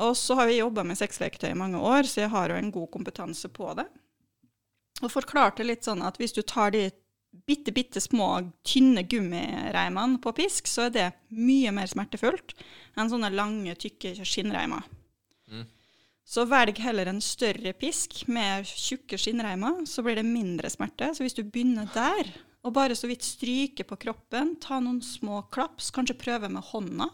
[0.00, 2.72] Og så har vi jobba med sexleketøy i mange år, så jeg har jo en
[2.72, 3.86] god kompetanse på det.
[5.00, 6.88] Og forklarte litt sånn at hvis du tar de
[7.46, 8.28] bitte, bitte små,
[8.66, 12.56] tynne gummireimene på pisk, så er det mye mer smertefullt
[12.98, 14.88] enn sånne lange, tykke skinnreimer.
[15.50, 15.68] Mm.
[16.30, 21.10] Så velg heller en større pisk med tjukke skinnreimer, så blir det mindre smerte.
[21.14, 22.30] Så hvis du begynner der,
[22.60, 27.08] og bare så vidt stryker på kroppen, ta noen små klaps, kanskje prøve med hånda,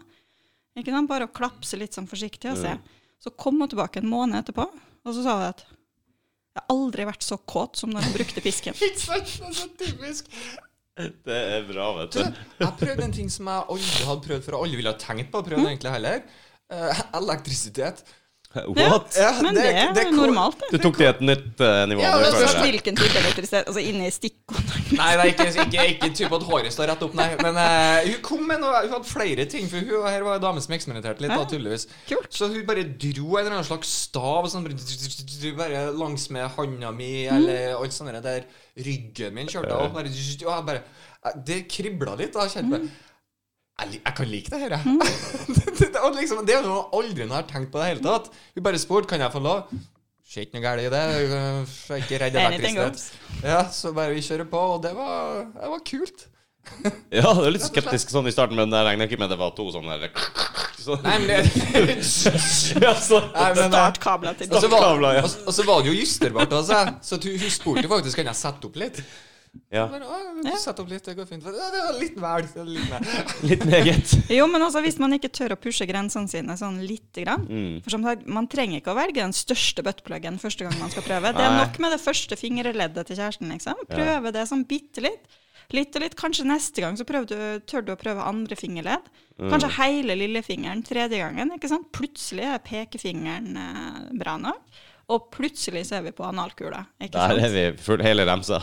[0.77, 1.09] ikke sant?
[1.11, 2.74] bare å klapse litt sånn forsiktig og se.
[3.22, 7.05] Så kom hun tilbake en måned etterpå, og så sa hun at jeg har aldri
[7.05, 8.77] vært så kåt som når hun brukte pisken.
[8.87, 9.33] Ikke sant?
[9.37, 10.31] Det er så typisk.
[10.97, 14.57] Det er bra, vet Du, jeg prøvde en ting som jeg aldri hadde prøvd før,
[14.57, 16.22] og aldri ville ha tenkt på å prøve egentlig heller.
[16.72, 18.01] Eh, elektrisitet.
[18.77, 19.17] What?
[19.19, 20.71] Ja, Men det, det- det er kom- normalt, det.
[20.73, 22.03] Du tok det i et nytt uh, nivå.
[22.05, 22.63] Ja, men jeg.
[22.67, 23.67] Hvilken type elektrisitet?
[23.71, 24.97] Altså inni stikkontakten?
[25.01, 27.29] Nei, nei, ikke, ikke, ikke type at håret står rett opp, nei.
[27.43, 29.69] Men uh, hun kom med noe, hun hadde flere ting.
[29.71, 31.89] For hun her var en dame som eksperimenterte litt, da, tydeligvis.
[32.11, 32.31] Kult.
[32.35, 34.67] Så hun bare dro en eller annen slags stav sånn,
[35.57, 38.47] bare, langsmed langs med handa mi, eller alt sånt der.
[38.77, 39.93] Ryggen min kjørte av.
[39.95, 40.83] Bare, og jeg bare,
[41.25, 42.35] eh, det kribla litt.
[42.35, 42.89] da, kjente bare
[43.77, 44.83] jeg, jeg kan like det her, jeg.
[45.57, 48.07] det, det, og liksom, det er noe jeg aldri har tenkt på i det hele
[48.07, 48.31] tatt.
[48.57, 49.74] Vi bare spurte kan jeg få lov.
[50.27, 51.03] Ser ikke noe galt i det.
[51.16, 53.05] Jeg er ikke redd elektrisitet.
[53.45, 56.27] Ja, så bare vi kjører på, og det var, det var kult.
[57.14, 59.53] Ja, det er litt skeptisk sånn i starten, men jeg regner ikke med det var
[59.55, 60.11] to sånne der
[60.87, 61.05] sånn.
[61.05, 61.37] Nei, men det
[61.87, 62.01] eh,
[63.70, 66.57] Startkabler til og så var, og, og så var det jo justerbart.
[66.59, 66.83] Altså.
[67.07, 68.99] Så hun spurte faktisk kan jeg sette opp litt.
[69.73, 71.45] Ja, Men, å, du Sett opp litt, det går fint.
[71.45, 72.49] Det var litt vel.
[72.71, 72.93] Litt
[73.51, 74.15] litt meget.
[74.37, 77.81] Jo, men altså, hvis man ikke tør å pushe grensene sine sånn lite grann Mm.
[77.85, 81.05] For som sagt, Man trenger ikke å velge den største buttpluggen første gang man skal
[81.07, 81.31] prøve.
[81.37, 83.51] Det er nok med det første fingerleddet til kjæresten.
[83.53, 83.83] liksom.
[83.91, 85.37] Prøve det sånn bitte litt.
[85.75, 86.17] Litt og litt.
[86.19, 87.37] Kanskje neste gang så du,
[87.67, 89.09] tør du å prøve andre fingerledd.
[89.37, 89.51] Mm.
[89.53, 91.55] Kanskje hele lillefingeren tredje gangen.
[91.57, 91.89] ikke sant?
[91.97, 94.83] Plutselig er pekefingeren eh, bra nok.
[95.09, 96.81] Og plutselig så er vi på analkula.
[97.01, 97.45] ikke Der sant?
[97.47, 98.59] er vi full, hele remsa.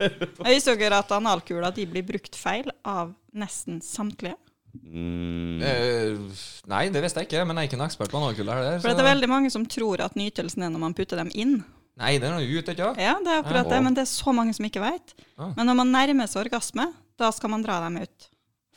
[0.00, 4.38] Jeg visste dere at analkula de blir brukt feil av nesten samtlige.
[4.74, 5.60] Mm.
[5.62, 8.62] Eh, nei, det visste jeg ikke, men jeg er ikke en ekspert på analkuler.
[8.64, 11.30] Der, For det er veldig mange som tror at nytelsen er når man putter dem
[11.34, 11.58] inn.
[12.00, 12.98] Nei, det er noe ut, ikke sant?
[13.04, 13.70] Ja, det er akkurat Ja.
[13.76, 15.14] det, men det er så mange som ikke vet.
[15.38, 15.52] Ah.
[15.56, 16.88] Men når man nærmer seg orgasme,
[17.20, 18.30] da skal man dra dem ut.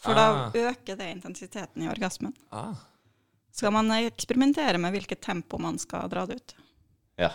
[0.03, 0.51] For Ah.
[0.53, 2.35] da øker det intensiteten i orgasmen.
[2.51, 2.75] Ah.
[3.57, 6.55] Skal man eksperimentere med hvilket tempo man skal dra det ut.
[7.17, 7.31] Ja.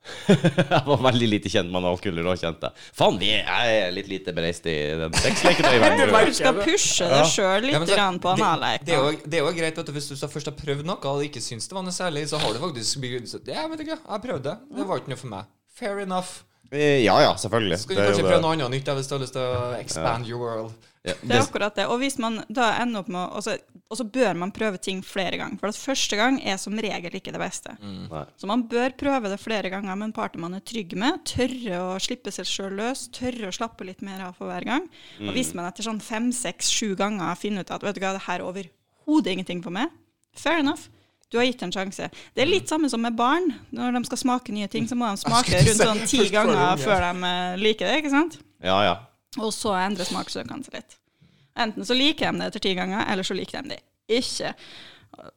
[0.30, 4.32] jeg var veldig lite kjent med analkuller og kjente Faen, vi jeg er litt lite
[4.32, 6.14] bereist i den sexleketøyverdenen.
[6.30, 8.86] Du skal pushe deg sjøl litt Ja, så- grann på det- anallek.
[8.88, 8.96] Det,
[9.28, 11.68] det er jo greit vet du, hvis du først har prøvd noe og ikke syns
[11.68, 14.54] det var noe særlig, så har du faktisk begynt Ja, vet hva, jeg prøvde.
[14.56, 14.78] det.
[14.80, 15.50] Det var ikke noe for meg.
[15.82, 16.32] Fair enough.
[16.72, 17.82] Eh, Ja ja, selvfølgelig.
[17.84, 20.40] Skal du kanskje prøve noe annet nytt hvis du har lyst til å expand your
[20.40, 20.72] world.
[21.04, 21.86] Ja, Det er akkurat det.
[21.92, 23.58] Og hvis man da ender opp med å-
[23.90, 25.58] Og så bør man prøve ting flere ganger.
[25.58, 27.72] For at første gang er som regel ikke det beste.
[27.82, 28.04] Mm.
[28.38, 31.24] Så man bør prøve det flere ganger med en partner man er trygg med.
[31.26, 33.08] Tørre å slippe seg sjøl løs.
[33.16, 34.86] Tørre å slappe litt mer av for hver gang.
[35.18, 38.14] Og hvis man etter sånn fem, seks, sju ganger finner ut at vet du hva,
[38.14, 39.90] det her er overhodet ingenting for meg,
[40.38, 40.86] fair enough.
[41.30, 42.08] Du har gitt en sjanse.
[42.34, 43.52] Det er litt samme som med barn.
[43.74, 47.06] Når de skal smake nye ting, så må de smake rundt sånn ti ganger før
[47.08, 48.38] de eh, liker det, ikke sant?
[48.62, 48.96] Ja ja.
[49.38, 50.98] Og så endrer smaksøkene seg litt.
[51.60, 53.82] Enten så liker de det etter ti ganger, eller så liker de det
[54.20, 54.54] ikke.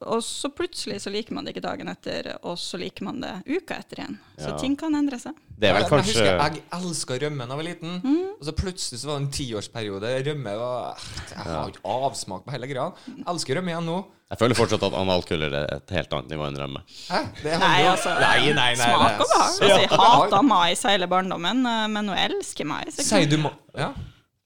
[0.06, 3.32] Og så plutselig så liker man det ikke dagen etter, og så liker man det
[3.50, 4.14] uka etter igjen.
[4.38, 4.56] Så Ja.
[4.58, 5.34] ting kan endre seg.
[5.58, 8.00] Det er vel kanskje Jeg husker jeg elska rømme da jeg var liten.
[8.02, 8.28] Mm.
[8.38, 10.12] Og så plutselig så var det en tiårsperiode.
[10.28, 10.96] Rømme var
[11.30, 12.92] Jeg har ikke avsmak på hele greia.
[13.26, 13.98] Elsker rømme igjen nå.
[14.30, 16.80] Jeg føler fortsatt at analkuller er et helt annet nivå enn rømme.
[17.10, 17.20] Hæ?
[17.42, 19.50] Det Nei, altså, nei, nei, nei, Smak og behag.
[19.50, 22.96] Altså, jeg hata mais hele barndommen, eh, men nå elsker mais.
[23.04, 23.50] Sier du ma...
[23.76, 23.92] Ja.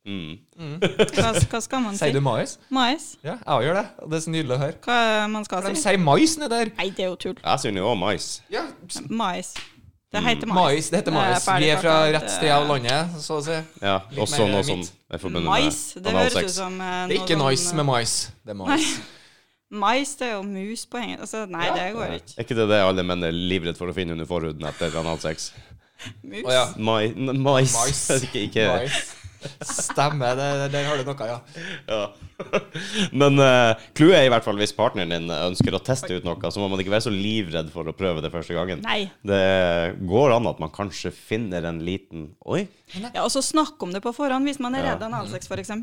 [0.08, 0.78] Mm.
[1.12, 2.00] Hva, hva skal man si?
[2.00, 2.54] Sier du mais?
[2.72, 3.08] Mais?
[3.26, 3.86] Ja, jeg gjør det.
[4.08, 4.76] Det er så nydelig å høre.
[4.86, 5.82] Hva man skal De si?
[5.84, 6.70] sier mais nedi der.
[6.78, 7.34] Nei, det er jo tull.
[7.42, 8.28] Jeg sier jo mais.
[8.52, 8.62] Ja,
[9.10, 9.52] Mais.
[10.08, 10.56] Det heter mais.
[10.56, 10.86] mais.
[10.88, 11.44] Det heter mais.
[11.44, 13.58] Det er Vi er fra rett sted av landet, så å si.
[13.84, 14.80] Ja, Litt også noe som
[15.12, 18.14] er forbundet Mais, med det høres ut som eh, Det er ikke nice med mais.
[18.40, 18.88] Det er mais.
[19.68, 21.20] Mais, det er jo mus på engelsk.
[21.26, 22.32] Altså, nei, det går ikke.
[22.38, 25.50] Er ikke det det alle menn er livredd for å finne under forhuden etter analsex?
[26.24, 26.40] Mus?
[26.46, 26.64] Oh, ja.
[26.80, 27.76] Mai, mais.
[27.76, 28.02] Mais.
[28.30, 28.64] ikke, ikke.
[28.72, 29.14] Mais.
[29.62, 31.38] Stemmer, det, der har du noe, ja.
[31.88, 32.00] Ja.
[33.20, 36.62] Men uh, er i hvert fall hvis partneren din ønsker å teste ut noe, så
[36.62, 38.82] må man ikke være så livredd for å prøve det første gangen.
[38.86, 39.08] Nei.
[39.26, 39.42] Det
[40.08, 42.64] går an at man kanskje finner en liten Oi!
[42.98, 44.94] Ja, og så snakk om det på forhånd hvis man er Ja.
[44.94, 45.74] redd analsex, f.eks.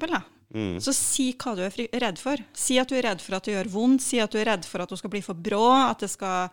[0.56, 0.78] Mm.
[0.84, 2.40] Så si hva du er fri redd for.
[2.56, 4.68] Si at du er redd for at det gjør vondt, si at du er redd
[4.70, 6.50] for at du skal bli for brå, at det skal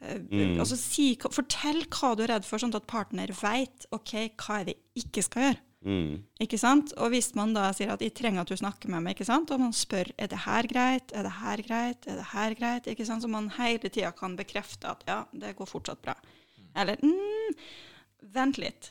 [0.00, 0.58] eh, Mm.
[0.60, 4.64] altså si, Fortell hva du er redd for, sånn at partner vet ok, hva er
[4.68, 5.62] det jeg ikke skal gjøre.
[5.84, 6.22] Mm.
[6.40, 6.94] Ikke sant?
[6.96, 9.50] Og hvis man da sier at 'jeg trenger at du snakker med meg', ikke sant?
[9.50, 12.86] og man spør 'er det her greit', 'er det her greit', 'er det her greit',
[12.88, 13.22] ikke sant?
[13.22, 16.16] så man hele tida kan bekrefte at 'ja, det går fortsatt bra'.
[16.76, 17.54] Eller mm,
[18.32, 18.90] 'vent litt'.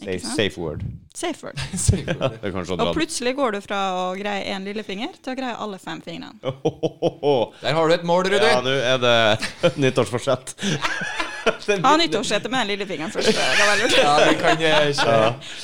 [0.00, 0.36] Ikke Safe, sant?
[0.36, 0.82] safe word.
[1.14, 1.56] Safe word.
[2.40, 5.56] Det er kanskje Og plutselig går du fra å greie én lillefinger til å greie
[5.56, 6.38] alle fem fingrene.
[7.62, 8.38] Der har du et mål, Rudi.
[8.40, 10.54] Ja, nå er det nyttårsforsett.
[11.86, 13.30] Ha nyttårssettet med den lillefingeren først.
[13.32, 13.96] Det var lurt.
[13.96, 14.72] Ja, vi kan ikke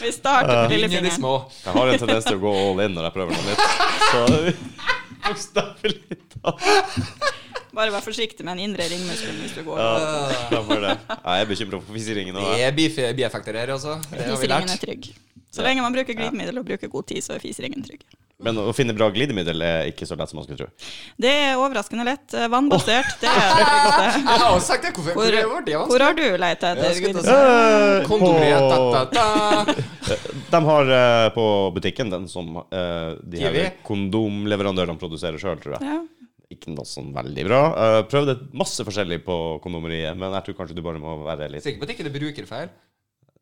[0.01, 1.27] Vi starter med lillefingeren.
[1.65, 3.63] Jeg har en tendens til å gå all in når jeg prøver noe nytt.
[4.07, 4.21] Så
[5.27, 6.63] bokstavelig talt.
[7.77, 9.81] Bare vær forsiktig med den indre ringmuskelen hvis du går.
[9.83, 10.97] Ja.
[11.13, 12.39] Jeg er bekymra for fiseringen.
[12.41, 13.99] Det er bieffekter her, altså.
[14.09, 15.11] Det har vi Fiseringen er trygg.
[15.55, 18.03] Så lenge man bruker glidemiddel og bruker god tid, så er fiseringen trygg.
[18.45, 20.67] Men å finne bra glidemiddel er ikke så lett som man skulle tro.
[21.17, 22.35] Det er overraskende lett.
[22.53, 23.09] Vannbasert.
[23.17, 24.19] Vannbasert, det er det tryggeste.
[24.29, 24.91] Jeg har sagt det.
[24.99, 27.33] Hvorfor, Hvor, hvor, hvor det hvor har du lett etter glidemiddel?
[27.33, 28.05] Eh.
[30.53, 31.47] De har eh, på
[31.79, 33.57] butikken den som eh, de her
[33.89, 35.89] kondomleverandørene produserer sjøl, tror jeg.
[35.89, 36.05] Ja.
[36.53, 37.61] Ikke noe sånn veldig bra.
[37.75, 41.65] Uh, prøvde masse forskjellig på kondomeriet, men jeg tror kanskje du bare må være litt
[41.65, 42.69] Sikker på at det ikke er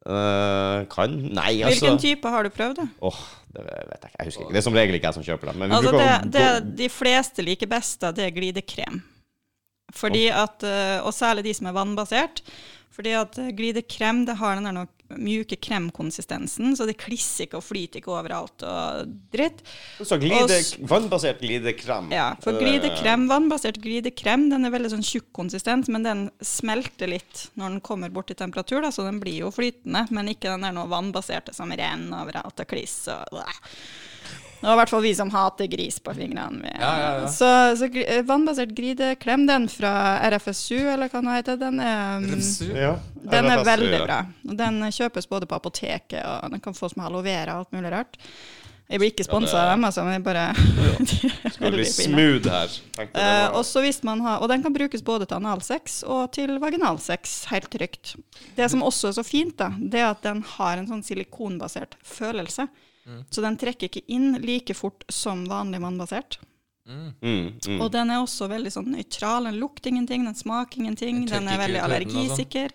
[0.04, 1.14] Eh, Kan?
[1.32, 2.76] Nei, altså Hvilken type har du prøvd?
[2.82, 2.86] da?
[3.08, 3.20] Åh,
[3.54, 4.18] det vet jeg ikke.
[4.18, 4.52] Jeg husker ikke.
[4.52, 5.58] Det er som regel ikke jeg som kjøper dem.
[5.62, 9.02] Men Altså det, det de fleste liker best, da, det er glidekrem.
[9.94, 12.42] Fordi at, eh, Og særlig de som er vannbasert.
[12.94, 14.88] Fordi at eh, glidekrem det har den der nok
[15.20, 19.62] mjuke kremkonsistensen, så det klisser ikke og flyter ikke overalt og dritt.
[20.00, 22.10] Så glide, og vannbasert glidekrem.
[22.14, 27.48] Ja, For glidekrem, vannbasert glidekrem den er veldig sånn tjukk konsistens, men den smelter litt
[27.58, 30.66] når den kommer bort til temperatur, da, så den blir jo flytende, men ikke den
[30.66, 33.62] der noe vannbaserte som renner overalt og kliss og Bleh.
[34.64, 36.70] Det var i hvert fall vi som hater gris på fingrene.
[36.80, 37.28] Ja, ja, ja.
[37.28, 39.90] Så, så eh, vannbasert grideklem, den fra
[40.32, 42.70] RFSU, eller hva den heter, den er, RFSU?
[42.72, 44.06] Ja, den er RFSU, veldig ja.
[44.06, 44.18] bra.
[44.64, 47.92] Den kjøpes både på apoteket, og den kan fås med aloe vera og alt mulig
[47.92, 48.16] rart.
[48.88, 50.46] Jeg blir ikke sponsa av dem, altså, men jeg bare
[51.58, 52.78] Skal bli smooth her.
[53.04, 57.68] Eh, og man har, og den kan brukes både til analsex og til vaginalsex, helt
[57.68, 58.14] trygt.
[58.56, 62.00] Det som også er så fint, da, det er at den har en sånn silikonbasert
[62.00, 62.68] følelse.
[63.30, 66.38] Så den trekker ikke inn like fort som vanlig vannbasert.
[66.88, 67.12] Mm.
[67.20, 67.78] mm, mm.
[67.80, 69.46] Og den er også veldig sånn nøytral.
[69.48, 71.22] Den lukter ingenting, den smaker ingenting.
[71.26, 71.86] Den Den er veldig sånn.
[71.90, 72.74] allergisikker.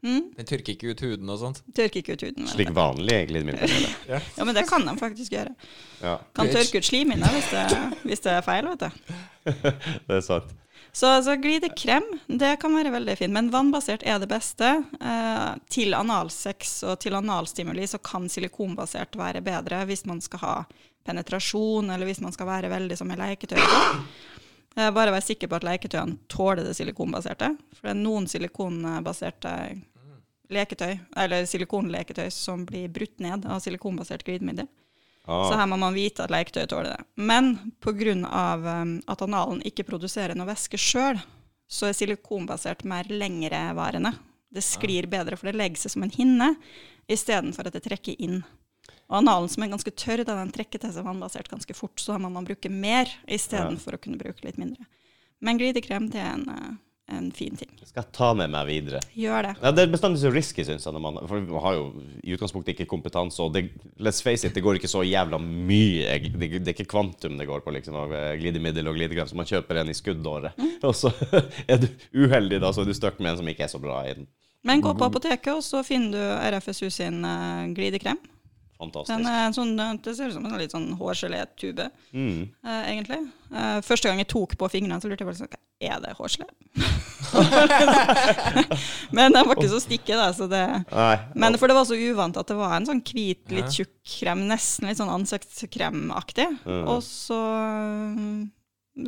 [0.00, 1.58] Mm, Den tørker ikke ut huden og sånt.
[1.76, 2.46] tørker ikke ut huden.
[2.48, 3.68] Slik vanlig glidemiddel.
[4.08, 4.20] Ja.
[4.38, 5.52] Ja, men det kan de faktisk gjøre.
[6.00, 7.50] Ja, Kan tørke ut slimhinna hvis,
[8.08, 9.12] hvis det er feil, vet du.
[10.08, 10.54] det er sant.
[10.92, 14.70] Så så glidekrem det kan være veldig fint, men vannbasert er det beste.
[15.00, 20.54] Eh, til analsex og til analstimuli så kan silikonbasert være bedre hvis man skal ha
[21.06, 23.60] penetrasjon, eller hvis man skal være veldig som i leketøy.
[24.76, 27.54] Eh, bare vær sikker på at leketøyene tåler det silikonbaserte.
[27.76, 29.54] For det er noen silikonbaserte
[30.50, 34.66] leketøy, eller silikonleketøy som blir brutt ned av silikonbasert glidemiddel.
[35.30, 37.04] Så Ah, her må man vite at leketøy tåler det.
[37.14, 38.14] Men pga.
[38.20, 41.20] Um, at analen ikke produserer noe væske sjøl,
[41.70, 44.12] så er silikonbasert mer lengrevarende.
[44.50, 46.48] Det sklir bedre, for det legger seg som en hinne
[47.10, 48.40] istedenfor at det trekker inn.
[49.10, 52.24] Og analen som er ganske tørr, den trekker til seg vannbasert ganske fort, så da
[52.24, 54.86] må man bruke mer istedenfor å kunne bruke litt mindre.
[55.38, 56.74] Men glidekrem det er en, uh,
[57.10, 57.70] en fin ting.
[57.84, 59.00] skal jeg ta med meg videre.
[59.18, 59.52] Gjør det.
[59.62, 61.02] Ja, det er bestandig så risky, syns jeg.
[61.02, 61.86] Man, for man har jo
[62.22, 63.42] i utgangspunktet ikke kompetanse.
[63.42, 63.66] Og det,
[63.98, 66.18] let's face it, det går ikke så jævla mye.
[66.30, 69.30] Det, det er ikke kvantum det går på, liksom, av eh, glidemiddel og glidekrem.
[69.30, 70.60] Så man kjøper en i skuddåret.
[70.86, 71.12] Og så
[71.70, 74.02] er du uheldig, da, så er du stuck med en som ikke er så bra
[74.06, 74.30] i den.
[74.66, 78.18] Men gå på apoteket, og så finner du RFSU sin uh, glidekrem.
[78.80, 79.12] Fantastisk.
[79.12, 82.48] Den er en sånn, det ser ut som en litt sånn hårgelétube, Mm.
[82.64, 83.18] uh, egentlig.
[83.52, 86.46] Uh, første gang jeg tok på fingrene, så lurte jeg på sånn Er det hårgelé?
[89.16, 90.30] Men den var ikke så stikke, da.
[90.36, 90.62] Så det,
[90.92, 91.16] Nei.
[91.34, 94.46] men for det var så uvant at det var en sånn hvit, litt tjukk krem,
[94.50, 96.48] nesten litt sånn ansiktskremaktig.
[96.64, 96.84] Mm.
[96.90, 97.40] Og så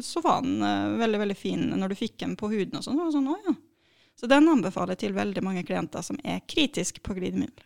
[0.01, 3.01] så var den uh, veldig, veldig fin når du fikk den på huden og sånn.
[3.03, 3.57] Så sånn, ja.
[4.17, 7.65] Så den anbefaler jeg til veldig mange klienter som er kritiske på glidemiddel.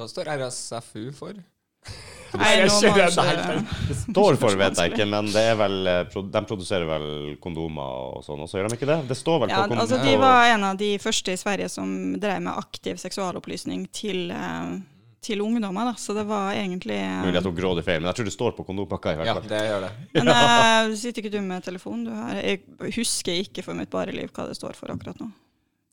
[0.00, 1.36] Hva står RSFU for?
[2.40, 6.42] Nei, jeg det ikke- står for, vet jeg ikke, men det er vel eh, De
[6.46, 8.98] produserer vel kondomer og sånn, og så gjør de ikke det?
[9.10, 9.82] Det står vel Ja, på kondomer.
[9.82, 11.90] altså De var en av de første i Sverige som
[12.22, 14.78] drev med aktiv seksualopplysning til, eh,
[15.26, 15.90] til ungdommer.
[15.90, 15.96] Da.
[15.98, 18.56] Så det var egentlig eh, Mulig jeg tok grådig feil, men jeg tror det står
[18.60, 19.16] på kondompakka.
[19.16, 19.92] i hvert Ja, det gjør det.
[20.20, 22.06] Men uh, sitter ikke du med telefonen?
[22.06, 25.32] Du har, jeg husker ikke for mitt bare liv hva det står for akkurat nå.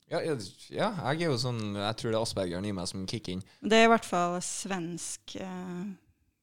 [0.08, 0.40] Ja, jeg,
[0.72, 3.42] ja, jeg er jo sånn Jeg tror det er aspergeren i meg som kicker inn.
[3.60, 5.82] Det er i hvert fall svensk eh,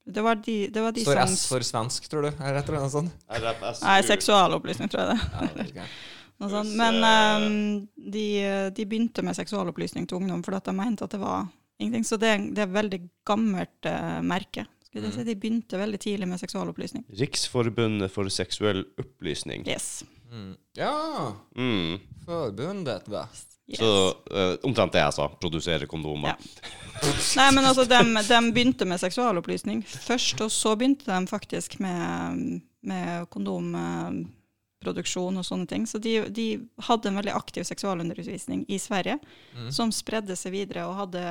[0.05, 2.31] Det var de, det var de Står som S for svensk, tror du?
[2.45, 3.15] Er det noe sånt?
[3.33, 5.71] Nei, seksualopplysning, tror jeg det.
[5.81, 5.89] Ja.
[6.43, 6.73] Noe sånt.
[6.77, 8.27] Men eh, eh, de,
[8.75, 11.47] de begynte med seksualopplysning til ungdom fordi at de mente at det var
[11.79, 12.05] ingenting.
[12.05, 14.67] Så det, det er et veldig gammelt eh, merke.
[14.85, 15.25] Skulle jeg si.
[15.31, 17.07] De begynte veldig tidlig med seksualopplysning.
[17.23, 19.65] Riksforbundet for seksuell opplysning.
[19.67, 20.03] Yes.
[20.31, 20.53] Mm.
[20.79, 22.01] Ja, Mm.
[22.27, 23.25] forbundet, va.
[23.69, 23.79] Yes.
[23.79, 23.89] Så
[24.31, 25.29] uh, omtrent det jeg sa.
[25.41, 26.29] Produsere kondomer.
[26.35, 26.37] Ja.
[27.41, 32.61] Nei, men altså, de, de begynte med seksualopplysning først, og så begynte de faktisk med,
[32.87, 35.83] med kondomproduksjon og sånne ting.
[35.91, 36.47] Så de, de
[36.87, 39.19] hadde en veldig aktiv seksualundervisning i Sverige,
[39.55, 39.71] Mm.
[39.73, 41.23] som spredde seg videre og hadde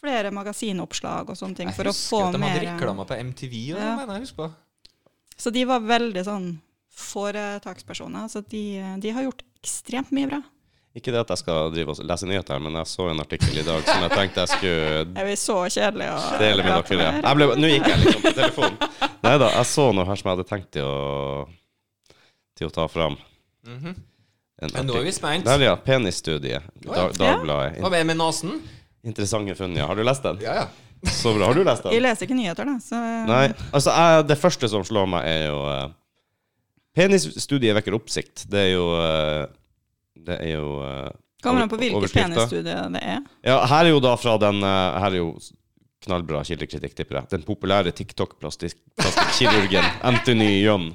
[0.00, 3.54] flere magasinoppslag og sånne ting Jeg for å husker at de hadde mer på MTV,
[3.74, 3.96] og Ja.
[3.96, 4.50] mener jeg husker på.
[5.40, 6.58] Så de var veldig sånn
[6.92, 8.28] foretakspersoner.
[8.28, 8.62] Så de,
[9.00, 10.42] de har gjort ekstremt mye bra.
[10.90, 13.60] Ikke det at jeg skal drive og lese nyheter, her, men jeg så en artikkel
[13.60, 17.04] i dag som jeg tenkte jeg skulle Er vi så kjedelige å dele med dere.
[17.04, 17.12] Ja.
[17.22, 19.10] Jeg ble, nå gikk jeg liksom på telefonen.
[19.22, 21.44] Nei da, jeg så noe her som jeg hadde tenkt til å,
[22.58, 23.14] til å ta fram.
[23.66, 23.94] Mm -hmm.
[24.74, 25.46] Men nå er vi spent.
[25.46, 25.76] Der, ja.
[25.76, 26.62] Penisstudiet.
[26.84, 27.80] Dag, Da, Dagbladet.
[27.80, 28.60] Hva med med nasen?
[29.04, 29.86] Interessante funn, ja.
[29.86, 30.40] Har du lest den?
[30.42, 30.66] Ja, ja.
[31.08, 31.46] Så bra.
[31.46, 31.92] Har du lest den?
[31.92, 32.76] Jeg leser ikke nyheter, da.
[32.84, 32.96] Så
[33.30, 33.52] Nei.
[33.72, 35.88] Altså, jeg, det første som slår meg, er jo uh,
[36.94, 38.44] Penisstudiet vekker oppsikt.
[38.50, 39.46] Det er jo uh,
[40.16, 41.08] Det er jo uh,
[41.42, 43.20] Kommer an på hvilket penisstudie det er.
[43.46, 45.30] Ja, her er jo da fra den uh, Her er jo
[46.04, 47.28] knallbra kildekritikk, tipper jeg.
[47.34, 50.86] Den populære TikTok-plastikkirurgen Anthony Young.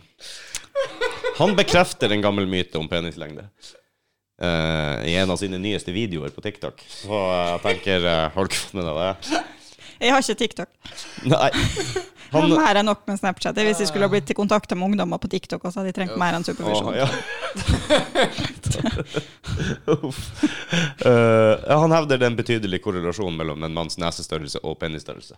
[1.37, 3.45] Han bekrefter en gammel myte om penislengde.
[4.41, 6.81] Uh, I en av sine nyeste videoer på TikTok.
[6.89, 9.13] Så jeg tenker uh, Har du fått med deg det?
[9.99, 10.69] Jeg har ikke TikTok.
[11.29, 11.51] Nei.
[12.35, 13.55] Han, mer enn nok med Snapchat.
[13.63, 16.17] Hvis jeg skulle ha blitt kontakta kontakt med ungdommer på TikTok, så hadde jeg trengt
[16.19, 16.91] mer enn supervisjon.
[16.91, 17.07] Åh, ja.
[20.09, 20.19] Uff.
[21.05, 25.37] Eh, han hevder det er en betydelig korrelasjon mellom en manns nesestørrelse og penisstørrelse.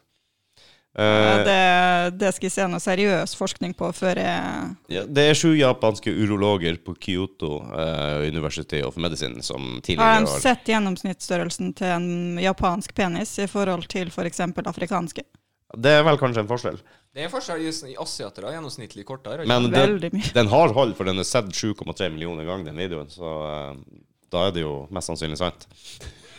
[0.98, 5.26] Ja, Eh, det, det skal jeg se noe seriøs forskning på før jeg ja, det
[5.30, 10.42] er sju japanske urologer på Kyoto uh, University of Medicine som Har tidligere de har
[10.42, 12.10] sett gjennomsnittsstørrelsen til en
[12.42, 14.42] japansk penis i forhold til f.eks.
[14.42, 15.22] afrikanske?
[15.78, 16.82] Det er vel kanskje en forskjell.
[17.14, 17.62] Det er forskjell.
[17.62, 19.46] i- i Asiatere er gjennomsnittlig kortere.
[19.46, 23.10] Men det, den har hold, for den er sett 7,3 millioner ganger, den videoen.
[23.14, 23.76] Så uh,
[24.32, 25.68] da er det jo mest sannsynlig sant.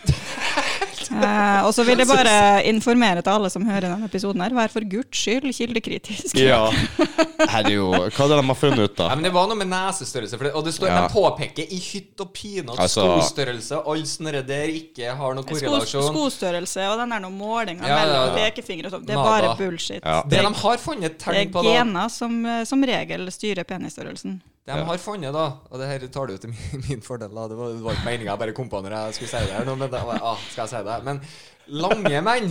[1.10, 4.68] Eh, og så vil jeg bare informere til alle som hører denne episoden her, vær
[4.72, 6.36] for guds skyld kildekritisk.
[6.36, 6.66] Ja.
[7.48, 9.14] Her er jo Hva er det de har funnet ut, Ja, da?
[9.14, 10.36] men Det var noe med nesestørrelse.
[10.36, 11.06] For det, og det står, Ja.
[11.06, 15.34] De påpeker i hytt og pine at Altså- skostørrelse og alt sånt der ikke har
[15.38, 16.08] noen Sko, korrelasjon.
[16.10, 18.50] skostørrelse og den der noe målinga Ja, ja, mellom ja.
[18.50, 19.30] pekefinger og sånn, det er Nada.
[19.30, 20.02] bare bullshit.
[20.04, 20.22] Ja.
[20.26, 23.64] Det de har funnet Det tegn er på, da gener som, eh, som regel styrer
[23.64, 24.40] penisstørrelsen.
[24.68, 24.84] De Ja.
[24.84, 27.48] har funnet, da Og det her tar du til min, min fordel, da.
[27.48, 29.54] Det var, det var ikke meninga jeg bare kom på når jeg skulle si det
[29.56, 30.98] her men det var, ah, skal jeg si det?
[31.08, 31.20] Men
[31.68, 32.50] lange menn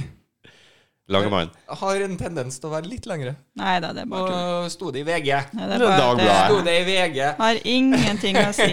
[1.07, 1.49] Langemann.
[1.69, 3.31] har en tendens til å være litt lengre.
[3.56, 4.49] Nei da, det er bare tull.
[4.65, 5.30] Og sto det i VG.
[5.56, 5.91] Nei, det, Det.
[5.95, 7.19] Sto det det i VG.
[7.38, 8.68] har ingenting å si.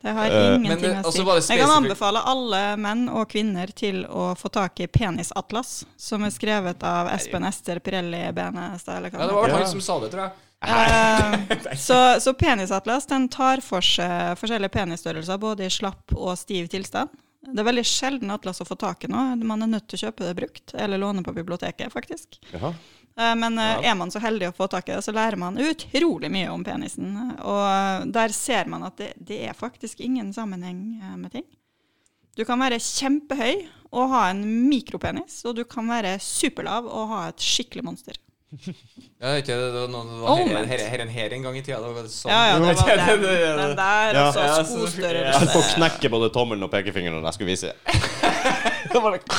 [0.00, 1.24] Det har Eh, ingenting uh, det- å si.
[1.26, 5.84] var det Jeg kan anbefale alle menn og kvinner til å få tak i Penisatlas,
[5.98, 8.96] som er skrevet av Espen Ester Pirelli Benestad.
[9.00, 9.58] eller hva Ja, det var heter.
[9.58, 10.32] han som sa det, tror jeg.
[10.66, 16.68] Eh, så, så penisatlas den tar for seg forskjellige penisstørrelser, både i slapp og stiv
[16.72, 17.12] tilstand.
[17.40, 19.20] Det er veldig sjelden atlas å få tak i nå.
[19.48, 22.36] Man er nødt til å kjøpe det brukt, eller låne på biblioteket, faktisk.
[22.52, 22.74] Jaha.
[23.16, 23.92] Eh, Men eh, Ja.
[23.92, 26.64] er man så heldig å få tak i det, så lærer man utrolig mye om
[26.64, 27.16] penisen.
[27.40, 31.48] Og der ser man at det, det er faktisk ingen sammenheng med ting.
[32.36, 37.22] Du kan være kjempehøy og ha en mikropenis, og du kan være superlav og ha
[37.32, 38.20] et skikkelig monster.
[38.50, 40.68] Ja, ikke, det var, noen, det var her, Omvendt.
[40.72, 41.76] her, her, her en gang i tida.
[41.84, 42.32] Det var sånn.
[42.32, 44.24] Ja, ja, det var den, Det- det- den der, Ja.
[44.26, 45.52] altså Ja, så- Jeg holdt skostørrelse.
[45.52, 47.72] på å knekke både tommelen og pekefingeren når jeg skulle vise.
[48.92, 49.38] Det var like-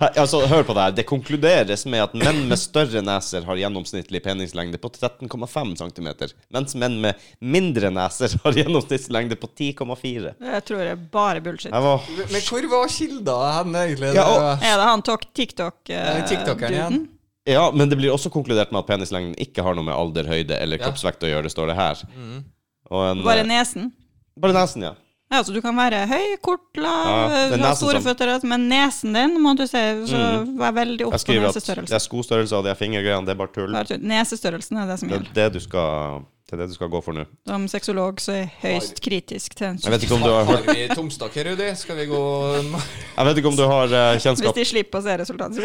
[0.00, 0.94] altså, hør på det her.
[0.96, 6.08] Det konkluderes med at menn med større neser har gjennomsnittlig peningslengde på 13,5 cm,
[6.54, 10.34] mens menn med mindre neser har gjennomsnittslengde på 10,4.
[10.40, 11.72] Det tror jeg er bare bullshit.
[11.72, 14.14] Jeg var Men hvor var kilda hen, egentlig?
[14.16, 15.74] Ja, og- Er det han tok TikTok?
[15.88, 17.06] Ja, Uh.
[17.48, 20.54] Ja, men det blir også konkludert med at penislengden ikke har noe med alder, høyde
[20.60, 20.84] eller Ja.
[20.84, 22.02] kroppsvekt å gjøre, det står det her.
[22.14, 22.44] Mm.
[22.90, 23.92] Og en, Bare eh, nesen.
[24.38, 24.92] bare nesen, ja.
[25.30, 29.12] Ja, så du kan være høy, kort, lav, Ja, ha store som- føtter, men nesen
[29.14, 29.78] din må du se
[30.10, 30.22] så
[30.58, 31.54] vær veldig opp på skriver at
[31.86, 33.70] det er skostørrelse og de fingergreiene, det er bare tull.
[34.02, 35.32] Nesestørrelsen er det som gjelder.
[35.32, 37.22] Det er det du skal, det er det du skal gå for nå.
[37.46, 40.48] Som sexolog så er jeg høyst kritisk til en Jeg vet ikke om du har
[40.48, 41.68] hørt Har vi tomstakk her, Rudi?
[41.78, 42.22] Skal vi gå
[43.18, 45.62] Jeg vet ikke om du har kjennskap Hvis de slipper å se resultatet.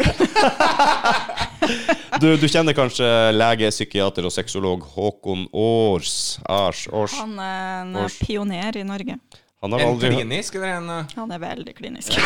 [2.22, 7.18] du, du kjenner kanskje lege, psykiater og sexolog Håkon Års Aars, Aars.
[7.18, 8.20] Han er en Aars.
[8.22, 9.18] pioner i Norge.
[9.64, 12.14] Han er, aldri klinisk, eller en eh, Han er veldig klinisk.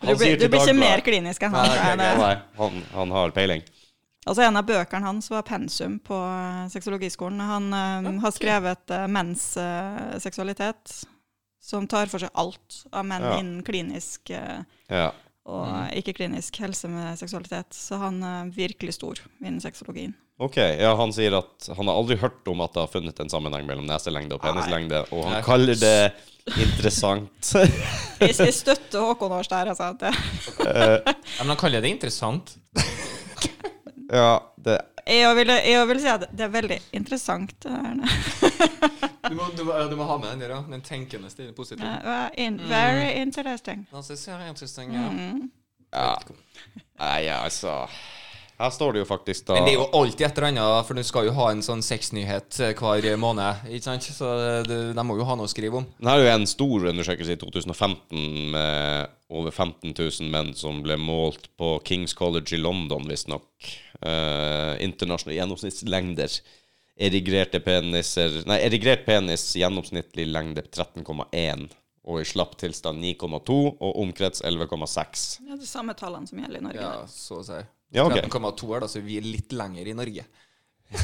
[0.00, 1.68] Du, blir, du blir ikke mer klinisk enn han.
[1.68, 2.16] Nei, okay.
[2.18, 3.62] Nei, han, han har peiling.
[4.28, 7.40] Altså En av bøkene hans var pensum på eh, sexologiskolen.
[7.40, 8.18] Han okay.
[8.20, 10.92] har skrevet uh, menns uh, seksualitet,
[11.62, 13.38] som tar for seg alt av menn Ja.
[13.40, 14.60] innen klinisk uh,
[14.92, 15.10] Ja.
[15.48, 15.88] og Mm.
[16.02, 17.72] ikke-klinisk helse med seksualitet.
[17.74, 20.12] Så han er virkelig stor innen sexologien.
[20.40, 23.28] Ok, ja, Han sier at han har aldri hørt om at det har funnet en
[23.28, 25.42] sammenheng mellom neselengde og penislengde, og han Nei.
[25.44, 26.12] kaller det
[26.56, 27.50] interessant.
[28.20, 29.68] Jeg, jeg støtter Håkon Aars der.
[29.72, 29.94] Altså,
[30.64, 32.54] ja, Men han kaller det interessant.
[34.10, 34.80] ja, det
[35.10, 37.54] jeg vil, jeg vil si at det er veldig interessant.
[37.62, 37.94] Det her.
[39.30, 40.62] Du må, du, må, du må ha med den der, ja.
[40.66, 41.52] Den tenkende stilen.
[41.54, 41.84] Positiv.
[41.84, 43.86] Uh, in, very interesting.
[43.94, 44.16] Altså,
[44.48, 45.10] interesting ja.
[45.10, 45.50] Mm.
[45.92, 46.16] Ja.
[46.98, 47.86] Nei, altså
[48.60, 50.98] Her står det jo faktisk da Men det er jo alltid et eller annet, for
[50.98, 53.64] du skal jo ha en sånn sexnyhet eh, hver måned.
[53.72, 54.04] Ikke sant?
[54.04, 54.28] Så
[54.68, 55.88] det, de må jo ha noe å skrive om.
[55.96, 60.82] Det her er jo en stor undersøkelse i 2015 med over 15 000 menn som
[60.84, 63.48] ble målt på Kings College i London, visstnok.
[64.00, 66.40] Uh, internasjonale gjennomsnittslengder.
[67.00, 71.68] Erigrerte peniser Nei, erigrert penis gjennomsnittlig lengde 13,1.
[72.10, 75.26] Og i slapp tilstand 9,2, og omkrets 11,6.
[75.44, 76.84] Det er de samme tallene som gjelder i Norge.
[76.84, 77.60] Ja, så å si.
[77.90, 78.22] Ja, okay.
[78.22, 80.24] 13,2 er da, så vi er litt lenger i Norge.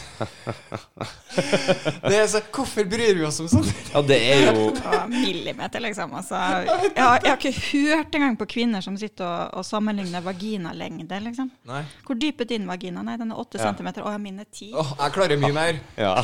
[2.02, 3.70] det er så, Hvorfor bryr vi oss om sånt?
[3.92, 4.64] Ja, det er jo
[5.10, 6.14] millimeter, liksom.
[6.18, 10.24] Altså, jeg, har, jeg har ikke hørt engang på kvinner som sitter og, og sammenligner
[10.26, 11.50] vaginalengde, liksom.
[11.70, 11.82] Nei.
[12.06, 13.04] Hvor dyp er din vagina?
[13.06, 13.72] Nei, den er 8 Ja.
[13.72, 13.92] cm.
[14.02, 14.72] Å, ja, min er 10.
[14.74, 15.82] Åh, jeg klarer mye mer.
[15.98, 16.14] Ja,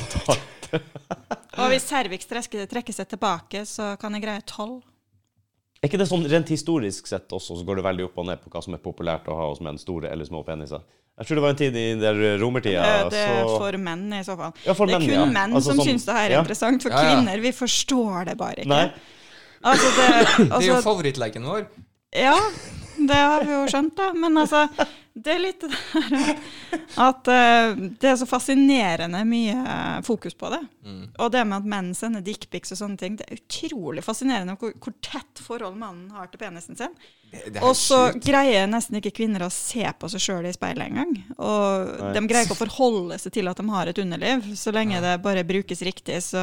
[1.61, 4.81] Og hvis cervix trekker seg tilbake, så kan jeg greie 12.
[5.83, 8.39] Er ikke det sånn rent historisk sett også, så går det veldig opp og ned
[8.45, 10.85] på hva som er populært å ha hos menn, store eller små peniser?
[11.19, 14.05] Jeg tror det var en tid i der romertida Eh, det er så for menn,
[14.15, 14.55] i så fall.
[14.65, 15.27] Ja, for det er menn, kun ja.
[15.35, 16.41] menn Altså som sånn- syns det her er ja.
[16.45, 16.83] interessant.
[16.87, 17.17] For Ja, ja.
[17.17, 18.71] kvinner, vi forstår det bare ikke.
[18.71, 18.93] Nei.
[19.63, 20.07] Altså, det,
[20.39, 21.67] Det er jo altså, favorittleken vår.
[22.17, 22.39] Ja,
[23.11, 24.09] det har vi jo skjønt, da.
[24.15, 24.65] Men altså,
[25.15, 25.71] det er litt det
[26.13, 26.39] der
[27.03, 30.63] at eh, det er så fascinerende mye eh, fokus på det.
[30.85, 31.03] Mm.
[31.19, 34.73] Og det med at menn sender dickpics og sånne ting, det er utrolig fascinerende hvor,
[34.83, 36.95] hvor tett forhold mannen har til penisen sin.
[37.33, 41.15] Er Og så greier nesten ikke kvinner å se på seg sjøl i speilet engang.
[41.41, 42.11] Og Nei.
[42.13, 44.51] de greier ikke å forholde seg til at de har et underliv.
[44.61, 46.43] Så lenge det bare brukes riktig, så,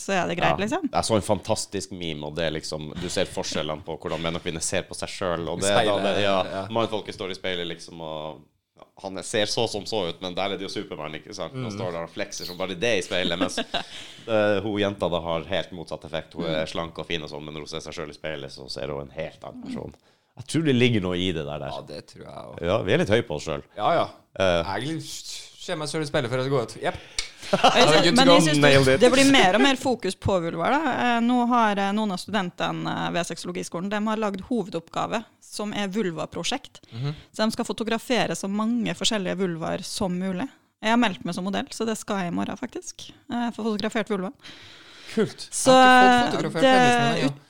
[0.00, 0.62] så er det greit, Ja.
[0.64, 0.88] liksom.
[0.88, 4.40] Jeg så en fantastisk meme, og det er liksom Du ser forskjellene på hvordan menn
[4.40, 5.44] og kvinner ser på seg sjøl.
[5.52, 6.64] Og det, er da, det, ja, ja.
[6.72, 8.09] Mannfolket står i speilet, liksom, og
[8.80, 11.34] ja, han er- ser så som så ut, men der er det jo Supermann, ikke
[11.36, 11.54] sant?
[11.54, 11.70] Mm.
[11.74, 15.44] Står der og flekser som bare det i speilet, mens uh, hun jenta da har
[15.50, 16.34] helt motsatt effekt.
[16.38, 16.54] Hun Mm.
[16.62, 18.68] er slank og fin og sånn, men når hun ser seg sjøl i speilet, så
[18.70, 19.94] ser hun en helt annen person.
[20.40, 21.66] Jeg tror det ligger noe i det der.
[21.68, 22.64] Ja, det tror jeg også.
[22.64, 23.62] Ja, vi er litt høye på oss sjøl.
[23.76, 24.06] Ja, ja.
[24.38, 26.76] Uh, Jeg ser meg selv i speilet før jeg går ut.
[26.80, 26.96] Jepp.
[27.50, 30.70] Synes- Men jeg synes det, det blir mer og mer fokus på vulvar.
[30.76, 30.92] Da.
[31.16, 35.88] Eh, Nå har eh, noen av studentene ved sexologiskolen de har lagd hovedoppgave som er
[35.88, 36.80] vulvaprosjekt.
[36.92, 37.14] Mhm.
[37.32, 40.48] Så de skal fotografere så mange forskjellige vulvar som mulig.
[40.80, 43.10] Jeg har meldt meg som modell, så det skal jeg i morgen, faktisk.
[43.30, 44.30] Eh, Få fotografert vulva.
[45.14, 45.48] Kult.
[45.50, 45.72] Så
[46.62, 46.70] det,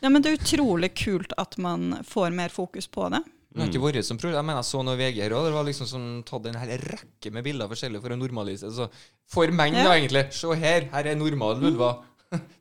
[0.00, 3.20] ja, men det er utrolig kult at man får mer fokus på det.
[3.50, 4.36] Det har ikke vært som problem.
[4.38, 5.48] Jeg mener, jeg så noe VG her òg.
[5.48, 8.86] Det var liksom sånn, tatt en hel rekke med bilder forskjellige for å normalisere så
[9.30, 9.84] For menn, Ja.
[9.88, 10.32] da, egentlig.
[10.32, 10.86] Se her.
[10.92, 11.90] Her er normal vulva.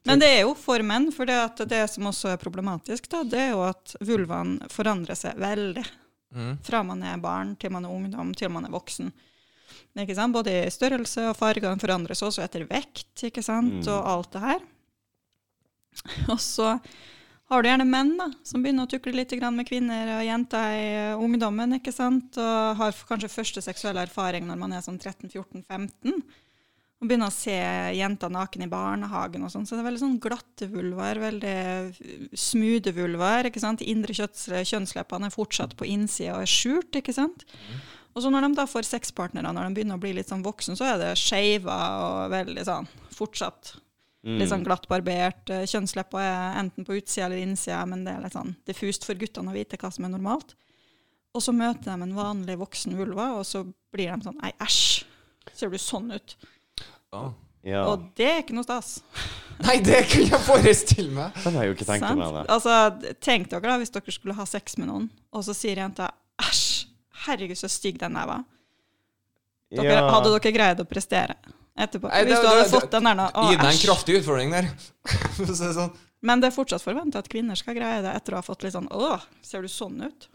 [0.06, 3.22] Men det er jo for menn, for det, at det som også er problematisk, da,
[3.22, 5.86] det er jo at vulvaen forandrer seg veldig.
[6.34, 6.58] Mm.
[6.66, 9.12] Fra man er barn til man er ungdom til man er voksen.
[10.00, 10.34] Ikke sant?
[10.34, 13.82] Både i størrelse og fargene forandres også etter vekt ikke sant?
[13.86, 13.88] Mm.
[13.94, 14.60] og alt det her.
[16.34, 16.80] Og så
[17.50, 20.84] har du gjerne menn da, som begynner å tukle litt med kvinner og jenter i
[20.94, 22.38] eh, ungdommen, ikke sant?
[22.38, 26.22] og har kanskje første seksuelle erfaring når man er sånn 13-14-15.
[27.00, 27.56] Og begynner å se
[27.96, 29.66] jenter naken i barnehagen og sånn.
[29.66, 33.48] Så det er veldig sånn glatte vulvaer, veldig smoothe vulvaer.
[33.48, 33.80] ikke sant?
[33.80, 37.48] De indre kjønnsleppene er fortsatt på innsida og er skjult, ikke sant.
[38.14, 40.76] Og så når de da får sexpartnere, når de begynner å bli litt sånn voksen,
[40.76, 43.78] så er det skeiva og veldig sånn fortsatt
[44.24, 45.50] litt sånn glatt barbert.
[45.50, 49.16] Eh, Kjønnsleppa er enten på utsida eller innsida, men det er litt sånn diffust for
[49.20, 50.56] guttene å vite hva som er normalt.
[51.36, 53.64] Og så møter de en vanlig voksen vulva, og så
[53.94, 55.06] blir de sånn Nei, æsj!
[55.56, 56.36] Ser du sånn ut?
[57.16, 57.32] Ah.
[57.66, 57.84] Ja.
[57.92, 59.00] Og det er ikke noe stas.
[59.68, 61.36] Nei, det kunne jeg forestille meg.
[61.44, 62.36] Den har jeg jo ikke tenkt meg.
[62.38, 62.44] Det.
[62.56, 66.12] Altså, tenk dere da hvis dere skulle ha sex med noen, og så sier jenta
[66.40, 66.88] æsj,
[67.26, 68.46] herregud, så stygg den der var.
[69.70, 70.06] Dere, Ja.
[70.10, 71.36] Hadde dere greid å prestere
[71.78, 72.10] etterpå?
[72.10, 74.18] Nei, det- hvis du hadde det- fått den der nå, å, Gi deg en kraftig
[74.22, 74.70] utfordring der.
[75.56, 75.94] Sånn.
[76.22, 78.74] Men det er fortsatt forventa at kvinner skal greie det etter å ha fått litt
[78.76, 80.28] sånn Å, ser du sånn ut?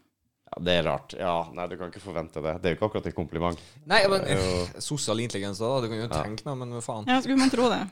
[0.48, 1.12] Ja, det er rart.
[1.18, 2.54] Ja, nei, du kan ikke forvente det.
[2.62, 3.58] Det er jo ikke akkurat et kompliment.
[3.86, 5.80] Nei, men jo- Sosial intelligens, da.
[5.80, 7.06] Du kan jo tenke noe, men hva faen.
[7.10, 7.82] Ja, skulle man tro det.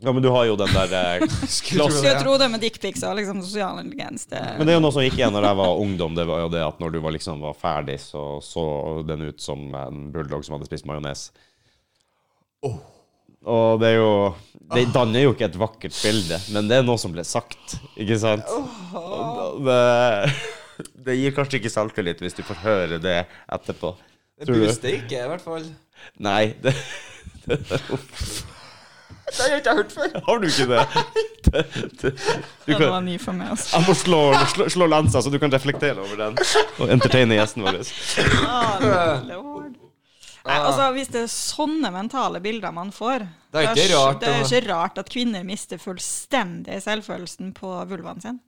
[0.00, 3.02] Ja, men du har jo den der eh, Skulle tro Skulle tro det med dickpics
[3.04, 4.24] og liksom sosial intelligens.
[4.30, 6.14] Det, Men det er jo noe som gikk igjen når jeg var ungdom.
[6.16, 8.64] Det var jo det at når du var liksom var ferdig, så så
[9.06, 11.26] den ut som en bulldog som hadde spist majones.
[12.64, 14.12] Og det er jo
[14.74, 18.18] Det danner jo ikke et vakkert bilde, men det er noe som ble sagt, ikke
[18.20, 18.46] sant?
[19.64, 19.80] Det,
[21.06, 23.16] det gir kanskje ikke selvtillit hvis du får høre det
[23.50, 23.94] etterpå.
[24.40, 25.66] Det booster ikke, i hvert fall.
[26.22, 26.76] Nei, det,
[27.48, 30.14] det, Det har jeg ikke hørt før.
[30.28, 30.86] har du ikke det?
[31.50, 31.66] det,
[32.00, 33.74] det det kan, var ny for meg, altså.
[33.76, 34.22] jeg må slå,
[34.54, 36.40] slå, slå lensa, så du kan reflektere over den
[36.78, 37.82] og entertaine gjesten vår.
[38.46, 39.79] Oh, lord.
[40.46, 44.30] Nei, altså, hvis det er sånne mentale bilder man får Det er ikke rart, Det
[44.30, 48.38] er ikke rart at kvinner mister fullstendig selvfølelsen på vulvaen sin.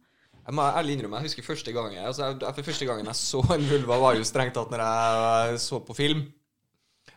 [0.43, 3.43] Jeg må ærlig innrømme, jeg husker første gangen altså, jeg, for første gangen jeg så
[3.55, 6.25] en vulva, var jo strengt tatt når jeg så på film.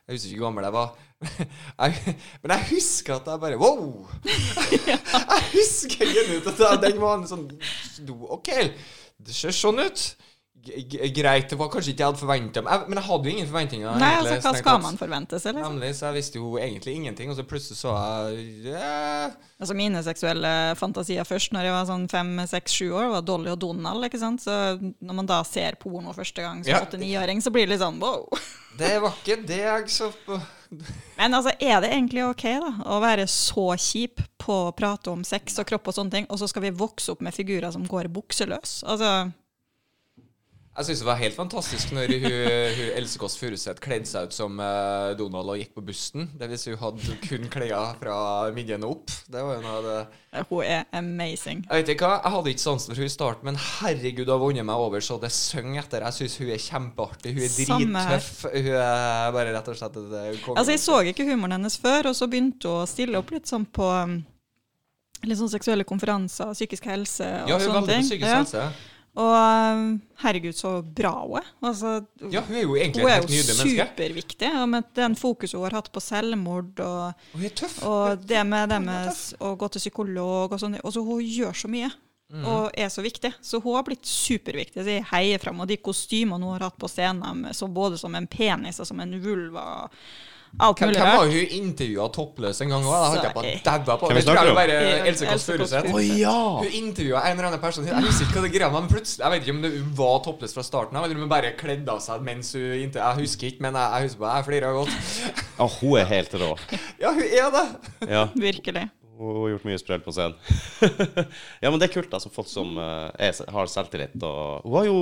[0.06, 0.94] Jeg husker ikke hvor gammel jeg var.
[1.80, 4.04] Jeg, men jeg husker at jeg bare Wow!
[4.28, 7.46] Jeg husker genuint at den var en sånn
[8.36, 8.52] OK,
[9.24, 10.04] det ser sånn ut.
[10.66, 13.98] Greit, det var kanskje ikke jeg hadde forventa men jeg hadde jo ingen forventninger.
[14.02, 15.76] Nei, egentlig, altså, hva skal man forvente seg, liksom?
[15.76, 19.36] Nemlig, så jeg visste jo egentlig ingenting, og så plutselig så jeg yeah.
[19.60, 23.54] Altså, mine seksuelle fantasier først når jeg var sånn fem, seks, sju år, var Dolly
[23.54, 24.44] og Donald, ikke sant?
[24.44, 26.82] Så når man da ser porno første gang som Ja.
[26.84, 28.28] åtte-niåring, så blir det litt sånn wow.
[28.80, 30.36] Det var ikke det jeg så på.
[31.20, 35.24] Men altså, er det egentlig ok da, å være så kjip på å prate om
[35.24, 37.86] sex og kropp og sånne ting, og så skal vi vokse opp med figurer som
[37.88, 38.82] går bukseløs?
[38.84, 39.30] Altså,
[40.76, 42.26] Jeg syns det var helt fantastisk når hun,
[42.76, 46.28] hun Else Kåss Furuseth kledde seg ut som eh, Donald og gikk på bussen.
[46.36, 48.18] Det vil si hun hadde kun klær fra
[48.56, 49.14] midjene opp.
[49.32, 50.00] Det var jo noe av det
[50.36, 51.64] hun er amazing.
[51.70, 54.34] Jeg vet ikke hva, jeg hadde ikke sansen for hun i starten, men herregud, hun
[54.34, 56.06] har vunnet meg over så det synger etter.
[56.10, 57.36] Jeg syns hun er kjempeartig.
[57.36, 58.32] Hun er drittøff.
[58.52, 60.50] Hun er bare rett og slett eh.
[60.56, 63.48] Altså, jeg så ikke humoren hennes før, og så begynte hun å stille opp litt
[63.48, 64.18] sånn på um,
[65.24, 68.66] litt sånn seksuelle konferanser, psykisk helse og ja, hun er veldig på psykisk helse.
[68.66, 68.92] Ja.
[69.16, 69.84] Og um,
[70.26, 71.52] herregud, så bra hun er.
[71.64, 71.92] Altså,
[72.34, 73.86] Ja, hun er jo egentlig et nydelig menneske.
[73.86, 77.78] superviktig, og med den fokuset hun har hatt på selvmord og, hun er tøff.
[77.88, 80.76] og det med det med å gå til psykolog og sånn.
[80.84, 81.92] Altså, hun gjør så mye.
[82.34, 82.46] Mm.
[82.50, 83.32] Og er så viktig.
[83.42, 84.82] Så hun har blitt superviktig.
[84.82, 85.60] Så jeg heier frem.
[85.62, 89.00] Og de kostymene hun har hatt på scenen, så både som en penis og som
[89.00, 89.86] en vulva
[90.56, 92.94] Alt mulig hvem var hun intervjua toppløs en gang òg?
[92.96, 94.10] Da holdt jeg på å daue på.
[94.16, 95.90] Det tror jeg bare Ja, Else Kåss Furuseth.
[95.90, 96.20] Furuseth.
[96.22, 96.36] ja!
[96.62, 97.88] Hun intervjua en eller annen person.
[97.90, 100.18] Jeg husker ikke hva det greia var, men plutselig Jeg vet ikke om hun var
[100.28, 103.02] toppløs fra starten av, eller om hun bare kledde av seg mens hun inter...
[103.04, 105.00] Jeg husker ikke, men jeg, jeg husker på Jeg flirer godt.
[105.60, 106.52] Ja, hun er helt rå.
[107.04, 107.66] Ja, hun er det.
[108.16, 108.28] Ja.
[108.48, 108.88] Virkelig.
[109.20, 110.36] Hun har gjort mye sprell på scenen.
[111.64, 112.32] ja, men det er kult, altså.
[112.36, 114.16] Folk som eh, er, har selvtillit.
[114.24, 114.98] Og hun har jo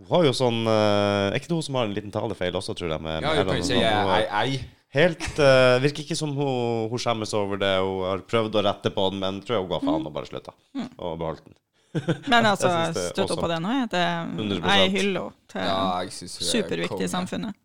[0.00, 2.74] hun har jo sånn eh, Er ikke det hun som har en liten talefeil også,
[2.78, 3.02] tror jeg?
[3.04, 4.60] Med, Ja, med kan si ei, ei, ei.
[4.90, 7.76] Helt uh, Virker ikke som hun, hun skjemmes over det.
[7.78, 10.30] Hun har prøvd å rette på den, men tror jeg hun ga faen og bare
[10.30, 10.54] slutta.
[10.98, 11.54] Og beholdt den.
[12.30, 13.70] Men altså, støtt opp er på det nå.
[13.74, 14.02] Jeg, det,
[14.38, 14.66] 100%.
[14.70, 17.56] jeg hyller henne til Ja, er superviktig i samfunnet.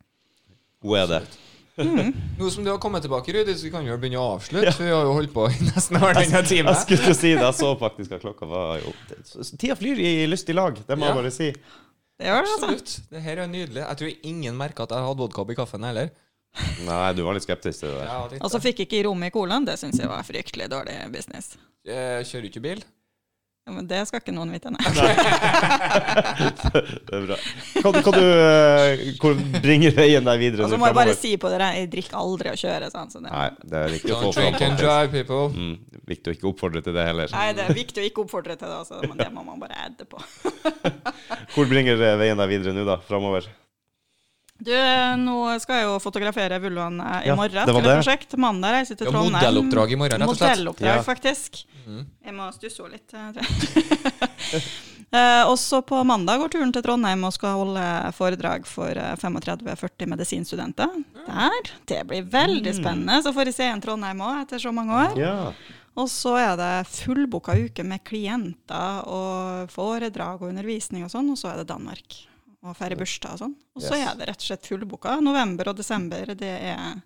[0.86, 1.20] Hun er det.
[2.40, 4.72] Nå som du har kommet tilbake, Rudi, så kan vi jo begynne å avslutte.
[4.78, 6.72] For vi har jo holdt på i nesten halvannen time.
[6.72, 7.44] Jeg skulle jo si det.
[7.44, 8.94] Jeg så faktisk at klokka var jo
[9.60, 11.12] Tida flyr i lystig lag, det må Ja.
[11.12, 11.50] jeg bare si.
[12.20, 12.70] Det gjør det, altså.
[12.72, 13.10] Absolutt.
[13.12, 13.82] Det her er nydelig.
[13.84, 16.14] Jeg tror ingen merka at jeg hadde vodka oppi kaffen heller.
[16.88, 18.08] Nei, du var litt skeptisk til det der.
[18.08, 19.66] Ja, litt, Og så fikk jeg ikke rom i colaen.
[19.68, 21.58] Det syns jeg var fryktelig dårlig business.
[21.86, 22.86] Jeg Kjører ikke bil.
[23.66, 24.78] Ja, men det skal ikke noen vite, nei.
[24.86, 24.94] Det
[27.18, 27.34] er bra.
[27.82, 29.34] Kan, kan du eh, Hvor
[29.64, 32.52] bringer veien deg videre Og så må jeg bare si på dere, jeg drikker aldri
[32.54, 32.92] å kjøre.
[32.94, 33.32] Sånn, så det.
[33.34, 34.54] Nei, det er viktig å få Don't fram.
[34.60, 35.50] drink drive, people.
[35.58, 35.82] Mm,
[36.14, 37.26] viktig å ikke oppfordre til det heller.
[37.34, 39.74] Nei, det er viktig å ikke oppfordre til det, altså, men det må man bare
[39.88, 40.18] edde på.
[41.56, 43.02] Hvor bringer eh, veien deg videre nå, da?
[43.10, 43.50] Framover?
[44.58, 44.72] Du,
[45.20, 47.52] nå skal jeg jo fotografere vulvaen eh, i Ja, morgen.
[47.58, 48.38] det Skal var det prosjekt.
[48.40, 49.36] Mandag reiser til Ja, Trondheim.
[49.36, 50.50] modelloppdrag i morgen, rett og slett.
[50.56, 51.04] Modelloppdrag, Ja.
[51.04, 51.66] faktisk.
[51.86, 52.06] Mhm.
[52.26, 53.14] Jeg må stusse henne litt.
[53.14, 54.62] eh.
[55.16, 57.84] Eh, også på mandag går turen til Trondheim og skal holde
[58.18, 60.90] foredrag for eh, 35-40 medisinstudenter.
[61.28, 61.70] Der.
[61.88, 63.22] Det blir veldig spennende.
[63.24, 65.16] Så får jeg se en Trondheim òg, etter så mange år.
[65.22, 65.54] Ja.
[65.96, 71.38] Og så er det fullboka uke med klienter og foredrag og undervisning og sånn, og
[71.40, 72.26] så er det Danmark.
[72.66, 73.56] Og feire bursdag og sånn.
[73.76, 74.08] Og så Yes.
[74.10, 75.20] er det rett og slett fullboka.
[75.22, 77.02] November og desember, det er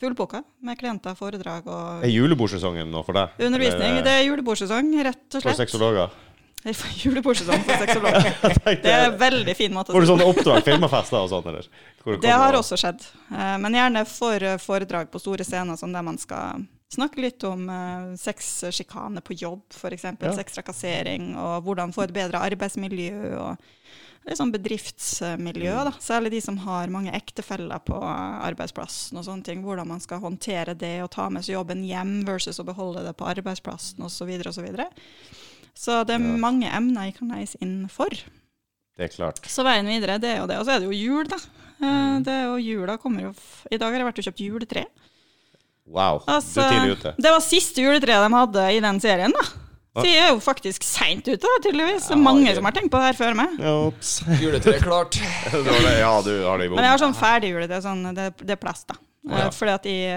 [0.00, 3.30] fullboka med klienter, foredrag og Er julebordsesongen nå for deg?
[3.40, 4.02] undervisning.
[4.04, 5.68] Det er julebordsesong, rett og For slett.
[5.68, 6.10] sexologer?
[6.10, 6.22] seksologer?
[6.66, 6.74] er
[7.04, 8.82] Julebordsesong for sexologer.
[8.82, 11.68] Det er en veldig fin måte å Får du sånne oppdrag, firmafester og sånn, eller?
[12.20, 13.04] Det har også skjedd.
[13.30, 17.44] Eh, Men gjerne for eh, foredrag på store scener, sånn der man skal snakke litt
[17.44, 20.04] om eh, sexsjikane på jobb, f.eks.
[20.20, 20.32] Ja.
[20.34, 23.38] Sextrakassering, og hvordan få et bedre arbeidsmiljø.
[23.38, 23.56] og
[24.26, 25.84] litt sånn bedriftsmiljø, Mm.
[25.84, 25.92] da.
[26.02, 29.62] Særlig de som har mange ektefeller på arbeidsplassen og sånne ting.
[29.62, 33.16] Hvordan man skal håndtere det og ta med seg jobben hjem versus å beholde det
[33.16, 34.10] på arbeidsplassen osv.
[34.16, 34.88] Så, videre, og så,
[35.74, 36.36] så det er Ja.
[36.36, 38.08] mange emner jeg kan leies inn for.
[38.96, 39.40] Det er klart.
[39.46, 40.56] Så veien videre, det er jo det.
[40.58, 41.36] Og så er det jo jul, da.
[41.36, 42.24] Eh, Mm.
[42.24, 43.34] Det er jo jula kommer jo
[43.70, 44.86] I dag har jeg vært og kjøpt juletre.
[45.86, 47.14] Wow, Altså, du er tidlig ute.
[47.16, 49.42] Det var siste juletre de hadde i den serien, da.
[49.96, 52.10] Så jeg er jo faktisk seint ute, da, tydeligvis.
[52.10, 53.56] Er Ja, mange som har tenkt på det her før meg.
[53.72, 54.10] Ops.
[54.42, 55.16] Juletreet klart.
[55.52, 58.56] Det- Ja, du har det i Men jeg har sånn ferdig juletre, sånn, det, det
[58.58, 58.94] er plass, da.
[59.26, 59.46] Ja.
[59.46, 60.10] Eh, Fordi at jeg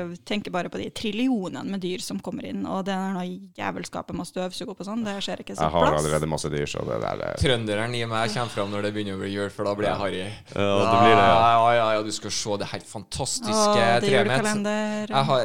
[0.00, 3.26] eh, tenker bare på de trillionene med dyr som kommer inn, og det er noe
[3.58, 5.98] jævelskapet med å støvsuge opp og sånn, det skjer ikke så Jeg har plass.
[6.00, 9.18] allerede masse dyr, så det der er Trønderen i meg kommer fram når det begynner
[9.18, 10.22] å bli jul, for da blir jeg harry.
[10.24, 11.36] Ja, det blir det, ja.
[11.44, 14.08] Ja, ja, ja, du skal se det helt fantastiske treet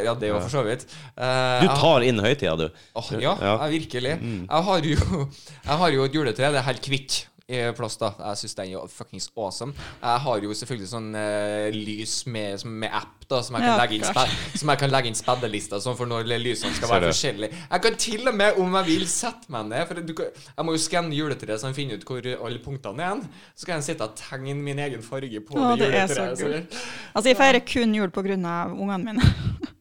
[0.05, 0.85] ja, det var for så vidt.
[1.17, 2.67] Uh, Du tar inn høytida, du.
[2.95, 3.55] Oh, ja, Ja.
[3.67, 4.15] jeg virkelig.
[4.19, 5.27] Jeg, har jo,
[5.69, 6.51] jeg har jo et juletre.
[6.53, 7.19] Det er helt hvitt
[7.49, 7.99] i plast.
[8.01, 9.73] da Jeg syns den er fuckings awesome.
[10.01, 13.77] Jeg har jo selvfølgelig sånn uh, lys med, med app da som jeg kan Ja,
[13.83, 17.11] legge inn spe- Som jeg kan legge inn speddelista sånn for når lysene skal være
[17.11, 17.51] forskjellige.
[17.69, 20.65] Jeg kan til og med, om jeg vil, sette meg ned For du, kan- jeg
[20.65, 23.21] må jo skanne juletreet så jeg finner ut hvor alle punktene er.
[23.55, 26.29] Så kan jeg sitte og tegne min egen farge på Å, det det er så
[26.35, 26.71] juletreet.
[26.73, 29.21] så- Altså, jeg feirer kun jul på grunn av ungene mine.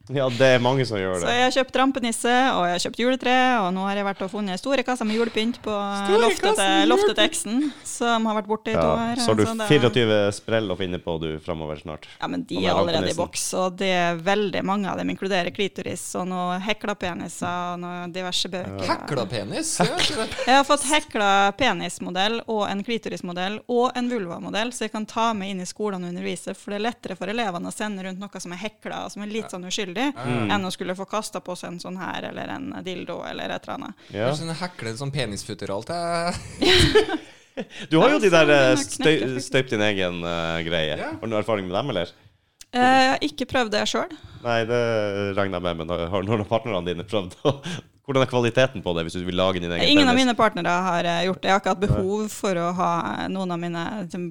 [0.08, 1.26] Ja, det er mange som gjør det.
[1.28, 4.22] Så jeg har kjøpt rampenisse, og jeg har kjøpt juletre, og nå har jeg vært
[4.24, 5.68] og funnet store kasser med julepynt på
[6.22, 9.20] loftet til, loftet til eksen, som har vært borte i to Ja, år.
[9.20, 12.08] så har du 24 sprell å finne på du framover snart.
[12.22, 13.20] Ja, men de er allerede i rampenissen.
[13.38, 17.80] Boks, og det er veldig mange av dem inkluderer klitoris og noen hekla peniser og
[17.82, 18.86] noen diverse bøker.
[18.88, 19.78] Hekla penis?
[20.48, 25.30] Jeg har fått hekla penismodell og en klitorismodell og en vulvamodell, så jeg kan ta
[25.36, 28.20] med inn i skolen og undervise, for det er lettere for elevene å sende rundt
[28.22, 30.50] noe som er hekla og som er litt sånn uskyldig, Mm.
[30.50, 33.62] enn å skulle få kasta på seg en sånn her eller en dildo eller et
[33.64, 34.06] eller annet.
[34.14, 34.30] Ja.
[34.34, 35.98] Sånn hekle en sånn penisfutteral til
[37.90, 39.46] Du har jo de der eh, den er støy, knekket, faktisk.
[39.48, 40.94] støyp din egen uh, greie.
[40.98, 41.12] Ja.
[41.18, 42.12] Har du noen erfaring med dem, eller?
[42.76, 44.10] Eh, Jeg har ikke prøvd det sjøl.
[44.44, 44.80] Nei, det
[45.38, 47.38] regner jeg med, men har noen av partnerne dine prøvd?
[48.08, 50.72] Hvordan er kvaliteten på det, hvis du vil lage din egen Ingen av mine partnere
[50.86, 51.48] har eh, gjort det.
[51.50, 52.92] Jeg har ikke hatt behov for å ha
[53.28, 53.82] noen av mine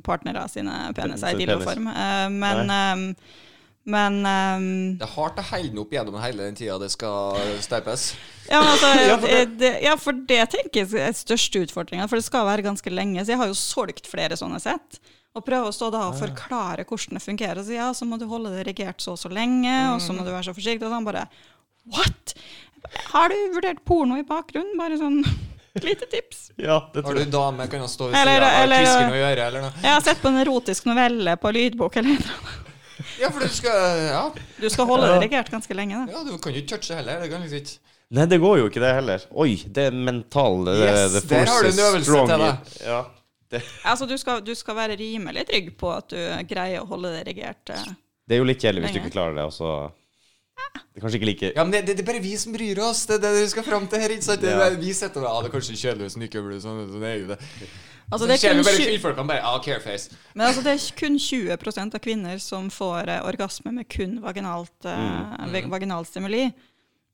[0.05, 1.85] partnere sine peniser i dildoform.
[1.91, 3.43] Eh, Men, eh,
[3.87, 4.63] men um,
[4.99, 8.07] Det er hardt å holde den opp gjennom hele den tida det skal støpes.
[8.49, 12.09] ja, altså, Ja, for det, ja, for det tenker jeg er største utfordringa.
[12.09, 13.21] For det skal være ganske lenge.
[13.23, 14.99] Så jeg har jo solgt flere sånne sett.
[15.37, 17.61] Og prøve å stå da og forklare hvordan det fungerer.
[17.63, 20.25] Så ja, så må du holde det regert så og så lenge, og så må
[20.25, 20.83] du være så forsiktig.
[20.87, 21.27] Og så han bare
[21.93, 22.33] What?!
[23.13, 24.75] Har du vurdert porno i bakgrunnen?
[24.79, 25.21] Bare sånn
[25.87, 26.47] lite tips.
[26.57, 29.65] Ja, det Har du dame kan jo stå ved sida av eller- og gjøre, eller
[29.67, 29.73] noe?
[29.83, 32.55] Jeg har sett på en erotisk novelle på lydbok eller noe.
[33.21, 34.21] Ja, for du skal Ja,
[34.57, 36.15] Du skal holde det regert ganske lenge, da.
[36.17, 37.19] ja du kan jo ikke touche heller.
[37.21, 37.77] Det kan liksom ikke
[38.17, 39.23] Nei, det går jo ikke det heller.
[39.35, 42.71] Oi, det er mental Yes, det der har du en øvelse strong til deg.
[42.87, 42.99] Ja,
[43.85, 46.17] Altså, du skal, du skal være rimelig trygg på at du
[46.49, 47.69] greier å holde det regert.
[47.69, 47.85] eh.
[48.27, 49.91] det er jo litt kjedelig hvis du ikke klarer det, og så
[50.67, 52.79] Det er kanskje ikke like Ja, men det, det, det er bare vi som bryr
[52.83, 53.05] oss.
[53.05, 54.09] Det er det vi skal fram til her.
[54.09, 54.41] ikke sant?
[54.41, 54.69] Det, Ja.
[54.69, 56.79] vi sitter og Ja, det er kanskje kjedelig hvis den ikke blir sånn.
[56.99, 57.37] det er jo det.
[58.11, 60.15] Altså, det er kun bare 20 kvinnfolkene bare Ah, careface.
[60.33, 64.85] Men altså, det er kun 20% av kvinner som får eh, orgasme med kun vaginalt,
[64.85, 65.51] eh, Mm.
[65.53, 66.53] vag- vaginal stimuli.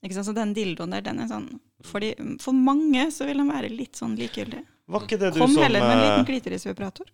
[0.04, 0.28] Ikke sant?
[0.28, 1.48] Så den dildoen der, den er sånn
[1.84, 4.62] fordi, For mange så vil den være litt sånn likegyldig.
[4.92, 7.08] Var ikke det du Kom som heller med en eh, liten klitorisvibrator.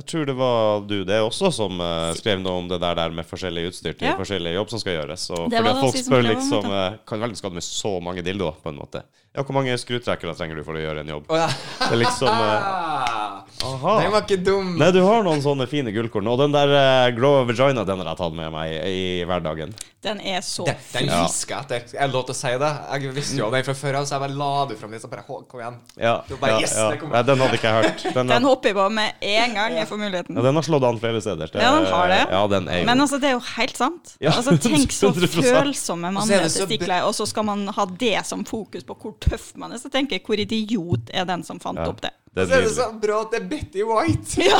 [0.00, 3.12] Jeg tror det var du det også som uh, skrev noe om det der, der
[3.12, 4.14] med forskjellig utstyr til Ja.
[4.16, 5.26] forskjellig jobb som skal gjøres.
[5.36, 8.72] Og Det fordi folk spør liksom eh, Kan veldig skade med så mange dildoer, på
[8.72, 9.02] en måte.
[9.30, 11.28] Ja, hvor mange skrutrekkere trenger du for å gjøre en jobb?
[11.30, 11.46] Oh, ja.
[11.78, 14.72] Det er liksom eh, Den var ikke dum.
[14.80, 16.26] Nei, du har noen sånne fine gullkorn.
[16.32, 18.80] Og den der uh, Grow Vagina, den har jeg tatt med meg i,
[19.20, 19.70] i hverdagen.
[20.00, 21.18] Den er så Den, den Ja.
[21.28, 21.98] fisker jeg etter.
[22.00, 22.70] Er det lov til å si det?
[22.96, 25.02] Jeg visste jo den fra før av, så jeg bare la det fram litt.
[25.04, 25.76] Så bare, «Hå, kom igjen.
[26.00, 26.88] Ja, bare ja, yes, ja.
[27.12, 28.04] Nei, den hadde ikke jeg hørt.
[28.16, 30.40] Den, Den hopper jeg på med en gang jeg får muligheten.
[30.40, 31.52] ja, den har slått an flere steder.
[31.52, 32.20] Det- Ja, den har det.
[32.32, 34.14] Ja, den er jo Men altså, det er jo helt sant.
[34.24, 35.36] Ja, altså, tenk så 100%.
[35.52, 39.19] følsomme Og er så mannetestikler, og så skal man ha det som fokus på hvor
[39.20, 39.78] tøff man er.
[39.82, 41.88] Så tenker jeg, hvor idiot er den som fant Ja.
[41.92, 42.10] opp det?
[42.34, 44.44] det Så er er det så bra at det er Betty White.
[44.46, 44.58] Ja.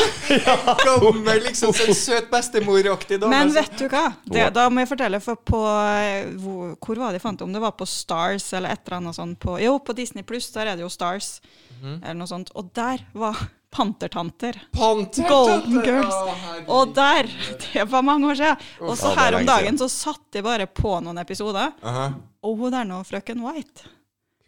[1.00, 3.30] Gammel, liksom sånn søt bestemoraktig dame.
[3.30, 4.08] Men vet du hva?
[4.26, 5.60] Det, da må jeg fortelle, for på
[5.94, 7.46] eh, hvor, hvor var det jeg fant det?
[7.46, 10.50] Om det var på Stars eller et eller annet sånt på Jo, på Disney Pluss,
[10.56, 11.40] der er det jo Stars,
[11.80, 12.02] Mhm.
[12.04, 12.50] eller noe sånt.
[12.60, 13.38] Og der var
[13.70, 14.56] Pantertanter.
[14.74, 15.78] Panther, Golden.
[15.86, 16.12] Girls.
[16.12, 16.34] Å.
[16.74, 17.28] Og der!
[17.72, 18.56] Det var mange år siden.
[18.82, 22.08] Og så er her om dagen så satt jeg bare på noen episoder, Aha.
[22.42, 23.86] og hun der nå, frøken White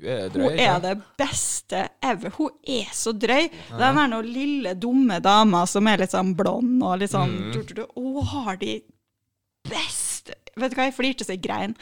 [0.03, 2.31] Hun er Hun er det beste ever.
[2.37, 3.49] Hun er så drøy.
[3.71, 7.53] Den er noen lille, dumme dama som er litt sånn blond og litt sånn Mm.
[7.55, 7.87] du, du, du.
[7.97, 8.81] Hun har de
[9.71, 11.77] beste Vet du hva, jeg flirte så jeg grein.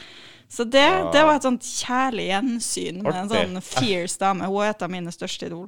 [0.47, 1.09] Så det, Ja.
[1.11, 4.45] det var et sånt kjærlig gjensyn med en sånn fierce dame.
[4.47, 5.67] Hun er et av mine største idol.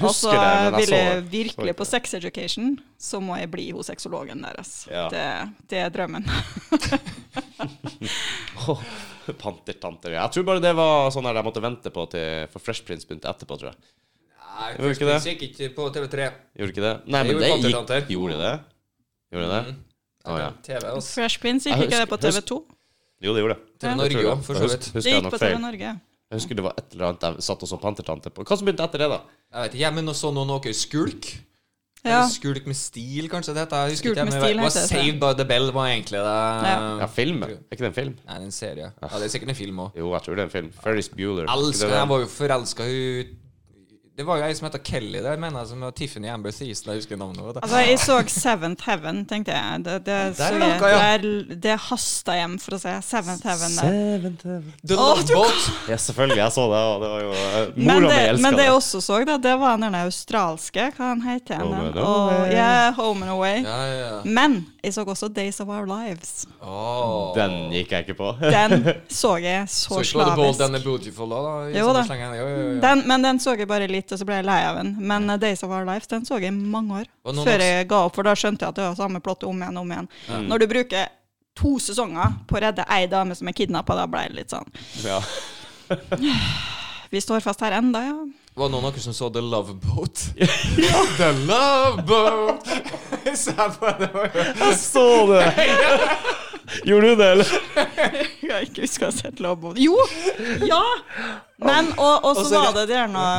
[0.00, 0.32] Og så
[0.74, 1.86] vil jeg virkelig på.
[1.86, 4.88] Sex Education, så må jeg bli hos sexologen deres.
[4.90, 5.08] Ja.
[5.08, 6.26] Det, det er drømmen.
[9.42, 10.16] Pantertanter.
[10.16, 13.08] Jeg tror bare det var sånn her jeg måtte vente på til For Fresh Prince
[13.08, 13.80] begynte etterpå, tror jeg.
[14.52, 16.28] Nei, Fresh Prince ikke gikk ikke på TV3.
[16.60, 16.94] Gjorde ikke det?
[17.06, 18.54] Nei, men det gikk Gjorde det?
[19.32, 19.62] Gjorde det?
[19.70, 19.82] Mm.
[20.22, 20.48] Å ja.
[20.62, 21.14] TV, også.
[21.16, 22.58] Fresh Prince, gikk ikke det på TV2?
[23.22, 23.76] Jo, det gjorde det.
[23.82, 24.90] TV Norge òg, for så vidt.
[24.98, 25.54] Det gikk på TV?
[25.62, 25.94] Norge.
[26.32, 28.44] Jeg husker det var et eller annet jeg satt og så Pantertante på.
[28.48, 29.18] Hva som begynte etter det, da?
[29.52, 31.28] Jeg vet ikke, jeg, men så noen noe skulk.
[32.02, 32.24] Ja.
[32.26, 33.92] Skulk med stil, kanskje det heter.
[33.94, 36.32] Skulk med stil heter det, Saved by the Bell var egentlig det.
[36.66, 36.78] Ja.
[36.98, 37.44] Ja, film?
[37.46, 38.16] Er ikke det en film?
[38.26, 38.88] Nei, det er en serie.
[38.90, 39.94] Ja, det er sikkert en film òg.
[40.00, 40.72] Jo, jeg tror det er en film.
[40.82, 41.46] Ferris Bueller.
[41.52, 43.04] Elsker Jeg var jo forelska i
[44.22, 46.92] Det var jo ei som heter Kelly der, mener jeg, som var Tiffany Amber Thiessen.
[46.92, 47.56] Jeg husker navnet.
[47.58, 49.80] Altså, jeg så Seventh Heaven, tenkte jeg.
[49.82, 53.96] Det, det, Der så jeg, der, det hasta hjem, for å si Seventh Heaven der.
[53.96, 54.76] Seventh Heaven.
[54.86, 55.66] The Love Boat.
[55.90, 56.38] Ja, selvfølgelig.
[56.38, 58.76] Jeg så det, og det var jo uh, Men Mora mi det, men det jeg
[58.76, 62.54] også så, da, det var den australske, hva han heter Home and Away.
[62.54, 63.58] yeah, Home and Away.
[63.66, 64.14] Ja, ja, ja.
[64.22, 66.46] Men jeg så også Days of Our Lives.
[66.62, 67.34] Oh.
[67.36, 68.32] Den gikk jeg ikke på.
[68.42, 68.86] Den
[69.22, 70.78] så jeg så Så ikke var det Bold and slavisk.
[70.78, 71.42] the Beautiful da?
[71.42, 72.06] da Jo da.
[72.06, 72.80] Jo, jo, jo.
[72.82, 74.94] Den, men den så jeg bare litt, og så ble jeg lei av den.
[75.00, 77.10] Men uh, Days of Our Lives den så jeg i mange år.
[77.42, 79.80] Før jeg ga opp, for da skjønte jeg at det var samme plott om igjen
[79.80, 80.12] og om igjen.
[80.28, 80.46] Mm.
[80.52, 81.10] Når du bruker
[81.58, 84.68] to sesonger på å redde ei dame som er kidnappa, da ble det litt sånn
[85.04, 85.20] Ja.
[87.12, 88.14] Vi står fast her enda, ja.
[88.56, 90.22] Var det noen av dere som så The Love Boat?
[90.86, 91.02] ja.
[91.18, 92.70] The Love Boat!
[93.28, 93.36] Jeg
[94.80, 95.44] så det!
[96.88, 97.52] Gjorde du det, eller?
[98.40, 99.80] Jeg har ikke huska å ha sett Love Boat.
[99.82, 99.92] Jo!
[100.64, 100.80] Ja!
[101.60, 103.34] Men, og, og så var det der noe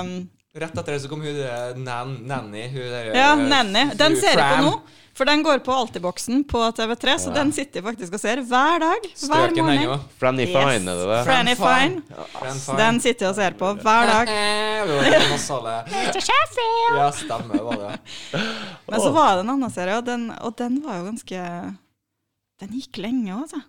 [0.53, 2.67] Rett etter det så kom hun der Nan, Nanny.
[2.69, 3.87] Hun der, Ja, uh, Nanny.
[3.97, 4.73] Den ser jeg på nå.
[5.17, 8.79] For den går på Altiboksen på TV3, så den sitter jeg faktisk og ser hver
[8.81, 9.03] dag.
[9.05, 10.05] Hver Strøken morgen.
[10.21, 10.53] Franny Yes.
[10.53, 11.17] Fine, er det det?
[11.27, 12.01] Franny Fine.
[12.33, 12.77] Fran Fine.
[12.79, 14.31] Den sitter jeg og ser på hver dag.
[14.43, 14.81] Eh.
[16.97, 17.91] Ja, stemmer var det.
[18.89, 21.43] Men så var det en annen serie, og den, og den var jo ganske
[22.61, 23.61] Den gikk lenge, altså.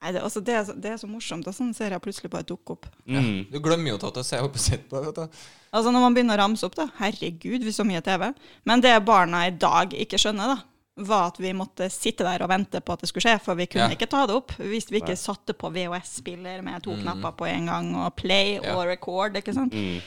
[0.00, 2.44] Nei, det, altså det, er, så- det er så morsomt Sånn ser jeg plutselig bare
[2.46, 2.86] dukke opp.
[3.08, 3.50] Mm.
[3.50, 5.06] Du glemmer jo til å se opp og sitte på det.
[5.06, 5.38] vet du.
[5.74, 8.32] Altså Når man begynner å ramse opp, da Herregud, vi så mye TV.
[8.64, 10.62] Men det barna i dag ikke skjønner, da
[11.08, 13.66] var at vi måtte sitte der og vente på at det skulle skje, for vi
[13.66, 13.94] kunne Ja.
[13.94, 17.02] ikke ta det opp hvis vi ikke satte på VHS-spiller med to Mm.
[17.04, 18.74] knapper på en gang, og play Ja.
[18.74, 19.72] og record, ikke sant.
[19.72, 20.00] Mm.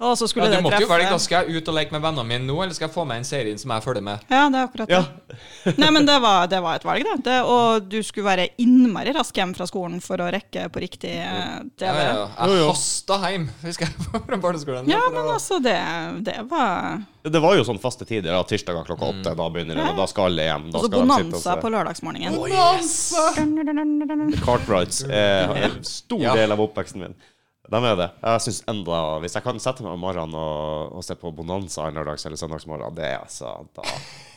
[0.00, 1.92] Og så skulle Ja, du det måtte jo velge da skal jeg ut og leke
[1.92, 4.22] med vennene mine nå, eller skal jeg få med en serie som jeg følger med?
[4.32, 4.96] Ja, det er akkurat det.
[4.96, 5.74] Ja.
[5.82, 7.16] Nei, men det var, det var et valg, det.
[7.26, 7.36] det.
[7.44, 11.58] Og du skulle være innmari rask hjem fra skolen for å rekke på riktig eh,
[11.76, 11.84] TV.
[11.84, 12.48] Ja, ja, ja.
[12.56, 14.88] Jeg hasta hjem, husker jeg, fra barneskolen.
[14.88, 15.76] Ja, men altså, det,
[16.30, 18.32] det var Det var jo sånn faste tider.
[18.32, 19.20] da, Tirsdager klokka Mm.
[19.20, 19.34] åtte.
[19.36, 20.70] Da begynner det, og da skal alle hjem.
[20.72, 21.58] Da og bonanza se.
[21.60, 22.40] på lørdagsmorgenen.
[22.40, 23.12] Oh, yes!
[24.46, 26.34] Cartwrights er en stor Ja.
[26.40, 27.14] del av oppveksten min.
[27.70, 28.08] De er det.
[28.24, 31.84] Jeg synes enda Hvis jeg kan sette meg om morgenen og, og se på Bonanza
[31.86, 33.84] en lørdags- eller søndagsmorgen, det er altså Da,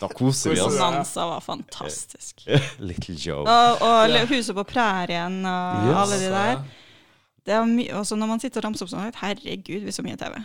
[0.03, 0.77] da koser vi oss.
[0.77, 2.45] Bonanza var fantastisk.
[2.79, 3.41] Little Joe.
[3.41, 5.97] Og, og Huset på prærien og Yes.
[6.03, 6.63] alle de der.
[7.43, 10.15] Det er mye, også når man sitter og ramser opp sånn, herregud, vi så mye
[10.15, 10.37] TV.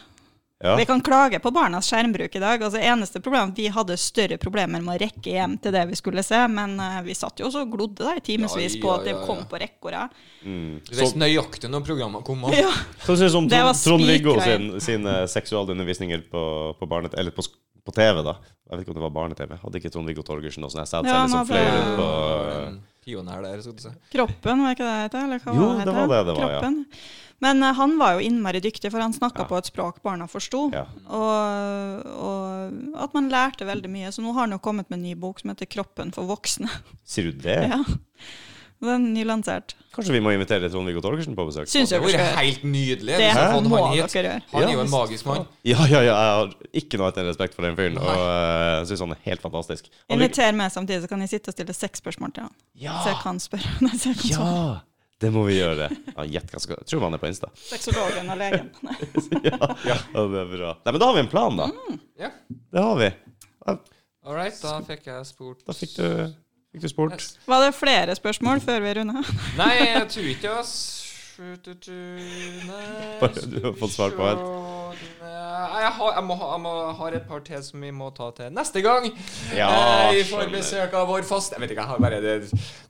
[0.59, 0.73] Ja.
[0.75, 2.63] Vi kan klage på barnas skjermbruk i dag.
[2.63, 6.25] altså Eneste problem vi hadde større problemer med å rekke hjem til det vi skulle
[6.27, 8.97] se, men uh, vi satt jo også og glodde der i timevis Ja, på ja,
[8.97, 9.47] at det ja, kom ja.
[9.53, 10.09] på rekkorda.
[10.43, 10.81] Mm.
[10.91, 12.43] Så, nøyaktig når programmene kom.
[12.49, 12.57] opp.
[12.59, 12.73] Ja.
[13.05, 14.67] så synes jeg som Det var Trond, Trond-Viggo spikrein.
[14.81, 16.43] sin, sine seksualundervisninger på,
[16.81, 17.47] på, barnet, eller på,
[17.87, 18.35] på TV, da.
[18.67, 19.55] Jeg vet ikke om det var barne-TV.
[19.63, 22.11] Hadde ikke Trond-Viggo Torgersen og sånn Ja, sædceller han som hadde- fløy rundt på
[22.67, 23.95] en Pioner der, skal du si.
[24.13, 25.55] Kroppen, var ikke det det heter?
[25.55, 26.75] Jo, det, det var det det var, ja.
[27.45, 29.49] Men uh, han var jo innmari dyktig, for han snakka Ja.
[29.51, 30.69] på et språk barna forsto.
[30.75, 30.87] Ja.
[31.07, 34.13] Og, og at man lærte veldig mye.
[34.15, 36.71] Så nå har han jo kommet med en ny bok som heter 'Kroppen for voksne'.
[37.07, 37.63] Sier du det?
[37.71, 37.83] Ja.
[38.79, 39.75] Den er nylansert.
[39.91, 41.67] Kanskje vi må invitere Trond-Viggo Torgersen på besøk?
[41.67, 43.17] Synes jeg det hadde vært helt nydelig.
[43.19, 44.35] Det hvis må han dere gjøre.
[44.53, 45.49] Han er jo en magisk mann.
[45.67, 48.85] Ja, ja, ja, jeg har ikke noe annet enn respekt for den fyren, og uh,
[48.87, 49.91] syns han er helt fantastisk.
[50.15, 52.55] Inviter meg samtidig, så kan jeg sitte og stille seks spørsmål til han.
[52.79, 53.01] Ja!
[53.03, 53.75] Så jeg kan spørre.
[53.83, 54.47] Nei, så jeg kan.
[54.47, 54.79] Ja!
[55.23, 55.89] Det må vi gjøre.
[56.15, 57.49] Ja, Gjett hva skal Tror man er på Insta.
[57.59, 58.69] Sexologen og legen.
[59.49, 59.59] Ja.
[59.87, 60.75] ja, det er bra.
[60.85, 61.67] Nei, men da har vi en plan, da.
[62.21, 62.31] Ja.
[62.49, 63.09] Det har vi.
[63.69, 66.07] All right, da fikk jeg spurt Da fikk du,
[66.75, 67.17] fikk du spurt.
[67.17, 67.35] Yes.
[67.49, 69.23] Var det flere spørsmål før vi runda?
[69.61, 70.57] Nei, jeg tror ikke.
[72.69, 72.87] Nei,
[73.21, 74.43] Bare du har fått svar på et.
[75.29, 78.09] Nei, jeg, har, jeg, må ha, jeg må, har et par til som vi må
[78.17, 79.09] ta til neste gang.
[79.57, 82.35] Ja, Eh, vi får besøk av vår fast Jeg vet ikke, jeg har bare det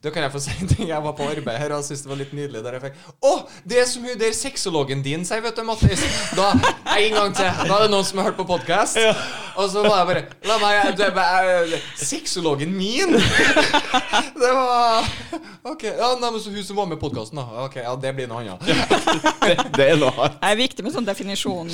[0.03, 0.89] Da kan jeg få si en ting.
[0.89, 3.33] Jeg var på arbeid her og syntes det var litt nydelig der jeg fikk Å!
[3.69, 6.05] Det er som hun der sexologen din sier, vet du, Mattis.
[6.39, 6.53] Da
[6.99, 7.49] En gang til.
[7.69, 8.99] Da er det noen som har hørt på podkast.
[9.59, 13.17] Og så var jeg bare La meg det, det, Sexologen min?
[14.39, 15.09] Det var
[15.69, 15.85] OK.
[15.89, 17.65] Ja, nei, men så hun som var med i podkasten, da.
[17.67, 18.63] Ok, ja, det blir noe annet.
[19.43, 20.39] Det, det er noe annet.
[20.39, 21.73] Det er viktig med sånn definisjon.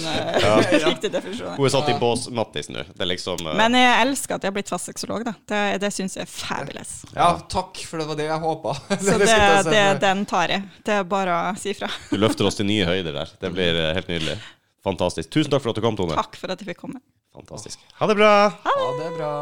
[0.89, 1.56] Riktig definisjon.
[1.56, 2.85] Hun er satt i bås Mattis nå.
[2.90, 3.52] Det er liksom uh...
[3.59, 5.24] Men jeg elsker at jeg har blitt fast sexolog.
[5.26, 5.35] da.
[5.51, 6.94] Det, det syns jeg er fabulous.
[7.14, 8.76] Ja, takk, for det var det jeg håpa.
[9.06, 9.31] Så det,
[9.70, 10.66] det, den tar jeg.
[10.86, 11.90] Det er bare å si fra.
[12.12, 13.35] Du løfter oss til nye høyder der.
[13.40, 14.39] Det blir eh, helt nydelig.
[14.85, 15.31] Fantastisk.
[15.32, 16.16] Tusen takk for at du kom, Tone.
[16.18, 17.01] Takk for at jeg fikk komme.
[17.35, 17.81] Fantastisk.
[17.98, 18.32] Ha det bra.
[18.66, 19.32] Ha det bra.